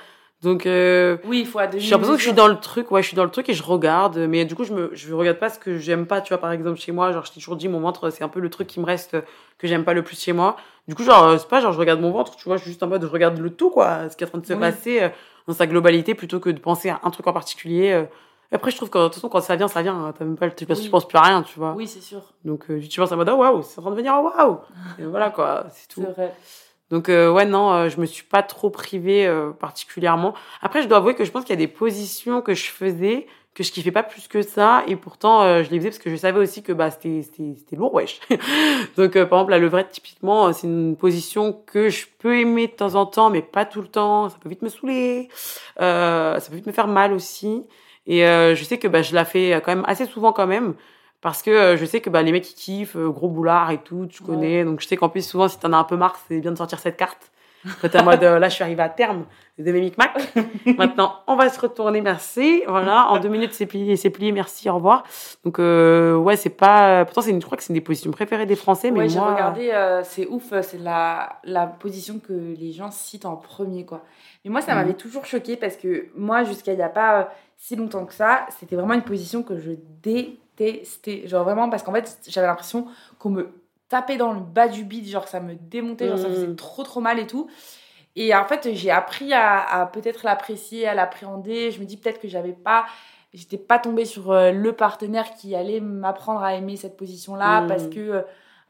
Donc, 0.43 0.65
euh, 0.65 1.19
Oui, 1.27 1.41
il 1.41 1.47
faut 1.47 1.59
j'ai 1.77 1.91
l'impression 1.91 2.15
que 2.15 2.21
je 2.21 2.25
suis 2.25 2.33
dans 2.33 2.49
le 2.49 2.59
truc. 2.59 2.91
Ouais, 2.91 3.03
je 3.03 3.09
suis 3.09 3.15
dans 3.17 3.25
le 3.25 3.31
truc 3.31 3.51
et 3.51 3.53
je 3.53 3.63
regarde. 3.63 4.17
Mais 4.17 4.47
du 4.47 4.55
coup, 4.55 4.65
je 4.65 4.73
me, 4.73 4.89
je 4.95 5.13
regarde 5.13 5.39
pas 5.39 5.51
ce 5.51 5.59
que 5.59 5.77
j'aime 5.77 6.07
pas, 6.07 6.23
tu 6.23 6.31
vois. 6.33 6.39
Par 6.41 6.51
exemple, 6.51 6.81
chez 6.81 6.93
moi, 6.93 7.13
genre, 7.13 7.27
je 7.27 7.33
t'ai 7.33 7.41
toujours 7.41 7.57
dit, 7.57 7.69
mon 7.69 7.81
ventre, 7.81 8.09
c'est 8.09 8.25
un 8.25 8.29
peu 8.31 8.41
le 8.41 8.49
truc 8.49 8.67
qui 8.67 8.81
me 8.81 8.87
reste 8.87 9.19
que 9.59 9.67
j'aime 9.69 9.85
pas 9.85 9.93
le 9.93 10.03
plus 10.03 10.19
chez 10.19 10.33
moi. 10.33 10.57
Du 10.89 10.95
coup, 10.95 11.03
genre, 11.05 11.39
c'est 11.39 11.47
pas 11.47 11.61
genre, 11.61 11.75
je 11.75 11.79
regarde 11.79 12.01
mon 12.01 12.11
ventre, 12.13 12.37
tu 12.37 12.45
vois. 12.45 12.57
Je 12.57 12.63
suis 12.63 12.71
juste 12.71 12.83
en 12.83 12.87
mode, 12.87 13.03
je 13.03 13.07
regarde 13.09 13.37
le 13.39 13.51
tout, 13.51 13.69
quoi. 13.69 14.09
Ce 14.09 14.17
qui 14.17 14.25
est 14.25 14.27
en 14.29 14.31
train 14.31 14.39
de 14.39 14.47
se 14.47 14.55
Oui. 14.55 14.61
passer 14.61 15.11
dans 15.47 15.55
sa 15.55 15.67
globalité 15.67 16.15
plutôt 16.15 16.41
que 16.41 16.51
de 16.51 16.59
penser 16.61 16.89
à 16.91 17.01
un 17.03 17.11
truc 17.11 17.27
en 17.27 17.33
particulier. 17.33 17.91
euh. 17.93 18.05
Après, 18.53 18.73
je 18.73 18.77
trouve 18.77 18.91
que, 18.91 18.99
de 18.99 19.05
toute 19.05 19.15
façon, 19.15 19.29
quand 19.29 19.41
ça 19.41 19.55
vient, 19.55 19.69
ça 19.69 19.81
vient. 19.81 20.13
T'as 20.19 20.25
même 20.25 20.37
pas, 20.37 20.51
tu, 20.51 20.67
Oui. 20.69 20.89
penses 20.89 21.07
plus 21.07 21.19
à 21.19 21.23
rien, 21.23 21.43
tu 21.43 21.57
vois. 21.59 21.73
Oui, 21.77 21.87
c'est 21.87 22.01
sûr. 22.01 22.21
Donc, 22.45 22.67
tu 22.89 22.99
penses 23.01 23.13
à 23.13 23.17
mode, 23.17 23.29
oh, 23.29 23.37
waouh, 23.37 23.63
c'est 23.63 23.79
en 23.79 23.83
train 23.83 23.91
de 23.93 23.97
venir, 23.97 24.13
oh, 24.19 24.29
waouh. 24.37 24.59
Et 24.99 25.05
voilà, 25.05 25.31
quoi, 25.31 25.67
c'est 25.73 25.87
tout. 25.95 26.03
C'est 26.05 26.13
vrai. 26.13 26.35
Donc, 26.91 27.09
euh, 27.09 27.31
ouais, 27.31 27.45
non, 27.45 27.73
euh, 27.73 27.89
je 27.89 28.01
me 28.01 28.07
suis 28.07 28.25
pas 28.25 28.43
trop 28.43 28.69
privée 28.69 29.25
euh, 29.25 29.51
particulièrement. 29.53 30.35
Après, 30.61 30.83
je 30.83 30.89
dois 30.89 30.97
avouer 30.99 31.15
que 31.15 31.25
je 31.25 31.31
pense 31.31 31.45
qu'il 31.45 31.51
y 31.51 31.59
a 31.63 31.65
des 31.65 31.69
positions 31.73 32.43
que 32.43 32.53
je 32.55 32.69
faisais 32.69 33.29
que 33.55 33.63
je 33.65 33.73
kiffais 33.73 33.91
pas 33.91 34.03
plus 34.05 34.29
que 34.29 34.43
ça. 34.43 34.85
Et 34.87 34.97
pourtant, 34.97 35.43
euh, 35.43 35.63
je 35.65 35.71
les 35.71 35.79
faisais 35.79 35.91
parce 35.91 35.99
que 35.99 36.09
je 36.11 36.17
savais 36.17 36.39
aussi 36.39 36.63
que 36.63 36.73
bah, 36.73 36.91
c'était, 36.91 37.23
c'était, 37.23 37.55
c'était 37.59 37.77
lourd, 37.77 37.93
wesh. 37.95 38.21
Donc, 38.97 39.17
euh, 39.17 39.27
par 39.27 39.41
exemple, 39.41 39.51
la 39.51 39.59
levrette, 39.59 39.91
typiquement, 39.91 40.47
euh, 40.49 40.53
c'est 40.53 40.67
une 40.67 40.97
position 40.97 41.53
que 41.67 41.89
je 41.89 42.07
peux 42.19 42.39
aimer 42.39 42.69
de 42.69 42.73
temps 42.73 42.95
en 42.95 43.07
temps, 43.07 43.29
mais 43.31 43.43
pas 43.43 43.65
tout 43.65 43.83
le 43.83 43.89
temps. 43.89 44.29
Ça 44.29 44.37
peut 44.41 44.49
vite 44.49 44.63
me 44.63 44.69
saouler. 44.69 45.29
Ça 45.79 46.39
peut 46.49 46.57
vite 46.57 46.67
me 46.67 46.73
faire 46.73 46.87
mal 46.89 47.13
aussi. 47.13 47.65
Et 48.07 48.21
je 48.23 48.63
sais 48.65 48.79
que 48.79 48.89
bah, 48.89 49.03
je 49.03 49.15
la 49.15 49.25
fais 49.25 49.61
quand 49.65 49.75
même 49.75 49.85
assez 49.87 50.07
souvent 50.07 50.33
quand 50.33 50.47
même. 50.47 50.75
Parce 51.21 51.43
que 51.43 51.77
je 51.77 51.85
sais 51.85 52.01
que 52.01 52.09
bah, 52.09 52.23
les 52.23 52.33
mecs 52.33 52.51
ils 52.51 52.55
kiffent, 52.55 52.97
gros 52.97 53.29
boulard 53.29 53.71
et 53.73 53.79
tout, 53.83 54.07
tu 54.07 54.23
Ouais. 54.23 54.29
connais. 54.29 54.65
Donc 54.65 54.81
je 54.81 54.87
sais 54.89 54.97
qu'en 54.97 55.09
plus, 55.11 55.27
souvent, 55.29 55.49
si 55.49 55.59
t'en 55.59 55.73
as 55.73 55.77
un 55.77 55.85
peu 55.85 55.97
marre, 55.97 56.19
c'est 56.29 56.41
bien 56.41 56.53
de 56.53 56.57
sortir 56.57 56.79
cette 56.79 56.97
carte. 56.97 57.31
Quand 57.83 57.95
en 57.97 58.05
mode, 58.05 58.23
euh, 58.25 58.39
là, 58.39 58.49
je 58.49 58.55
suis 58.55 58.65
arrivée 58.65 58.83
à 58.83 58.89
terme 58.89 59.27
de 59.59 59.71
mes 59.71 59.81
micmacs. 59.81 60.17
Maintenant, 60.79 61.17
on 61.27 61.37
va 61.37 61.49
se 61.51 61.61
retourner, 61.61 62.01
merci. 62.01 62.63
Voilà, 62.67 63.09
en 63.11 63.19
deux 63.19 63.29
minutes, 63.29 63.53
c'est 63.53 63.67
plié, 63.67 63.97
c'est 63.97 64.09
plié, 64.11 64.33
merci, 64.33 64.71
au 64.71 64.75
revoir. 64.77 65.03
Donc, 65.45 65.59
euh, 65.59 66.17
ouais, 66.17 66.37
c'est 66.37 66.49
pas. 66.51 67.05
Pourtant, 67.05 67.21
c'est 67.21 67.31
une, 67.31 67.41
je 67.41 67.45
crois 67.47 67.59
que 67.59 67.63
c'est 67.63 67.69
une 67.73 67.79
des 67.79 67.81
positions 67.83 68.11
préférées 68.11 68.47
des 68.47 68.57
Français, 68.57 68.91
mais 68.91 69.01
ouais, 69.01 69.09
j'ai 69.11 69.19
moi. 69.19 69.33
regardé, 69.35 69.71
euh, 69.71 70.03
c'est 70.05 70.27
ouf, 70.27 70.55
c'est 70.63 70.79
la, 70.79 71.39
la 71.45 71.67
position 71.67 72.19
que 72.19 72.33
les 72.33 72.73
gens 72.73 72.91
citent 72.91 73.27
en 73.27 73.37
premier, 73.37 73.85
quoi. 73.85 74.03
Mais 74.45 74.51
moi, 74.51 74.63
ça 74.63 74.73
Mhm. 74.73 74.79
m'avait 74.79 74.95
toujours 74.95 75.27
choqué 75.27 75.57
parce 75.57 75.77
que 75.77 76.07
moi, 76.17 76.45
jusqu'à 76.45 76.73
il 76.73 76.77
n'y 76.77 76.83
a 76.83 76.89
pas 76.89 77.21
euh, 77.21 77.25
si 77.59 77.77
longtemps 77.77 78.07
que 78.07 78.15
ça, 78.15 78.47
c'était 78.59 78.77
vraiment 78.77 78.95
une 78.95 79.03
position 79.03 79.43
que 79.43 79.59
je 79.59 79.73
détestais. 80.03 81.27
Genre 81.27 81.45
vraiment, 81.45 81.69
parce 81.69 81.83
qu'en 81.83 81.93
fait, 81.93 82.19
j'avais 82.29 82.47
l'impression 82.47 82.87
qu'on 83.19 83.31
me 83.31 83.49
tapait 83.91 84.17
dans 84.17 84.33
le 84.33 84.41
bas 84.41 84.69
du 84.69 84.85
bide, 84.85 85.07
genre 85.07 85.29
ça 85.29 85.41
me 85.41 85.55
démontait, 85.55 86.09
genre 86.09 86.17
ça 86.19 86.31
faisait 86.31 86.55
trop 86.55 86.83
trop 86.83 87.01
mal 87.01 87.19
et 87.19 87.27
tout. 87.27 87.51
Et 88.17 88.35
en 88.35 88.45
fait, 88.45 88.71
j'ai 88.73 88.91
appris 88.91 89.33
à, 89.35 89.59
à 89.61 89.87
peut-être 89.87 90.25
l'apprécier, 90.25 90.89
à 90.89 90.95
l'appréhender. 90.95 91.71
Je 91.71 91.79
me 91.81 91.85
dis 91.85 91.97
peut-être 91.97 92.21
que 92.21 92.29
j'avais 92.29 92.53
pas, 92.53 92.87
j'étais 93.35 93.59
pas 93.59 93.79
tombée 93.79 94.05
sur 94.05 94.33
euh, 94.33 94.51
le 94.51 94.73
partenaire 94.73 95.35
qui 95.35 95.55
allait 95.55 95.81
m'apprendre 95.81 96.43
à 96.43 96.55
aimer 96.55 96.77
cette 96.77 96.97
position-là 96.97 97.61
Mhm. 97.63 97.69
parce 97.69 97.87
que 97.89 98.01
euh, 98.01 98.23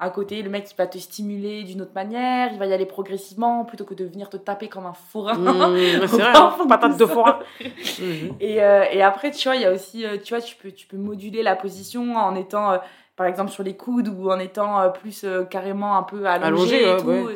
à 0.02 0.08
côté, 0.08 0.40
le 0.42 0.48
mec 0.48 0.66
il 0.70 0.76
va 0.76 0.86
te 0.86 0.96
stimuler 0.96 1.62
d'une 1.62 1.82
autre 1.82 1.92
manière, 1.94 2.50
il 2.52 2.58
va 2.58 2.64
y 2.66 2.72
aller 2.72 2.86
progressivement 2.86 3.66
plutôt 3.66 3.84
que 3.84 3.92
de 3.92 4.06
venir 4.06 4.30
te 4.30 4.38
taper 4.38 4.68
comme 4.68 4.86
un 4.86 4.94
fourrin. 4.94 5.34
Mmh, 5.34 6.00
c'est 6.06 6.16
vrai, 6.16 6.32
hein, 6.34 6.54
patate 6.68 6.96
de 6.96 7.04
ça. 7.06 7.12
forain. 7.12 7.38
Mhm. 8.00 8.36
Et, 8.40 8.62
euh, 8.62 8.84
et 8.90 9.02
après, 9.02 9.30
tu 9.30 9.46
vois, 9.48 9.56
il 9.56 9.62
y 9.62 9.66
a 9.66 9.72
aussi, 9.72 10.04
tu 10.24 10.32
vois, 10.34 10.40
tu 10.42 10.56
peux, 10.56 10.70
tu 10.72 10.86
peux 10.86 10.96
moduler 10.96 11.42
la 11.42 11.54
position 11.56 12.16
en 12.16 12.34
étant, 12.34 12.78
par 13.20 13.26
exemple, 13.28 13.50
sur 13.50 13.62
les 13.62 13.76
coudes 13.76 14.08
ou 14.08 14.30
en 14.30 14.38
étant 14.38 14.80
euh, 14.80 14.88
plus 14.88 15.24
euh, 15.24 15.44
carrément 15.44 15.98
un 15.98 16.02
peu 16.04 16.24
allongé, 16.24 16.86
Allongé, 16.86 16.90
et 16.90 16.96
tout. 16.96 17.06
ouais. 17.06 17.34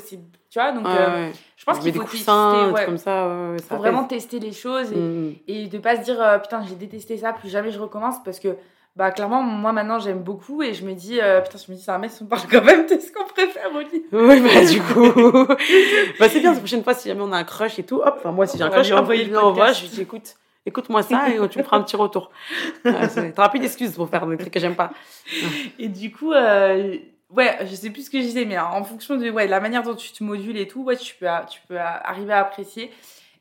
Tu 0.49 0.59
vois, 0.59 0.73
donc 0.73 0.87
euh, 0.87 1.27
ouais. 1.27 1.33
je 1.59 1.65
pense 1.67 1.79
qu'il 1.81 1.93
faut 1.93 2.01
tester, 2.05 2.17
coussins, 2.17 2.73
comme 2.87 2.97
ça. 2.97 3.29
ça 3.59 3.65
faut 3.69 3.77
vraiment 3.77 4.05
tester 4.05 4.39
les 4.39 4.53
choses 4.53 4.91
et, 4.93 4.97
Mhm. 4.97 5.35
et 5.47 5.67
de 5.67 5.77
pas 5.79 5.97
se 5.97 6.01
dire 6.05 6.17
putain 6.43 6.63
j'ai 6.67 6.75
détesté 6.77 7.19
ça 7.19 7.35
plus 7.35 7.51
jamais 7.51 7.71
je 7.71 7.79
recommence 7.79 8.15
parce 8.25 8.41
que 8.41 8.57
bah 8.97 9.11
clairement 9.11 9.43
moi 9.43 9.73
maintenant 9.73 9.99
j'aime 9.99 10.23
beaucoup 10.23 10.63
et 10.63 10.73
je 10.73 10.87
me 10.87 10.95
dis 10.95 11.21
euh, 11.21 11.43
putain 11.43 11.59
je 11.59 11.71
me 11.71 11.77
dis 11.77 11.83
c'est 11.83 11.91
un 11.91 11.99
mec 11.99 12.13
on 12.23 12.25
parle 12.25 12.43
quand 12.51 12.65
même 12.65 12.87
de 12.87 12.99
ce 12.99 13.13
qu'on 13.13 13.27
préfère 13.27 13.69
au 13.75 13.81
lit 13.81 14.05
Oui, 14.13 14.41
bah 14.41 14.65
du 14.65 14.81
coup, 14.81 15.45
bah, 16.19 16.29
c'est 16.31 16.41
bien, 16.41 16.53
la 16.55 16.59
prochaine 16.59 16.83
fois, 16.83 16.95
si 16.95 17.09
jamais 17.09 17.21
on 17.23 17.33
a 17.33 17.37
un 17.37 17.45
crush 17.45 17.79
et 17.79 17.83
tout, 17.83 17.97
hop, 17.97 18.15
enfin 18.19 18.31
moi, 18.33 18.47
si 18.47 18.57
j'ai 18.57 18.65
un 18.65 18.71
crush, 18.71 18.91
hop, 18.93 19.01
envoyer 19.01 19.25
le 19.25 19.33
podcast. 19.39 19.81
je 19.81 19.83
lui 19.83 19.89
dis, 19.91 20.01
écoute, 20.03 20.37
écoute-moi 20.67 21.03
ça 21.03 21.29
et 21.29 21.49
tu 21.49 21.59
me 21.59 21.65
feras 21.65 21.77
un 21.79 21.83
petit 21.83 21.97
retour. 21.97 22.31
C'est- 22.85 23.33
T'auras 23.33 23.49
plus 23.49 23.61
d'excuses 23.61 23.93
pour 23.93 24.09
faire 24.09 24.27
des 24.27 24.37
trucs 24.37 24.53
que 24.53 24.61
j'aime 24.61 24.77
pas. 24.77 24.93
et 25.79 25.89
du 25.89 26.11
coup 26.13 26.33
euh, 26.33 26.97
ouais 27.31 27.59
je 27.63 27.75
sais 27.75 27.91
plus 27.91 28.07
ce 28.07 28.11
que 28.11 28.19
je 28.19 28.25
disais 28.25 28.45
mais 28.45 28.59
en 28.59 28.85
fonction 28.85 29.17
de 29.17 29.31
ouais, 29.31 29.47
la 29.47 29.61
manière 29.61 29.83
dont 29.83 29.95
tu 29.95 30.13
te 30.13 30.23
modules 30.23 30.57
et 30.57 30.69
tout 30.69 30.83
ouais 30.85 30.97
tu 30.97 31.15
peux 31.17 31.27
tu 31.51 31.61
peux 31.69 31.79
arriver 31.79 32.33
à 32.33 32.41
apprécier 32.41 32.91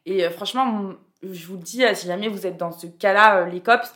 et 0.06 0.26
euh, 0.26 0.30
franchement 0.30 0.94
je 1.22 1.48
vous 1.48 1.56
le 1.56 1.62
dis 1.64 1.84
si 1.94 2.08
jamais 2.08 2.28
vous 2.28 2.46
êtes 2.46 2.58
dans 2.58 2.72
ce 2.72 2.88
cas-là 2.88 3.38
euh, 3.38 3.46
les 3.46 3.62
cops 3.62 3.94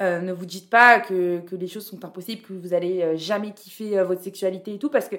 euh, 0.00 0.20
ne 0.20 0.32
vous 0.32 0.46
dites 0.46 0.70
pas 0.70 1.00
que, 1.00 1.40
que 1.40 1.56
les 1.56 1.66
choses 1.66 1.84
sont 1.84 2.04
impossibles, 2.04 2.42
que 2.42 2.52
vous 2.52 2.72
allez 2.72 3.16
jamais 3.16 3.50
kiffer 3.50 4.00
votre 4.04 4.22
sexualité 4.22 4.74
et 4.74 4.78
tout, 4.78 4.90
parce 4.90 5.08
que 5.08 5.16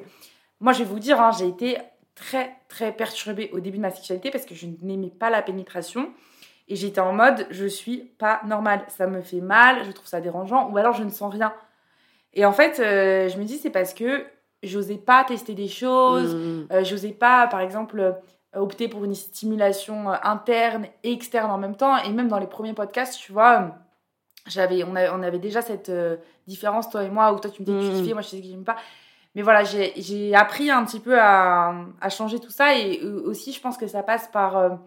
moi 0.62 0.72
je 0.72 0.80
vais 0.80 0.86
vous 0.86 1.00
dire, 1.00 1.20
hein, 1.20 1.32
j'ai 1.38 1.50
été 1.50 1.78
très 2.16 2.56
très 2.70 2.94
perturbée 2.94 3.50
au 3.52 3.60
début 3.60 3.76
de 3.78 3.82
ma 3.82 3.92
sexualité 3.92 4.32
parce 4.32 4.46
que 4.46 4.56
je 4.56 4.68
n'aimais 4.82 5.10
pas 5.10 5.30
la 5.30 5.42
pénétration 5.42 6.12
et 6.70 6.76
j'étais 6.76 7.02
en 7.02 7.14
mode 7.14 7.48
je 7.50 7.66
suis 7.66 7.98
pas 8.18 8.42
normale, 8.46 8.82
ça 8.88 9.08
me 9.08 9.22
fait 9.22 9.42
mal, 9.42 9.84
je 9.86 9.92
trouve 9.92 10.08
ça 10.08 10.22
dérangeant 10.22 10.70
ou 10.70 10.78
alors 10.78 10.94
je 10.94 11.04
ne 11.04 11.10
sens 11.10 11.34
rien. 11.34 11.54
Et 12.34 12.46
en 12.46 12.52
fait, 12.54 12.80
euh, 12.80 13.28
je 13.28 13.38
me 13.38 13.44
dis 13.44 13.58
c'est 13.58 13.72
parce 13.72 13.94
que 13.94 14.24
j'osais 14.62 14.98
pas 14.98 15.24
tester 15.24 15.56
des 15.56 15.68
choses, 15.68 16.36
Mhm. 16.36 16.68
euh, 16.72 16.84
j'osais 16.84 17.12
pas, 17.12 17.48
par 17.48 17.60
exemple, 17.62 18.00
euh, 18.00 18.12
opter 18.54 18.88
pour 18.88 19.04
une 19.04 19.16
stimulation 19.16 20.12
euh, 20.12 20.16
interne 20.24 20.86
et 21.04 21.12
externe 21.12 21.50
en 21.50 21.58
même 21.58 21.76
temps. 21.76 21.98
Et 22.04 22.12
même 22.12 22.28
dans 22.28 22.40
les 22.40 22.48
premiers 22.48 22.74
podcasts, 22.74 23.20
tu 23.20 23.32
vois, 23.32 23.76
j'avais, 24.48 24.84
on, 24.84 24.92
on 24.92 25.24
avait 25.24 25.40
déjà 25.40 25.62
cette 25.62 25.90
euh, 25.90 26.18
différence, 26.48 26.90
toi 26.90 27.04
et 27.04 27.10
moi, 27.10 27.34
où 27.34 27.40
toi 27.40 27.50
tu 27.50 27.62
me 27.62 27.66
dis 27.66 27.74
que 27.74 27.80
tu 27.80 27.92
Mhm. 27.92 27.98
kiffais, 28.04 28.14
moi 28.14 28.22
je 28.22 28.28
sais 28.28 28.42
que 28.42 28.48
j'aime 28.48 28.64
pas. 28.64 28.76
Mais 29.36 29.42
voilà, 29.44 29.64
j'ai, 29.64 30.36
appris 30.36 30.70
un 30.72 30.84
petit 30.86 31.00
peu 31.00 31.20
à, 31.20 31.74
à 32.02 32.10
changer 32.10 32.40
tout 32.40 32.50
ça. 32.52 32.76
Et 32.78 33.02
aussi, 33.04 33.54
je 33.54 33.62
pense 33.62 33.78
que 33.78 33.88
ça 33.88 34.04
passe 34.04 34.28
par. 34.28 34.80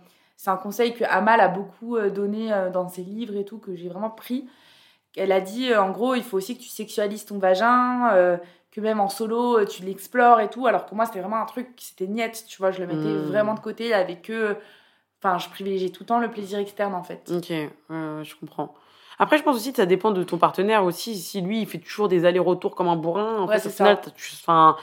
C'est 0.42 0.50
un 0.50 0.57
conseil 0.57 0.92
que 0.92 1.05
Amal 1.05 1.40
a 1.40 1.46
beaucoup 1.46 1.96
euh, 1.96 2.11
donné 2.11 2.52
euh, 2.52 2.68
dans 2.68 2.88
ses 2.88 3.02
livres 3.02 3.37
et 3.37 3.44
tout, 3.44 3.59
que 3.59 3.76
j'ai 3.76 3.88
vraiment 3.88 4.11
pris. 4.11 4.48
Elle 5.16 5.31
a 5.31 5.40
dit, 5.40 5.70
euh, 5.70 5.81
en 5.81 5.90
gros, 5.90 6.16
il 6.16 6.24
faut 6.24 6.37
aussi 6.37 6.57
que 6.59 6.62
tu 6.64 6.68
sexualises 6.68 7.24
ton 7.26 7.38
vagin, 7.38 8.38
que 8.72 8.81
même 8.81 8.98
en 8.98 9.09
solo, 9.09 9.64
tu 9.66 9.85
l'explores 9.85 10.40
et 10.40 10.50
tout. 10.50 10.66
Alors 10.66 10.85
que 10.85 10.96
moi, 10.96 11.07
c'était 11.07 11.20
vraiment 11.20 11.40
un 11.40 11.44
truc 11.44 11.76
qui 11.76 11.87
c'était 11.87 12.09
niette, 12.09 12.44
tu 12.48 12.59
vois. 12.59 12.72
Je 12.72 12.81
le 12.81 12.88
mettais 12.88 13.14
Mm. 13.14 13.26
vraiment 13.28 13.55
de 13.55 13.61
côté 13.61 13.94
avec 13.94 14.33
eux. 14.33 14.57
Enfin, 15.22 15.38
je 15.38 15.48
privilégiais 15.48 15.90
tout 15.90 16.02
le 16.02 16.07
temps 16.07 16.18
le 16.18 16.28
plaisir 16.28 16.59
externe, 16.59 16.94
en 16.94 17.05
fait. 17.05 17.31
Ok, 17.33 17.52
je 17.90 18.35
comprends. 18.40 18.74
Après, 19.20 19.38
je 19.38 19.44
pense 19.44 19.55
aussi 19.55 19.70
que 19.70 19.76
ça 19.76 19.87
dépend 19.87 20.11
de 20.11 20.24
ton 20.24 20.38
partenaire 20.38 20.83
aussi. 20.83 21.14
Si 21.16 21.40
lui, 21.40 21.61
il 21.61 21.68
fait 21.68 21.78
toujours 21.78 22.09
des 22.09 22.24
allers-retours 22.24 22.74
comme 22.74 22.88
un 22.88 22.96
bourrin, 22.96 23.38
en 23.42 23.46
Ouais, 23.46 23.61
fait, 23.61 23.68
au 23.68 23.70
final, 23.70 24.00
tu, 24.16 24.33
enfin, 24.40 24.76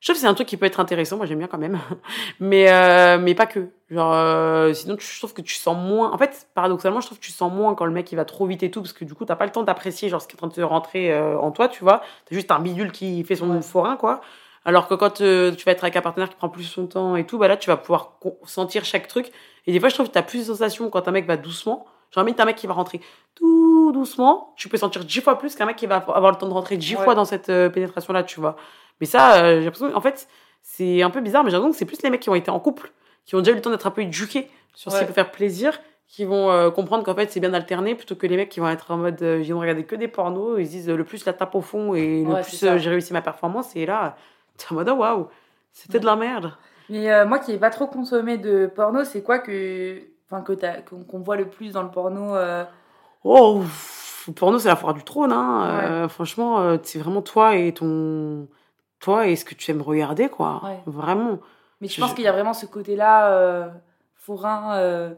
je 0.00 0.08
trouve 0.08 0.16
que 0.16 0.20
c'est 0.20 0.26
un 0.28 0.34
truc 0.34 0.48
qui 0.48 0.56
peut 0.56 0.66
être 0.66 0.80
intéressant. 0.80 1.16
Moi, 1.18 1.26
j'aime 1.26 1.38
bien 1.38 1.48
quand 1.48 1.58
même. 1.58 1.78
Mais, 2.40 2.70
euh, 2.70 3.18
mais 3.18 3.34
pas 3.34 3.46
que. 3.46 3.68
Genre, 3.94 4.12
euh, 4.12 4.72
sinon, 4.74 4.96
tu- 4.96 5.06
je 5.06 5.18
trouve 5.18 5.32
que 5.34 5.40
tu 5.42 5.54
sens 5.54 5.76
moins. 5.76 6.10
En 6.12 6.18
fait, 6.18 6.48
paradoxalement, 6.54 7.00
je 7.00 7.06
trouve 7.06 7.18
que 7.18 7.24
tu 7.24 7.30
sens 7.30 7.52
moins 7.52 7.74
quand 7.76 7.84
le 7.84 7.92
mec 7.92 8.10
il 8.10 8.16
va 8.16 8.24
trop 8.24 8.44
vite 8.46 8.62
et 8.64 8.70
tout, 8.70 8.80
parce 8.82 8.92
que 8.92 9.04
du 9.04 9.14
coup, 9.14 9.24
t'as 9.24 9.36
pas 9.36 9.44
le 9.44 9.52
temps 9.52 9.62
d'apprécier 9.62 10.08
genre 10.08 10.20
ce 10.20 10.26
qui 10.26 10.32
est 10.32 10.36
en 10.36 10.38
train 10.38 10.46
de 10.48 10.52
te 10.54 10.60
rentrer 10.62 11.12
euh, 11.12 11.38
en 11.38 11.50
toi, 11.52 11.68
tu 11.68 11.84
vois. 11.84 12.02
T'as 12.28 12.34
juste 12.34 12.50
un 12.50 12.58
bidule 12.58 12.90
qui 12.92 13.22
fait 13.24 13.36
son 13.36 13.48
Ouais. 13.50 13.62
forain, 13.62 13.96
quoi. 13.96 14.20
Alors 14.64 14.88
que 14.88 14.94
quand 14.94 15.20
euh, 15.20 15.52
tu 15.54 15.64
vas 15.64 15.72
être 15.72 15.84
avec 15.84 15.94
un 15.96 16.00
partenaire 16.00 16.28
qui 16.28 16.36
prend 16.36 16.48
plus 16.48 16.64
son 16.64 16.86
temps 16.86 17.14
et 17.16 17.24
tout, 17.24 17.38
bah 17.38 17.46
là, 17.48 17.56
tu 17.56 17.68
vas 17.70 17.76
pouvoir 17.76 18.14
sentir 18.44 18.84
chaque 18.84 19.06
truc. 19.06 19.30
Et 19.66 19.72
des 19.72 19.78
fois, 19.78 19.90
je 19.90 19.94
trouve 19.94 20.08
que 20.08 20.12
t'as 20.12 20.22
plus 20.22 20.40
de 20.40 20.44
sensations 20.52 20.90
quand 20.90 21.06
un 21.06 21.12
mec 21.12 21.26
va 21.26 21.36
doucement. 21.36 21.84
Genre, 22.10 22.24
limite, 22.24 22.40
un 22.40 22.46
mec 22.46 22.56
qui 22.56 22.66
va 22.66 22.74
rentrer 22.74 23.00
tout 23.34 23.92
doucement, 23.92 24.54
tu 24.56 24.68
peux 24.68 24.76
sentir 24.76 25.04
dix 25.04 25.20
fois 25.20 25.36
plus 25.38 25.54
qu'un 25.54 25.66
mec 25.66 25.76
qui 25.76 25.86
va 25.86 25.96
avoir 25.96 26.30
le 26.32 26.36
temps 26.38 26.48
de 26.48 26.52
rentrer 26.54 26.76
dix 26.76 26.96
Ouais. 26.96 27.04
fois 27.04 27.14
dans 27.14 27.24
cette 27.24 27.46
pénétration-là, 27.46 28.22
tu 28.24 28.40
vois. 28.40 28.56
Mais 29.00 29.06
ça, 29.06 29.58
j'ai 29.58 29.64
l'impression, 29.64 29.94
en 29.94 30.00
fait, 30.00 30.26
c'est 30.62 31.02
un 31.02 31.10
peu 31.10 31.20
bizarre, 31.20 31.44
mais 31.44 31.50
j'ai 31.50 31.56
l'impression 31.56 31.72
que 31.72 31.76
c'est 31.78 31.84
plus 31.84 32.02
les 32.02 32.10
mecs 32.10 32.20
qui 32.22 32.30
ont 32.30 32.34
été 32.34 32.50
en 32.50 32.58
couple, 32.60 32.92
qui 33.24 33.34
ont 33.34 33.38
déjà 33.38 33.52
eu 33.52 33.56
le 33.56 33.60
temps 33.60 33.70
d'être 33.70 33.86
un 33.86 33.90
peu 33.90 34.02
éduqués 34.02 34.50
sur 34.74 34.92
ce 34.92 35.00
qui 35.00 35.06
peut 35.06 35.12
faire 35.12 35.30
plaisir, 35.30 35.78
qui 36.08 36.24
vont 36.24 36.50
euh, 36.50 36.70
comprendre 36.70 37.04
qu'en 37.04 37.14
fait, 37.14 37.30
c'est 37.30 37.40
bien 37.40 37.50
d'alterner 37.50 37.94
plutôt 37.94 38.14
que 38.14 38.26
les 38.26 38.36
mecs 38.36 38.48
qui 38.48 38.60
vont 38.60 38.68
être 38.68 38.90
en 38.90 38.98
mode, 38.98 39.22
euh, 39.22 39.42
ils 39.42 39.52
vont 39.52 39.60
regarder 39.60 39.84
que 39.84 39.96
des 39.96 40.08
pornos, 40.08 40.60
ils 40.60 40.66
se 40.66 40.70
disent 40.70 40.90
euh, 40.90 40.96
le 40.96 41.04
plus 41.04 41.24
la 41.24 41.32
tape 41.32 41.54
au 41.54 41.60
fond 41.60 41.94
et 41.94 42.22
le 42.22 42.34
Ouais, 42.34 42.42
plus 42.42 42.58
j'ai 42.58 42.90
réussi 42.90 43.12
ma 43.12 43.22
performance, 43.22 43.74
et 43.76 43.86
là, 43.86 44.16
t'es 44.56 44.66
en 44.70 44.74
mode, 44.74 44.88
oh, 44.90 44.96
waouh, 44.96 45.28
c'était 45.72 46.00
de 46.00 46.06
la 46.06 46.16
merde. 46.16 46.52
Mais 46.90 47.24
moi 47.24 47.38
qui 47.38 47.52
n'ai 47.52 47.58
pas 47.58 47.70
trop 47.70 47.86
consommé 47.86 48.36
de 48.36 48.66
porno, 48.66 49.04
c'est 49.04 49.22
quoi 49.22 49.38
que. 49.38 50.02
Enfin, 50.30 50.42
que 50.42 50.52
qu'on 51.04 51.20
voit 51.20 51.36
le 51.36 51.48
plus 51.48 51.72
dans 51.72 51.82
le 51.82 51.90
porno 51.90 52.34
Oh, 53.24 53.62
le 54.28 54.32
porno, 54.34 54.58
c'est 54.58 54.68
la 54.68 54.76
foire 54.76 54.94
du 54.94 55.02
trône, 55.02 55.32
hein. 55.32 55.80
Euh, 55.82 56.08
franchement, 56.08 56.78
c'est 56.82 56.98
vraiment 56.98 57.22
toi 57.22 57.56
et 57.56 57.72
ton. 57.72 58.48
Toi 59.00 59.26
et 59.26 59.36
ce 59.36 59.44
que 59.44 59.54
tu 59.54 59.70
aimes 59.70 59.82
regarder, 59.82 60.28
quoi. 60.28 60.62
Ouais. 60.64 60.78
Vraiment. 60.86 61.38
Mais 61.80 61.88
je 61.88 61.94
Je- 61.94 62.00
pense 62.00 62.14
qu'il 62.14 62.24
y 62.24 62.28
a 62.28 62.32
vraiment 62.32 62.54
ce 62.54 62.66
côté-là, 62.66 63.32
euh, 63.32 63.68
forain. 64.14 64.76
euh, 64.76 65.10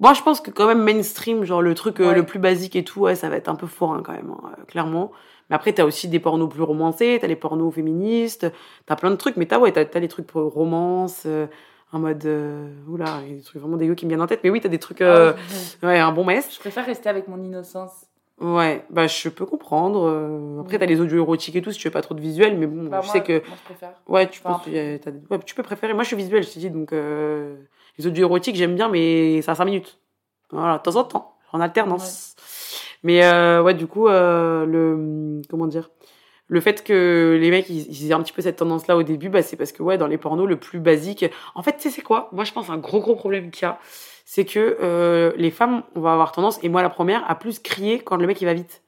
Moi, 0.00 0.14
je 0.14 0.22
pense 0.22 0.40
que 0.40 0.50
quand 0.50 0.66
même 0.66 0.82
mainstream, 0.82 1.44
genre 1.44 1.62
le 1.62 1.74
truc 1.74 2.00
euh, 2.00 2.08
Ouais. 2.08 2.14
le 2.14 2.24
plus 2.24 2.38
basique 2.40 2.74
et 2.74 2.82
tout, 2.84 3.00
ouais, 3.02 3.14
ça 3.14 3.28
va 3.28 3.36
être 3.36 3.48
un 3.48 3.54
peu 3.54 3.66
forain 3.68 4.02
quand 4.02 4.12
même, 4.12 4.30
hein, 4.30 4.50
euh, 4.58 4.64
clairement. 4.64 5.12
Mais 5.50 5.56
après, 5.56 5.72
t'as 5.72 5.84
aussi 5.84 6.08
des 6.08 6.18
pornos 6.18 6.48
plus 6.48 6.62
romancés, 6.62 7.18
t'as 7.20 7.26
les 7.28 7.36
pornos 7.36 7.72
féministes, 7.72 8.46
t'as 8.86 8.96
plein 8.96 9.10
de 9.10 9.16
trucs, 9.16 9.36
mais 9.36 9.46
t'as 9.46 9.58
ouais, 9.58 9.70
t'as, 9.70 9.84
t'as 9.84 10.00
les 10.00 10.08
trucs 10.08 10.26
pour 10.26 10.52
romance, 10.52 11.22
euh, 11.26 11.46
en 11.92 11.98
mode. 12.00 12.24
Euh, 12.24 12.68
oula, 12.88 13.20
il 13.24 13.30
y 13.30 13.34
a 13.34 13.36
des 13.36 13.42
trucs 13.42 13.60
vraiment 13.60 13.76
dégueux 13.76 13.94
qui 13.94 14.06
me 14.06 14.10
viennent 14.10 14.22
en 14.22 14.26
tête, 14.26 14.40
mais 14.42 14.50
oui, 14.50 14.60
t'as 14.60 14.68
des 14.70 14.78
trucs. 14.80 15.02
euh, 15.02 15.34
ah 15.36 15.86
ouais. 15.86 15.88
ouais, 15.92 15.98
un 16.00 16.10
bon 16.10 16.24
mess. 16.24 16.52
Je 16.52 16.58
préfère 16.58 16.86
rester 16.86 17.08
avec 17.08 17.28
mon 17.28 17.40
innocence. 17.42 18.06
Ouais, 18.42 18.84
bah 18.90 19.06
je 19.06 19.28
peux 19.28 19.46
comprendre. 19.46 20.02
euh, 20.08 20.60
Après, 20.60 20.78
t'as 20.78 20.86
les 20.86 21.00
audios 21.00 21.18
érotiques 21.18 21.54
et 21.56 21.62
tout, 21.62 21.70
si 21.70 21.78
tu 21.78 21.86
veux 21.88 21.92
pas 21.92 22.02
trop 22.02 22.14
de 22.14 22.20
visuel, 22.20 22.58
mais 22.58 22.66
bon, 22.66 22.84
Bah, 22.84 23.00
je 23.00 23.06
moi, 23.06 23.12
sais 23.12 23.22
que. 23.22 23.32
Moi, 23.46 23.56
je 23.56 23.62
préfère. 23.64 23.92
Ouais, 24.08 24.28
tu, 24.28 24.40
Enfin, 24.44 24.60
peux, 24.64 24.98
t'as- 24.98 25.10
ouais, 25.30 25.38
tu 25.44 25.54
peux 25.54 25.62
préférer. 25.62 25.94
Moi, 25.94 26.02
je 26.02 26.08
suis 26.08 26.16
visuel, 26.16 26.42
je 26.42 26.50
te 26.50 26.58
dis, 26.58 26.68
donc 26.70 26.92
euh, 26.92 27.56
les 27.98 28.06
audios 28.06 28.26
érotiques, 28.26 28.56
j'aime 28.56 28.74
bien, 28.74 28.88
mais 28.88 29.40
ça 29.42 29.52
a 29.52 29.54
5 29.54 29.64
minutes. 29.66 30.00
Voilà, 30.50 30.78
de 30.78 30.82
temps 30.82 30.96
en 30.96 31.04
temps, 31.04 31.36
en 31.52 31.60
alternance. 31.60 32.34
Mais 33.04 33.24
euh, 33.24 33.62
ouais, 33.62 33.74
du 33.74 33.86
coup, 33.86 34.08
euh, 34.08 34.66
le. 34.66 35.40
Comment 35.48 35.66
dire 35.66 35.90
le 36.48 36.60
fait 36.60 36.84
que 36.84 37.38
les 37.40 37.50
mecs 37.50 37.70
ils, 37.70 37.86
ils 37.88 38.10
aient 38.10 38.12
un 38.14 38.22
petit 38.22 38.32
peu 38.32 38.42
cette 38.42 38.56
tendance 38.56 38.86
là 38.86 38.96
au 38.98 39.02
début 39.02 39.30
bah 39.30 39.40
c'est 39.42 39.56
parce 39.56 39.72
que 39.72 39.82
ouais 39.82 39.96
dans 39.96 40.06
les 40.08 40.18
pornos 40.18 40.46
le 40.46 40.56
plus 40.58 40.80
basique 40.80 41.24
en 41.54 41.62
fait 41.62 41.76
tu 41.76 41.82
sais 41.82 41.90
c'est 41.90 42.02
quoi? 42.02 42.28
Moi 42.32 42.44
je 42.44 42.52
pense 42.52 42.68
un 42.68 42.76
gros 42.76 43.00
gros 43.00 43.14
problème 43.16 43.50
qu'il 43.50 43.62
y 43.62 43.64
a 43.70 43.78
c'est 44.24 44.44
que 44.44 44.76
euh, 44.82 45.32
les 45.36 45.50
femmes 45.50 45.82
on 45.94 46.00
va 46.00 46.12
avoir 46.12 46.32
tendance 46.32 46.58
et 46.62 46.68
moi 46.68 46.82
la 46.82 46.90
première 46.90 47.28
à 47.30 47.34
plus 47.34 47.58
crier 47.58 47.98
quand 48.00 48.16
le 48.16 48.26
mec 48.26 48.40
il 48.40 48.44
va 48.46 48.54
vite 48.54 48.82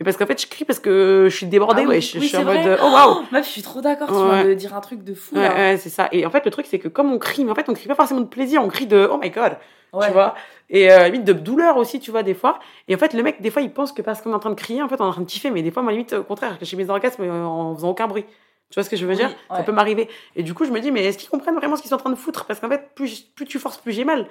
mais 0.00 0.04
parce 0.04 0.16
qu'en 0.16 0.26
fait 0.26 0.40
je 0.40 0.46
crie 0.46 0.64
parce 0.64 0.78
que 0.78 1.26
je 1.28 1.36
suis 1.36 1.46
débordée 1.46 1.82
Ah 1.84 1.88
oui, 1.88 1.96
ouais 1.96 2.00
je, 2.00 2.18
oui, 2.18 2.22
je 2.24 2.28
suis 2.28 2.36
en 2.36 2.44
mode 2.44 2.78
oh 2.80 2.84
waouh 2.92 3.22
Meuf, 3.32 3.44
je 3.46 3.50
suis 3.50 3.62
trop 3.62 3.80
d'accord, 3.80 4.08
tu 4.08 4.14
Ouais. 4.14 4.42
viens 4.42 4.44
de 4.44 4.54
dire 4.54 4.74
un 4.76 4.80
truc 4.80 5.02
de 5.02 5.12
fou 5.14 5.34
Ouais, 5.36 5.76
c'est 5.78 5.88
ça. 5.88 6.08
Et 6.12 6.24
en 6.24 6.30
fait, 6.30 6.44
le 6.44 6.50
truc, 6.52 6.66
c'est 6.66 6.78
que 6.78 6.86
comme 6.88 7.12
on 7.12 7.18
crie, 7.18 7.44
mais 7.44 7.50
en 7.50 7.54
fait, 7.56 7.68
on 7.68 7.74
crie 7.74 7.88
pas 7.88 7.96
forcément 7.96 8.20
de 8.20 8.26
plaisir, 8.26 8.62
on 8.62 8.68
crie 8.68 8.86
de 8.86 9.08
oh 9.10 9.18
my 9.18 9.30
god, 9.30 9.56
Ouais. 9.92 10.06
tu 10.06 10.12
vois. 10.12 10.34
Et 10.70 10.92
euh, 10.92 11.06
limite 11.08 11.24
de 11.24 11.32
douleur 11.32 11.78
aussi, 11.78 11.98
tu 11.98 12.10
vois, 12.12 12.22
des 12.22 12.34
fois. 12.34 12.60
Et 12.86 12.94
en 12.94 12.98
fait, 12.98 13.12
le 13.14 13.22
mec, 13.24 13.40
des 13.42 13.50
fois, 13.50 13.60
il 13.62 13.72
pense 13.72 13.90
que 13.90 14.00
parce 14.02 14.20
qu'on 14.22 14.30
est 14.30 14.34
en 14.34 14.38
train 14.38 14.50
de 14.50 14.54
crier, 14.54 14.82
en 14.82 14.88
fait, 14.88 15.00
on 15.00 15.04
est 15.04 15.08
en 15.08 15.12
train 15.12 15.22
de 15.22 15.26
kiffer, 15.26 15.50
mais 15.50 15.62
des 15.62 15.70
fois, 15.72 15.82
moi, 15.82 15.90
limite, 15.90 16.12
au 16.12 16.22
contraire, 16.22 16.56
j'ai 16.60 16.76
mes 16.76 16.88
orgasmes 16.90 17.22
euh, 17.24 17.44
en 17.44 17.74
faisant 17.74 17.88
aucun 17.90 18.06
bruit. 18.06 18.24
Tu 18.70 18.74
vois 18.74 18.84
ce 18.84 18.90
que 18.90 18.96
je 18.96 19.04
veux 19.04 19.12
Oui, 19.12 19.16
dire? 19.16 19.30
Ça 19.50 19.62
peut 19.64 19.72
m'arriver. 19.72 20.08
Et 20.36 20.42
du 20.44 20.54
coup, 20.54 20.64
je 20.64 20.70
me 20.70 20.78
dis, 20.80 20.92
mais 20.92 21.04
est-ce 21.06 21.18
qu'ils 21.18 21.30
comprennent 21.30 21.56
vraiment 21.56 21.74
ce 21.74 21.80
qu'ils 21.82 21.88
sont 21.88 21.94
en 21.96 21.98
train 21.98 22.10
de 22.10 22.14
foutre? 22.16 22.44
Parce 22.44 22.60
qu'en 22.60 22.68
fait, 22.68 22.90
plus, 22.94 23.22
plus 23.22 23.46
tu 23.46 23.58
forces, 23.58 23.78
plus 23.78 23.92
j'ai 23.92 24.04
mal. 24.04 24.26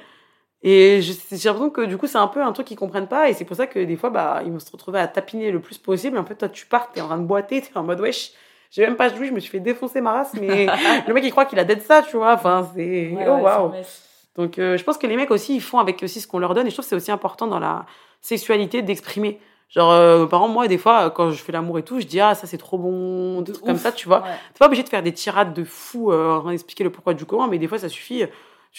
Et 0.64 1.02
j'ai 1.02 1.14
l'impression 1.32 1.70
que 1.70 1.82
du 1.86 1.98
coup, 1.98 2.08
c'est 2.08 2.18
un 2.18 2.28
peu 2.28 2.42
un 2.42 2.52
truc 2.52 2.68
qu'ils 2.68 2.78
comprennent 2.78 3.08
pas. 3.08 3.30
Et 3.30 3.34
c'est 3.34 3.46
pour 3.46 3.56
ça 3.56 3.68
que 3.68 3.80
des 3.80 3.96
fois, 3.96 4.10
bah, 4.10 4.42
ils 4.46 4.52
vont 4.52 4.60
se 4.60 4.72
retrouver 4.72 5.00
à 5.00 5.08
tapiner 5.08 5.52
le 5.52 5.60
plus 5.60 5.78
possible. 5.78 6.18
Et 6.18 6.20
en 6.20 6.26
fait, 6.26 6.36
toi, 6.36 6.50
tu 6.50 6.66
pars, 6.66 6.92
t'es 6.92 7.02
en 7.02 7.08
train 7.08 7.18
de 7.18 7.26
boiter, 7.26 7.62
t'es 7.62 7.78
en 7.78 7.84
mode 7.84 8.02
wesh. 8.02 8.32
J'ai 8.72 8.82
même 8.82 8.98
pas 8.98 9.14
joué, 9.14 9.28
je 9.28 9.32
me 9.32 9.40
suis 9.40 9.50
fait 9.50 9.62
défoncer 9.62 10.02
ma 10.02 10.12
race, 10.12 10.34
mais 10.34 10.68
le 11.08 11.14
mec 11.14 11.24
il 11.24 11.32
croit 11.32 11.46
qu'il 11.46 11.58
a 11.58 11.64
dead 11.64 11.82
ça, 11.82 12.02
tu 12.02 12.18
vois. 12.18 12.34
Enfin, 12.34 12.70
c'est. 12.76 13.12
Ouais, 13.12 13.26
oh 13.28 13.36
ouais, 13.36 13.42
waouh. 13.42 13.72
Donc, 14.36 14.60
euh, 14.60 14.78
je 14.78 14.84
pense 14.84 14.98
que 14.98 15.08
les 15.08 15.16
mecs 15.16 15.32
aussi, 15.32 15.56
ils 15.56 15.62
font 15.62 15.80
avec 15.80 16.04
aussi 16.04 16.20
ce 16.20 16.28
qu'on 16.28 16.40
leur 16.40 16.54
donne. 16.54 16.68
Et 16.68 16.70
je 16.70 16.76
trouve 16.76 16.86
que 16.86 16.90
c'est 16.90 16.96
aussi 16.96 17.12
important 17.12 17.48
dans 17.48 17.60
la 17.60 17.86
sexualité 18.22 18.82
d'exprimer. 18.82 19.40
Genre, 19.70 19.92
euh, 19.92 20.26
par 20.28 20.40
exemple, 20.40 20.54
moi, 20.54 20.68
des 20.68 20.78
fois, 20.78 21.08
euh, 21.08 21.10
quand 21.10 21.32
je 21.32 21.44
fais 21.44 21.52
l'amour 21.52 21.78
et 21.78 21.84
tout, 21.84 22.00
je 22.00 22.06
dis, 22.06 22.20
ah, 22.22 22.36
ça 22.36 22.48
c'est 22.48 22.58
trop 22.58 22.78
bon, 22.78 23.42
des 23.42 23.48
De 23.48 23.54
trucs 23.54 23.66
comme 23.66 23.78
ça, 23.78 23.92
tu 23.92 24.08
vois. 24.08 24.22
Ouais. 24.22 24.30
T'es 24.54 24.60
pas 24.60 24.68
obligé 24.68 24.84
de 24.84 24.90
faire 24.90 25.04
des 25.04 25.12
tirades 25.12 25.54
de 25.54 25.64
fou, 25.66 26.12
euh, 26.12 26.36
en 26.36 26.42
train 26.42 26.52
d'expliquer 26.52 26.86
le 26.86 26.90
pourquoi 26.90 27.14
du 27.14 27.26
comment, 27.26 27.48
mais 27.48 27.58
des 27.58 27.68
fois, 27.68 27.78
ça 27.78 27.90
suffit. 27.90 28.24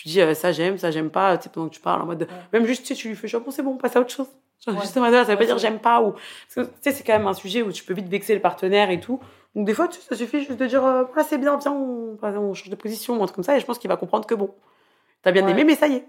Tu 0.02 0.08
dis, 0.08 0.20
euh, 0.20 0.34
ça 0.34 0.52
j'aime, 0.52 0.78
ça 0.78 0.90
j'aime 0.90 1.10
pas, 1.10 1.36
tu 1.38 1.44
sais, 1.44 1.50
pendant 1.50 1.68
que 1.68 1.74
tu 1.74 1.80
parles, 1.80 2.02
en 2.02 2.06
mode. 2.06 2.22
Ouais. 2.22 2.28
Même 2.52 2.66
juste, 2.66 2.82
tu 2.82 2.88
sais, 2.88 2.94
tu 2.94 3.08
lui 3.08 3.16
fais, 3.16 3.26
genre, 3.28 3.40
bon, 3.40 3.50
c'est 3.50 3.62
bon, 3.62 3.76
passe 3.76 3.96
à 3.96 4.00
autre 4.00 4.10
chose. 4.10 4.28
Genre, 4.64 4.74
Ouais. 4.76 4.80
juste 4.82 4.96
en 4.96 5.00
mode, 5.00 5.12
ça 5.14 5.24
veut 5.24 5.36
pas 5.36 5.44
dire 5.44 5.58
j'aime 5.58 5.78
pas, 5.80 6.00
ou. 6.02 6.12
Parce 6.12 6.54
que, 6.54 6.60
tu 6.62 6.76
sais, 6.82 6.92
c'est 6.92 7.02
quand 7.04 7.14
même 7.14 7.26
un 7.26 7.34
sujet 7.34 7.62
où 7.62 7.72
tu 7.72 7.82
peux 7.84 7.94
vite 7.94 8.08
vexer 8.08 8.34
le 8.34 8.40
partenaire 8.40 8.90
et 8.90 9.00
tout. 9.00 9.18
Donc, 9.56 9.66
des 9.66 9.74
fois, 9.74 9.88
tu 9.88 9.98
sais, 9.98 10.06
ça 10.08 10.14
suffit 10.16 10.38
juste 10.44 10.58
de 10.58 10.66
dire, 10.66 10.84
euh, 10.84 11.04
ah, 11.16 11.22
c'est 11.24 11.38
bien, 11.38 11.56
viens, 11.56 11.72
on, 11.72 12.16
on 12.22 12.54
change 12.54 12.70
de 12.70 12.76
position, 12.76 13.14
ou 13.18 13.22
un 13.22 13.26
truc 13.26 13.34
comme 13.36 13.44
ça, 13.44 13.56
et 13.56 13.60
je 13.60 13.66
pense 13.66 13.78
qu'il 13.78 13.88
va 13.88 13.96
comprendre 13.96 14.26
que 14.26 14.34
bon. 14.34 14.54
T'as 15.22 15.32
bien 15.32 15.44
Ouais. 15.44 15.50
aimé, 15.50 15.64
mais 15.64 15.74
ça 15.74 15.88
y 15.88 15.94
est. 15.94 16.06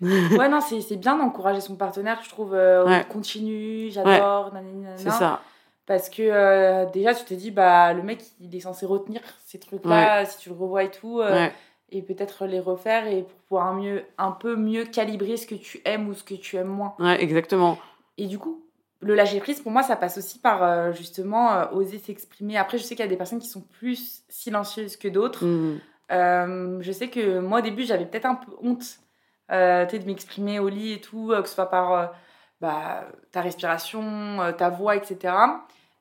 Ouais, 0.38 0.48
non, 0.48 0.60
c'est 0.60 0.96
bien 0.96 1.16
d'encourager 1.16 1.60
son 1.60 1.76
partenaire, 1.76 2.20
je 2.22 2.28
trouve. 2.30 2.54
euh, 2.54 2.84
Ouais. 2.86 3.04
continue, 3.08 3.90
j'adore. 3.90 4.52
C'est 4.96 5.10
ça. 5.10 5.40
Parce 5.86 6.08
que 6.10 6.22
euh, 6.22 6.84
déjà, 6.86 7.14
tu 7.14 7.24
te 7.24 7.34
dis, 7.34 7.50
bah, 7.50 7.92
le 7.92 8.02
mec, 8.02 8.22
il 8.40 8.54
est 8.54 8.60
censé 8.60 8.86
retenir 8.86 9.20
ces 9.44 9.58
trucs-là, 9.60 10.24
si 10.24 10.38
tu 10.38 10.48
le 10.48 10.54
revois 10.56 10.82
et 10.84 10.90
tout, 10.90 11.20
euh, 11.20 11.32
Ouais. 11.32 11.52
Et 11.90 12.02
peut-être 12.02 12.46
les 12.46 12.60
refaire 12.60 13.06
et 13.06 13.22
pour 13.22 13.38
pouvoir 13.48 13.74
mieux, 13.74 14.04
un 14.18 14.32
peu 14.32 14.56
mieux 14.56 14.84
calibrer 14.84 15.36
ce 15.36 15.46
que 15.46 15.54
tu 15.54 15.80
aimes 15.84 16.08
ou 16.08 16.14
ce 16.14 16.24
que 16.24 16.34
tu 16.34 16.56
aimes 16.56 16.66
moins. 16.68 16.94
Ouais, 16.98 17.22
exactement. 17.22 17.78
Et 18.18 18.26
du 18.26 18.38
coup, 18.38 18.66
le 19.00 19.14
lâcher 19.14 19.40
prise, 19.40 19.60
pour 19.60 19.72
moi, 19.72 19.82
ça 19.82 19.96
passe 19.96 20.18
aussi 20.18 20.38
par 20.38 20.62
euh, 20.62 20.92
justement 20.92 21.52
euh, 21.52 21.64
oser 21.72 21.98
s'exprimer. 21.98 22.56
Après, 22.56 22.78
je 22.78 22.82
sais 22.82 22.94
qu'il 22.94 23.04
y 23.04 23.08
a 23.08 23.10
des 23.10 23.16
personnes 23.16 23.40
qui 23.40 23.48
sont 23.48 23.60
plus 23.60 24.24
silencieuses 24.28 24.96
que 24.96 25.08
d'autres. 25.08 25.44
Mhm. 25.44 25.80
Euh, 26.12 26.78
je 26.80 26.92
sais 26.92 27.08
que 27.08 27.40
moi, 27.40 27.58
au 27.58 27.62
début, 27.62 27.84
j'avais 27.84 28.06
peut-être 28.06 28.26
un 28.26 28.36
peu 28.36 28.52
honte 28.62 29.00
de 29.48 30.06
m'exprimer 30.06 30.58
au 30.58 30.68
lit 30.68 30.94
et 30.94 31.00
tout, 31.00 31.32
que 31.36 31.48
ce 31.48 31.54
soit 31.54 31.70
par 31.70 32.12
bah, 32.60 33.08
ta 33.30 33.40
respiration, 33.42 34.52
ta 34.58 34.70
voix, 34.70 34.96
etc. 34.96 35.34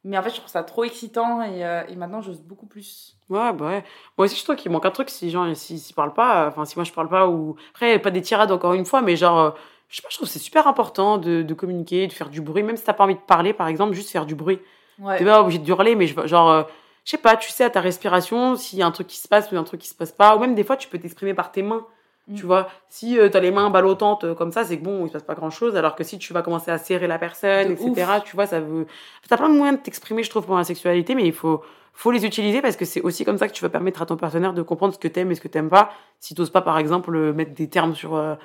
Mais 0.05 0.19
en 0.19 0.21
fait, 0.21 0.29
je 0.29 0.35
trouve 0.35 0.49
ça 0.49 0.61
trop 0.61 0.83
excitant 0.83 1.41
et, 1.41 1.65
euh, 1.65 1.81
et 1.89 1.95
maintenant, 1.95 2.21
j'ose 2.21 2.39
beaucoup 2.39 2.67
plus. 2.67 3.17
Ouais, 3.27 3.51
bah 3.53 3.65
ouais. 3.65 3.83
Moi 4.19 4.25
aussi, 4.25 4.37
je 4.37 4.43
trouve 4.43 4.55
qu'il 4.55 4.71
manque 4.71 4.85
un 4.85 4.91
truc 4.91 5.09
si 5.09 5.31
genre, 5.31 5.47
s'ils 5.55 5.79
s'ils 5.79 5.95
parlent 5.95 6.13
pas, 6.13 6.47
enfin, 6.47 6.63
si 6.63 6.77
moi 6.77 6.83
je 6.83 6.91
parle 6.93 7.09
pas, 7.09 7.27
ou. 7.27 7.55
Après, 7.71 7.97
pas 7.97 8.11
des 8.11 8.21
tirades 8.21 8.51
encore 8.51 8.73
une 8.73 8.85
fois, 8.85 9.01
mais 9.01 9.15
genre, 9.15 9.39
euh, 9.39 9.51
je 9.89 9.95
sais 9.95 10.01
pas, 10.03 10.09
je 10.11 10.17
trouve 10.17 10.27
que 10.27 10.31
c'est 10.33 10.37
super 10.37 10.67
important 10.67 11.17
de, 11.17 11.41
de 11.41 11.53
communiquer, 11.55 12.05
de 12.05 12.13
faire 12.13 12.29
du 12.29 12.39
bruit, 12.39 12.61
même 12.61 12.77
si 12.77 12.83
t'as 12.83 12.93
pas 12.93 13.03
envie 13.03 13.15
de 13.15 13.19
parler, 13.19 13.51
par 13.51 13.67
exemple, 13.67 13.93
juste 13.93 14.11
faire 14.11 14.27
du 14.27 14.35
bruit. 14.35 14.59
Ouais. 14.99 15.17
T'es 15.17 15.25
pas 15.25 15.41
obligé 15.41 15.57
de 15.57 15.67
hurler, 15.67 15.95
mais 15.95 16.05
je, 16.05 16.27
genre, 16.27 16.51
euh, 16.51 16.63
je 17.03 17.09
sais 17.09 17.17
pas, 17.17 17.35
tu 17.35 17.49
sais 17.49 17.63
à 17.63 17.71
ta 17.71 17.81
respiration 17.81 18.55
s'il 18.55 18.77
y 18.77 18.83
a 18.83 18.85
un 18.85 18.91
truc 18.91 19.07
qui 19.07 19.17
se 19.17 19.27
passe 19.27 19.51
ou 19.51 19.57
un 19.57 19.63
truc 19.63 19.81
qui 19.81 19.89
se 19.89 19.95
passe 19.95 20.11
pas, 20.11 20.35
ou 20.35 20.39
même 20.39 20.53
des 20.53 20.63
fois, 20.63 20.77
tu 20.77 20.87
peux 20.87 20.99
t'exprimer 20.99 21.33
par 21.33 21.51
tes 21.51 21.63
mains. 21.63 21.83
Mm. 22.27 22.35
Tu 22.35 22.45
vois, 22.45 22.67
si 22.89 23.19
euh, 23.19 23.29
t'as 23.29 23.39
les 23.39 23.51
mains 23.51 23.69
ballottantes 23.69 24.23
euh, 24.23 24.33
comme 24.35 24.51
ça, 24.51 24.63
c'est 24.63 24.77
que 24.79 24.83
bon, 24.83 25.05
il 25.05 25.09
se 25.09 25.13
passe 25.13 25.23
pas 25.23 25.35
grand 25.35 25.49
chose. 25.51 25.75
Alors 25.75 25.95
que 25.95 26.03
si 26.03 26.17
tu 26.17 26.33
vas 26.33 26.41
commencer 26.41 26.71
à 26.71 26.77
serrer 26.77 27.07
la 27.07 27.19
personne, 27.19 27.69
De 27.69 27.73
etc., 27.73 28.13
tu 28.25 28.35
vois, 28.35 28.47
ça 28.47 28.59
veut. 28.59 28.87
T'as 29.29 29.37
plein 29.37 29.49
de 29.49 29.55
moyens 29.55 29.77
de 29.77 29.83
t'exprimer, 29.83 30.23
je 30.23 30.29
trouve, 30.29 30.45
pour 30.45 30.55
la 30.57 30.63
sexualité, 30.63 31.13
mais 31.15 31.25
il 31.25 31.33
faut, 31.33 31.61
faut 31.93 32.11
les 32.11 32.25
utiliser 32.25 32.61
parce 32.61 32.75
que 32.75 32.85
c'est 32.85 33.01
aussi 33.01 33.25
comme 33.25 33.37
ça 33.37 33.47
que 33.47 33.53
tu 33.53 33.61
vas 33.63 33.69
permettre 33.69 34.01
à 34.01 34.05
ton 34.07 34.17
partenaire 34.17 34.53
de 34.53 34.61
comprendre 34.63 34.93
ce 34.93 34.99
que 34.99 35.07
t'aimes 35.07 35.31
et 35.31 35.35
ce 35.35 35.41
que 35.41 35.47
t'aimes 35.47 35.69
pas. 35.69 35.91
Si 36.19 36.33
t'oses 36.33 36.49
pas, 36.49 36.61
par 36.61 36.77
exemple, 36.79 37.15
euh, 37.15 37.31
mettre 37.33 37.53
des 37.53 37.69
termes 37.69 37.93
sur. 37.95 38.15
euh, 38.15 38.35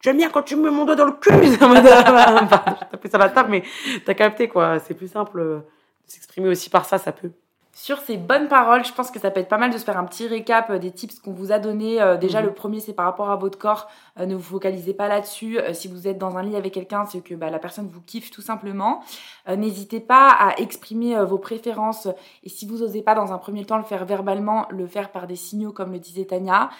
J'aime 0.00 0.16
bien 0.16 0.30
quand 0.30 0.42
tu 0.42 0.54
me 0.54 0.62
mets 0.70 0.76
mon 0.76 0.84
doigt 0.84 0.94
dans 0.94 1.06
le 1.06 1.12
cul. 1.12 1.32
Euh, 1.32 1.56
pardon, 1.58 2.46
je 2.80 2.86
tapais 2.90 3.08
ça 3.08 3.16
à 3.16 3.20
la 3.20 3.28
table, 3.30 3.50
mais 3.50 3.62
t'as 4.04 4.14
capté 4.14 4.46
quoi. 4.48 4.78
C'est 4.78 4.94
plus 4.94 5.08
simple 5.08 5.40
euh, 5.40 5.56
de 5.58 5.62
s'exprimer 6.06 6.48
aussi 6.48 6.70
par 6.70 6.84
ça, 6.84 6.98
ça 6.98 7.10
peut. 7.12 7.30
Sur 7.80 7.98
ces 7.98 8.16
bonnes 8.16 8.48
paroles, 8.48 8.84
je 8.84 8.92
pense 8.92 9.12
que 9.12 9.20
ça 9.20 9.30
peut 9.30 9.38
être 9.38 9.48
pas 9.48 9.56
mal 9.56 9.70
de 9.70 9.78
se 9.78 9.84
faire 9.84 9.96
un 9.96 10.04
petit 10.04 10.26
récap 10.26 10.68
euh, 10.68 10.80
des 10.80 10.90
tips 10.90 11.20
qu'on 11.20 11.30
vous 11.30 11.52
a 11.52 11.60
donnés. 11.60 12.02
Euh, 12.02 12.16
déjà, 12.16 12.40
mhm. 12.40 12.46
le 12.46 12.52
premier, 12.52 12.80
c'est 12.80 12.92
par 12.92 13.04
rapport 13.04 13.30
à 13.30 13.36
votre 13.36 13.56
corps. 13.56 13.88
Euh, 14.18 14.26
ne 14.26 14.34
vous 14.34 14.42
focalisez 14.42 14.94
pas 14.94 15.08
là-dessus. 15.08 15.58
si 15.72 15.88
vous 15.88 16.08
êtes 16.08 16.18
dans 16.18 16.36
un 16.36 16.42
lit 16.42 16.56
avec 16.56 16.72
quelqu'un, 16.74 17.04
c'est 17.04 17.20
que 17.20 17.34
bah, 17.34 17.50
la 17.50 17.58
personne 17.58 17.88
vous 17.88 18.00
kiffe 18.00 18.30
tout 18.30 18.42
simplement. 18.42 19.02
N'hésitez 19.48 20.00
pas 20.00 20.28
à 20.28 20.58
exprimer 20.58 21.18
vos 21.24 21.38
préférences. 21.38 22.08
Et 22.44 22.48
si 22.48 22.66
vous 22.66 22.78
n'osez 22.78 23.02
pas 23.02 23.14
dans 23.14 23.32
un 23.32 23.38
premier 23.38 23.64
temps 23.64 23.78
le 23.78 23.84
faire 23.84 24.04
verbalement, 24.04 24.66
le 24.70 24.86
faire 24.86 25.10
par 25.10 25.26
des 25.26 25.36
signaux, 25.36 25.72
comme 25.72 25.92
le 25.92 25.98
disait 25.98 26.24
Tania. 26.24 26.70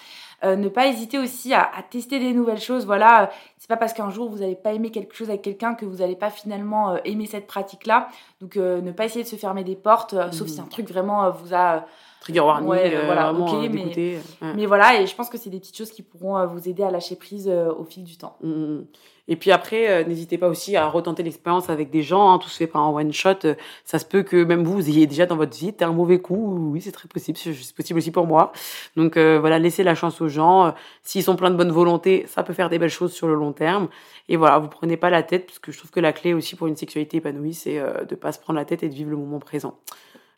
ne 0.43 0.67
pas 0.69 0.87
hésiter 0.87 1.17
aussi 1.17 1.53
à, 1.53 1.71
tester 1.89 2.19
des 2.19 2.33
nouvelles 2.33 2.59
choses. 2.59 2.85
Voilà, 2.85 3.31
c'est 3.57 3.67
pas 3.67 3.77
parce 3.77 3.93
qu'un 3.93 4.11
jour 4.11 4.29
vous 4.29 4.39
n'allez 4.39 4.55
pas 4.55 4.73
aimer 4.73 4.91
quelque 4.91 5.15
chose 5.15 5.29
avec 5.29 5.41
quelqu'un 5.41 5.73
que 5.73 5.85
vous 5.85 5.97
n'allez 5.97 6.15
pas 6.15 6.29
finalement 6.29 6.97
aimer 7.03 7.25
cette 7.25 7.47
pratique-là. 7.47 8.09
Donc 8.41 8.55
ne 8.55 8.91
pas 8.91 9.05
essayer 9.05 9.23
de 9.23 9.29
se 9.29 9.35
fermer 9.35 9.63
des 9.63 9.75
portes, 9.75 10.15
sauf 10.31 10.47
mhm. 10.47 10.53
si 10.53 10.61
un 10.61 10.65
truc 10.65 10.89
vraiment 10.89 11.25
euh, 11.25 11.29
vous 11.31 11.53
a 11.53 11.85
trigger 12.21 12.41
warning, 12.41 12.69
euh, 12.69 13.05
voilà, 13.05 13.33
ok, 13.33 13.69
mais, 13.71 14.19
mais, 14.55 14.65
voilà, 14.65 15.01
et 15.01 15.07
je 15.07 15.15
pense 15.15 15.29
que 15.29 15.37
c'est 15.37 15.49
des 15.49 15.59
petites 15.59 15.77
choses 15.77 15.91
qui 15.91 16.01
pourront 16.01 16.37
euh, 16.37 16.45
vous 16.45 16.67
aider 16.67 16.83
à 16.83 16.91
lâcher 16.91 17.15
prise 17.15 17.47
au 17.49 17.83
fil 17.83 18.03
du 18.03 18.17
temps. 18.17 18.37
Mm, 18.41 18.49
mm. 18.49 18.85
Et 19.31 19.35
puis 19.35 19.51
après, 19.51 20.03
n'hésitez 20.05 20.39
pas 20.39 20.47
aussi 20.47 20.75
à 20.75 20.87
retenter 20.87 21.21
l'expérience 21.21 21.69
avec 21.69 21.91
des 21.91 22.01
gens, 22.01 22.31
hein, 22.31 22.39
tout 22.39 22.49
se 22.49 22.57
fait 22.57 22.65
par 22.65 22.81
un 22.81 22.89
one 22.89 23.13
shot. 23.13 23.37
ça 23.85 23.99
se 23.99 24.05
peut 24.05 24.23
que 24.23 24.43
même 24.43 24.63
vous, 24.63 24.73
vous 24.73 24.89
ayez 24.89 25.05
déjà 25.05 25.27
dans 25.27 25.35
votre 25.35 25.55
vie 25.55 25.71
un 25.81 25.91
mauvais 25.91 26.17
coup. 26.17 26.71
Oui, 26.71 26.81
c'est 26.81 26.91
très 26.91 27.07
possible, 27.07 27.37
c'est 27.37 27.75
possible 27.75 27.99
aussi 27.99 28.09
pour 28.09 28.25
moi. 28.25 28.51
Donc 28.95 29.19
voilà, 29.19 29.59
laissez 29.59 29.83
la 29.83 29.93
chance 29.93 30.19
aux 30.19 30.29
gens. 30.29 30.73
S'ils 31.03 31.21
sont 31.21 31.35
pleins 31.35 31.51
de 31.51 31.55
bonne 31.55 31.71
volonté, 31.71 32.25
ça 32.27 32.41
peut 32.41 32.53
faire 32.53 32.71
des 32.71 32.79
belles 32.79 32.89
choses 32.89 33.13
sur 33.13 33.27
le 33.27 33.35
long 33.35 33.51
terme. 33.51 33.89
Et 34.29 34.35
voilà, 34.35 34.57
vous 34.57 34.67
prenez 34.67 34.97
pas 34.97 35.11
la 35.11 35.21
tête, 35.21 35.45
parce 35.45 35.59
que 35.59 35.71
je 35.71 35.77
trouve 35.77 35.91
que 35.91 35.99
la 35.99 36.11
clé 36.11 36.33
aussi 36.33 36.55
pour 36.55 36.65
une 36.65 36.75
sexualité 36.75 37.17
épanouie, 37.17 37.53
c'est 37.53 37.79
de 38.09 38.15
pas 38.15 38.31
se 38.31 38.39
prendre 38.39 38.57
la 38.57 38.65
tête 38.65 38.81
et 38.81 38.89
de 38.89 38.95
vivre 38.95 39.11
le 39.11 39.17
moment 39.17 39.37
présent. 39.37 39.75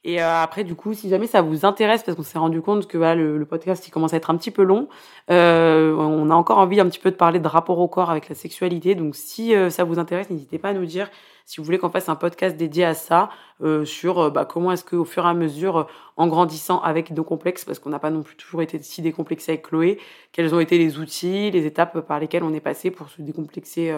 Et 0.04 0.22
euh, 0.22 0.42
après, 0.42 0.64
du 0.64 0.74
coup, 0.74 0.94
si 0.96 1.10
jamais 1.10 1.28
ça 1.28 1.44
vous 1.44 1.64
intéresse, 1.64 2.02
parce 2.02 2.18
qu'on 2.18 2.24
s'est 2.24 2.40
rendu 2.40 2.62
compte 2.62 2.88
que 2.88 2.98
voilà, 2.98 3.14
le, 3.14 3.46
podcast 3.46 3.88
il 3.88 3.92
commence 3.92 4.14
à 4.14 4.18
être 4.18 4.32
un 4.32 4.38
petit 4.38 4.50
peu 4.50 4.64
long, 4.64 4.88
euh, 5.30 5.94
on 5.96 6.32
a 6.32 6.34
encore 6.34 6.58
envie 6.58 6.80
un 6.80 6.90
petit 6.90 7.00
peu 7.00 7.12
de 7.12 7.16
parler 7.16 7.40
de 7.40 7.48
rapport 7.48 7.78
au 7.78 7.88
corps 7.88 8.10
avec 8.10 8.28
la 8.28 8.34
sexualité. 8.34 8.96
Donc, 8.96 9.16
si 9.16 9.54
euh, 9.54 9.70
ça 9.70 9.84
vous 9.84 10.00
intéresse, 10.00 10.30
n'hésitez 10.32 10.58
pas 10.58 10.70
à 10.70 10.74
nous 10.74 10.86
dire 10.86 11.10
si 11.46 11.58
vous 11.58 11.66
voulez 11.66 11.78
qu'on 11.78 11.90
fasse 11.90 12.10
un 12.10 12.16
podcast 12.16 12.58
dédié 12.58 12.86
à 12.86 12.94
ça, 12.96 13.30
euh, 13.62 13.86
sur 13.86 14.32
bah, 14.32 14.46
comment 14.46 14.72
est-ce 14.72 14.86
qu'au 14.86 15.06
fur 15.06 15.26
et 15.26 15.30
à 15.30 15.34
mesure, 15.34 15.88
en 16.18 16.28
grandissant 16.28 16.82
avec 16.82 17.12
nos 17.12 17.24
complexes, 17.24 17.66
parce 17.66 17.78
qu'on 17.78 17.90
n'a 17.90 18.00
pas 18.00 18.10
non 18.10 18.24
plus 18.24 18.36
toujours 18.38 18.62
été 18.64 18.82
si 18.82 19.02
décomplexé 19.02 19.52
avec 19.52 19.68
Chloé, 19.68 20.00
quels 20.32 20.56
ont 20.56 20.60
été 20.60 20.78
les 20.78 20.98
outils, 20.98 21.52
les 21.52 21.66
étapes 21.66 22.00
par 22.02 22.20
lesquelles 22.20 22.44
on 22.44 22.54
est 22.54 22.62
passé 22.62 22.90
pour 22.90 23.10
se 23.10 23.22
décomplexer 23.22 23.94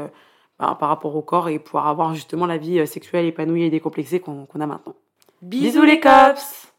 bah, 0.59 0.75
par 0.79 0.89
rapport 0.89 1.15
au 1.15 1.21
corps 1.21 1.47
et 1.49 1.59
pouvoir 1.59 1.87
avoir 1.87 2.13
justement 2.15 2.45
la 2.45 2.57
vie 2.57 2.85
sexuelle 2.87 3.25
épanouie 3.25 3.63
et 3.63 3.69
décomplexée 3.69 4.19
qu'on 4.19 4.47
a 4.59 4.65
maintenant. 4.65 4.95
Bisous 5.43 5.83
les 5.83 5.99
cops 5.99 6.71